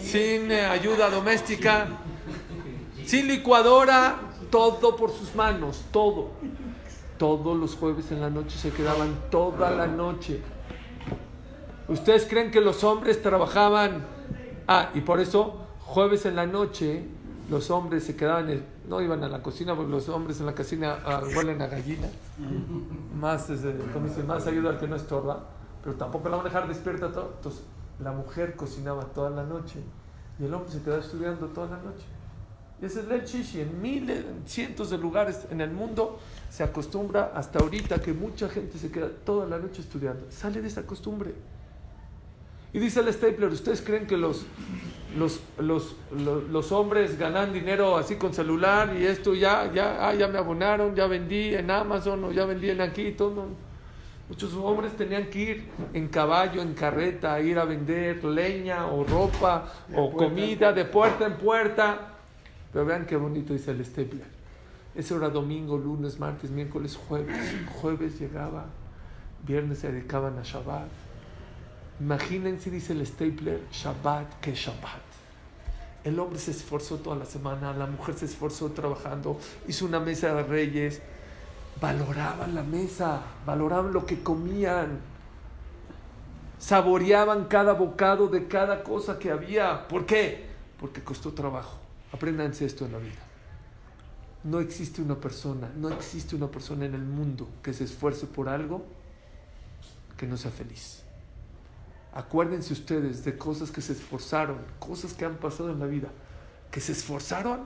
sin 0.00 0.50
eh, 0.52 0.66
ayuda 0.66 1.10
doméstica, 1.10 1.88
sin 3.04 3.26
licuadora, 3.26 4.18
todo 4.50 4.94
por 4.94 5.10
sus 5.10 5.34
manos, 5.34 5.84
todo. 5.90 6.30
Todos 7.18 7.56
los 7.56 7.74
jueves 7.76 8.10
en 8.12 8.20
la 8.20 8.30
noche 8.30 8.56
se 8.56 8.70
quedaban 8.70 9.30
toda 9.30 9.70
la 9.70 9.86
noche. 9.86 10.40
¿Ustedes 11.88 12.26
creen 12.28 12.50
que 12.50 12.60
los 12.60 12.82
hombres 12.84 13.22
trabajaban? 13.22 14.13
Ah, 14.66 14.90
y 14.94 15.00
por 15.00 15.20
eso, 15.20 15.56
jueves 15.80 16.24
en 16.26 16.36
la 16.36 16.46
noche, 16.46 17.04
los 17.50 17.70
hombres 17.70 18.04
se 18.04 18.16
quedaban, 18.16 18.62
no 18.88 19.00
iban 19.00 19.22
a 19.22 19.28
la 19.28 19.42
cocina, 19.42 19.76
porque 19.76 19.90
los 19.90 20.08
hombres 20.08 20.40
en 20.40 20.46
la 20.46 20.54
cocina 20.54 20.98
ah, 21.04 21.22
huelen 21.36 21.60
a 21.60 21.66
gallina. 21.66 22.08
Más, 23.18 23.48
desde, 23.48 23.76
como 23.92 24.06
dicen, 24.06 24.26
más 24.26 24.46
ayuda 24.46 24.70
al 24.70 24.78
que 24.78 24.88
no 24.88 24.96
estorba, 24.96 25.44
pero 25.82 25.96
tampoco 25.96 26.28
la 26.28 26.36
van 26.36 26.46
a 26.46 26.48
dejar 26.48 26.68
despierta 26.68 27.12
todo. 27.12 27.32
Entonces, 27.36 27.62
la 28.02 28.12
mujer 28.12 28.56
cocinaba 28.56 29.04
toda 29.04 29.30
la 29.30 29.44
noche 29.44 29.80
y 30.38 30.44
el 30.44 30.54
hombre 30.54 30.72
se 30.72 30.80
quedaba 30.80 31.00
estudiando 31.00 31.46
toda 31.48 31.68
la 31.68 31.76
noche. 31.76 32.04
Y 32.80 32.86
ese 32.86 33.00
es 33.00 33.10
el 33.10 33.24
chishi. 33.24 33.60
En 33.60 33.80
miles, 33.80 34.24
en 34.24 34.46
cientos 34.46 34.90
de 34.90 34.98
lugares 34.98 35.46
en 35.50 35.60
el 35.60 35.70
mundo 35.70 36.18
se 36.50 36.64
acostumbra 36.64 37.32
hasta 37.34 37.60
ahorita 37.60 38.00
que 38.00 38.12
mucha 38.12 38.48
gente 38.48 38.78
se 38.78 38.90
queda 38.90 39.08
toda 39.24 39.46
la 39.46 39.58
noche 39.58 39.82
estudiando. 39.82 40.26
Sale 40.30 40.60
de 40.60 40.68
esa 40.68 40.84
costumbre. 40.86 41.34
Y 42.74 42.80
dice 42.80 43.00
el 43.00 43.12
Stapler, 43.12 43.50
¿ustedes 43.50 43.80
creen 43.80 44.04
que 44.04 44.16
los, 44.16 44.44
los, 45.16 45.40
los, 45.58 45.94
los, 46.10 46.42
los 46.50 46.72
hombres 46.72 47.16
ganan 47.16 47.52
dinero 47.52 47.96
así 47.96 48.16
con 48.16 48.34
celular 48.34 48.96
y 48.98 49.06
esto 49.06 49.32
ya, 49.32 49.72
ya, 49.72 50.08
ah, 50.08 50.12
ya 50.12 50.26
me 50.26 50.38
abonaron, 50.38 50.92
ya 50.92 51.06
vendí 51.06 51.54
en 51.54 51.70
Amazon 51.70 52.24
o 52.24 52.32
ya 52.32 52.44
vendí 52.46 52.70
en 52.70 52.80
aquí? 52.80 53.12
Todo, 53.12 53.30
no. 53.30 53.46
Muchos 54.28 54.54
hombres 54.54 54.96
tenían 54.96 55.26
que 55.30 55.38
ir 55.38 55.68
en 55.92 56.08
caballo, 56.08 56.62
en 56.62 56.74
carreta, 56.74 57.34
a 57.34 57.40
ir 57.40 57.60
a 57.60 57.64
vender 57.64 58.24
leña 58.24 58.86
o 58.86 59.04
ropa 59.04 59.72
o 59.94 60.10
comida 60.10 60.72
de 60.72 60.84
puerta 60.84 61.26
en 61.26 61.34
puerta. 61.34 62.14
Pero 62.72 62.86
vean 62.86 63.06
qué 63.06 63.14
bonito 63.14 63.52
dice 63.52 63.70
el 63.70 63.84
Stapler. 63.84 64.26
Ese 64.96 65.14
era 65.14 65.28
domingo, 65.28 65.78
lunes, 65.78 66.18
martes, 66.18 66.50
miércoles, 66.50 66.96
jueves. 66.96 67.36
Jueves 67.80 68.18
llegaba, 68.18 68.66
viernes 69.46 69.78
se 69.78 69.92
dedicaban 69.92 70.36
a 70.38 70.42
Shabbat. 70.42 71.03
Imagínense, 72.00 72.70
dice 72.70 72.92
el 72.92 73.06
Stapler, 73.06 73.62
Shabbat 73.70 74.40
que 74.40 74.52
Shabbat. 74.54 75.02
El 76.02 76.18
hombre 76.18 76.38
se 76.38 76.50
esforzó 76.50 76.98
toda 76.98 77.16
la 77.16 77.24
semana, 77.24 77.72
la 77.72 77.86
mujer 77.86 78.14
se 78.14 78.26
esforzó 78.26 78.72
trabajando, 78.72 79.38
hizo 79.68 79.86
una 79.86 80.00
mesa 80.00 80.34
de 80.34 80.42
reyes, 80.42 81.00
valoraban 81.80 82.54
la 82.54 82.62
mesa, 82.62 83.22
valoraban 83.46 83.92
lo 83.92 84.04
que 84.04 84.22
comían, 84.22 84.98
saboreaban 86.58 87.44
cada 87.44 87.72
bocado 87.72 88.28
de 88.28 88.48
cada 88.48 88.82
cosa 88.82 89.18
que 89.18 89.30
había. 89.30 89.86
¿Por 89.88 90.04
qué? 90.04 90.46
Porque 90.78 91.02
costó 91.02 91.32
trabajo. 91.32 91.78
Apréndanse 92.12 92.66
esto 92.66 92.84
en 92.84 92.92
la 92.92 92.98
vida. 92.98 93.22
No 94.42 94.60
existe 94.60 95.00
una 95.00 95.14
persona, 95.14 95.70
no 95.74 95.88
existe 95.88 96.36
una 96.36 96.48
persona 96.48 96.84
en 96.84 96.94
el 96.94 97.02
mundo 97.02 97.48
que 97.62 97.72
se 97.72 97.84
esfuerce 97.84 98.26
por 98.26 98.48
algo 98.48 98.84
que 100.18 100.26
no 100.26 100.36
sea 100.36 100.50
feliz. 100.50 101.03
Acuérdense 102.14 102.72
ustedes 102.72 103.24
de 103.24 103.36
cosas 103.36 103.72
que 103.72 103.80
se 103.80 103.92
esforzaron, 103.92 104.58
cosas 104.78 105.12
que 105.12 105.24
han 105.24 105.34
pasado 105.34 105.70
en 105.70 105.80
la 105.80 105.86
vida, 105.86 106.08
que 106.70 106.80
se 106.80 106.92
esforzaron 106.92 107.62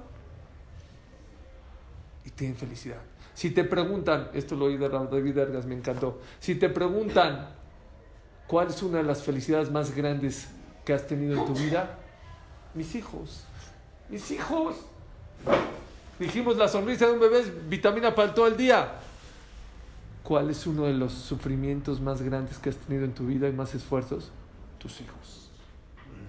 y 2.24 2.30
tienen 2.30 2.56
felicidad. 2.56 3.00
Si 3.34 3.50
te 3.50 3.62
preguntan, 3.62 4.30
esto 4.32 4.56
lo 4.56 4.64
oí 4.64 4.78
de 4.78 4.88
David 4.88 5.36
Ergas, 5.36 5.66
me 5.66 5.74
encantó. 5.74 6.18
Si 6.40 6.54
te 6.54 6.70
preguntan 6.70 7.50
cuál 8.46 8.68
es 8.68 8.82
una 8.82 8.98
de 8.98 9.04
las 9.04 9.22
felicidades 9.22 9.70
más 9.70 9.94
grandes 9.94 10.48
que 10.84 10.94
has 10.94 11.06
tenido 11.06 11.38
en 11.38 11.46
tu 11.46 11.52
vida, 11.52 11.98
mis 12.72 12.94
hijos, 12.94 13.44
mis 14.08 14.30
hijos. 14.30 14.76
Dijimos 16.18 16.56
la 16.56 16.68
sonrisa 16.68 17.06
de 17.06 17.12
un 17.12 17.20
bebé 17.20 17.40
es 17.40 17.68
vitamina 17.68 18.14
para 18.14 18.34
todo 18.34 18.46
el 18.46 18.56
día. 18.56 18.92
¿Cuál 20.28 20.50
es 20.50 20.66
uno 20.66 20.84
de 20.84 20.92
los 20.92 21.14
sufrimientos 21.14 22.02
más 22.02 22.20
grandes 22.20 22.58
que 22.58 22.68
has 22.68 22.76
tenido 22.76 23.06
en 23.06 23.14
tu 23.14 23.24
vida 23.24 23.48
y 23.48 23.52
más 23.52 23.74
esfuerzos? 23.74 24.30
Tus 24.76 25.00
hijos. 25.00 25.50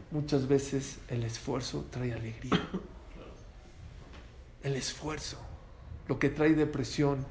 Muchas 0.10 0.47
veces 0.47 1.00
el 1.10 1.26
esfuerzo 1.26 1.86
trae 1.89 2.14
alegría. 2.14 2.66
El 4.64 4.78
esfuerzo. 4.78 5.36
Lo 6.08 6.18
que 6.18 6.30
trae 6.30 6.54
depresión 6.54 7.26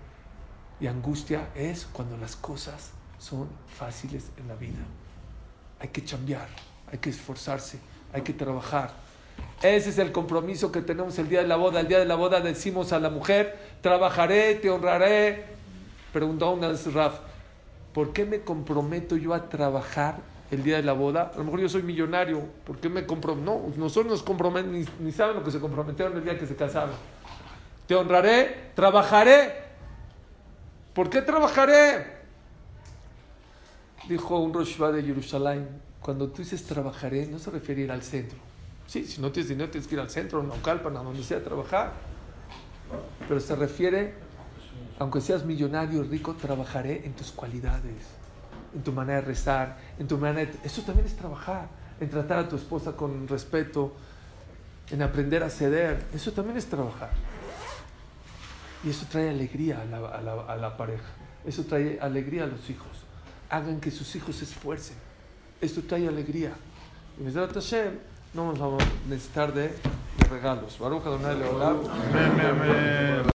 y 0.78 0.88
angustia 0.88 1.48
es 1.54 1.86
cuando 1.86 2.18
las 2.18 2.36
cosas 2.36 2.90
son 3.18 3.48
fáciles 3.78 4.26
en 4.36 4.48
la 4.48 4.54
vida. 4.54 4.84
Hay 5.80 5.88
que 5.88 6.04
cambiar, 6.04 6.48
hay 6.92 6.98
que 6.98 7.08
esforzarse, 7.08 7.78
hay 8.12 8.20
que 8.20 8.34
trabajar. 8.34 8.92
Ese 9.62 9.88
es 9.88 9.96
el 9.96 10.12
compromiso 10.12 10.70
que 10.70 10.82
tenemos 10.82 11.18
el 11.18 11.30
día 11.30 11.40
de 11.40 11.48
la 11.48 11.56
boda. 11.56 11.80
El 11.80 11.88
día 11.88 11.98
de 11.98 12.04
la 12.04 12.16
boda 12.16 12.42
decimos 12.42 12.92
a 12.92 13.00
la 13.00 13.08
mujer, 13.08 13.58
trabajaré, 13.80 14.56
te 14.56 14.68
honraré. 14.68 15.57
Preguntó 16.12 16.50
una 16.50 16.68
vez 16.68 16.92
Raf, 16.92 17.20
¿por 17.92 18.12
qué 18.12 18.24
me 18.24 18.40
comprometo 18.40 19.16
yo 19.16 19.34
a 19.34 19.48
trabajar 19.48 20.16
el 20.50 20.62
día 20.62 20.76
de 20.76 20.82
la 20.82 20.92
boda? 20.92 21.32
A 21.34 21.38
lo 21.38 21.44
mejor 21.44 21.60
yo 21.60 21.68
soy 21.68 21.82
millonario, 21.82 22.42
¿por 22.64 22.78
qué 22.78 22.88
me 22.88 23.06
comprometo? 23.06 23.44
No, 23.44 23.76
nosotros 23.76 24.12
nos 24.12 24.22
comprometemos, 24.22 24.88
ni, 25.00 25.12
saben 25.12 25.36
lo 25.36 25.44
que 25.44 25.50
se 25.50 25.60
comprometieron 25.60 26.16
el 26.16 26.24
día 26.24 26.38
que 26.38 26.46
se 26.46 26.56
casaron. 26.56 26.94
Te 27.86 27.94
honraré, 27.94 28.72
trabajaré. 28.74 29.68
¿Por 30.94 31.10
qué 31.10 31.22
trabajaré? 31.22 32.18
Dijo 34.08 34.38
un 34.38 34.52
Roshva 34.52 34.90
de 34.90 35.02
Jerusalén, 35.02 35.68
cuando 36.00 36.28
tú 36.28 36.42
dices 36.42 36.64
trabajaré, 36.64 37.26
no 37.26 37.38
se 37.38 37.50
refiere 37.50 37.82
a 37.82 37.84
ir 37.84 37.92
al 37.92 38.02
centro. 38.02 38.38
Sí, 38.86 39.04
si 39.04 39.20
no 39.20 39.30
tienes 39.30 39.50
dinero 39.50 39.70
tienes 39.70 39.86
que 39.86 39.94
ir 39.94 40.00
al 40.00 40.08
centro, 40.08 40.42
no 40.42 40.54
calpan, 40.62 40.96
a 40.96 41.02
donde 41.02 41.22
sea 41.22 41.38
a 41.38 41.42
trabajar. 41.42 41.92
Pero 43.28 43.38
se 43.38 43.54
refiere, 43.54 44.14
aunque 44.98 45.20
seas 45.20 45.44
millonario 45.44 46.02
rico, 46.02 46.34
trabajaré 46.34 47.06
en 47.06 47.12
tus 47.12 47.30
cualidades, 47.30 48.04
en 48.74 48.82
tu 48.82 48.92
manera 48.92 49.20
de 49.20 49.26
rezar, 49.26 49.78
en 49.98 50.08
tu 50.08 50.18
manera 50.18 50.50
de... 50.50 50.58
Eso 50.64 50.82
también 50.82 51.06
es 51.06 51.16
trabajar, 51.16 51.68
en 52.00 52.10
tratar 52.10 52.40
a 52.40 52.48
tu 52.48 52.56
esposa 52.56 52.92
con 52.92 53.28
respeto, 53.28 53.94
en 54.90 55.02
aprender 55.02 55.42
a 55.42 55.50
ceder. 55.50 56.04
Eso 56.14 56.32
también 56.32 56.56
es 56.56 56.66
trabajar. 56.66 57.10
Y 58.84 58.90
eso 58.90 59.06
trae 59.10 59.30
alegría 59.30 59.82
a 59.82 60.56
la, 60.56 60.76
pareja. 60.76 61.08
Eso 61.44 61.64
trae 61.64 61.98
alegría 62.00 62.44
a 62.44 62.46
los 62.46 62.70
hijos. 62.70 62.88
Hagan 63.50 63.80
que 63.80 63.90
sus 63.90 64.14
hijos 64.16 64.36
se 64.36 64.44
esfuercen. 64.44 64.96
Esto 65.60 65.82
trae 65.82 66.06
alegría. 66.06 66.52
Y 67.18 67.22
Mesdarat 67.22 67.52
Hashem, 67.54 67.98
no 68.34 68.52
vamos 68.52 68.82
a 68.82 69.08
necesitar 69.08 69.52
de, 69.52 69.62
de 69.62 70.28
regalos. 70.30 70.78
Baruch 70.78 71.06
Adonai 71.06 71.38
Leolam. 71.38 71.78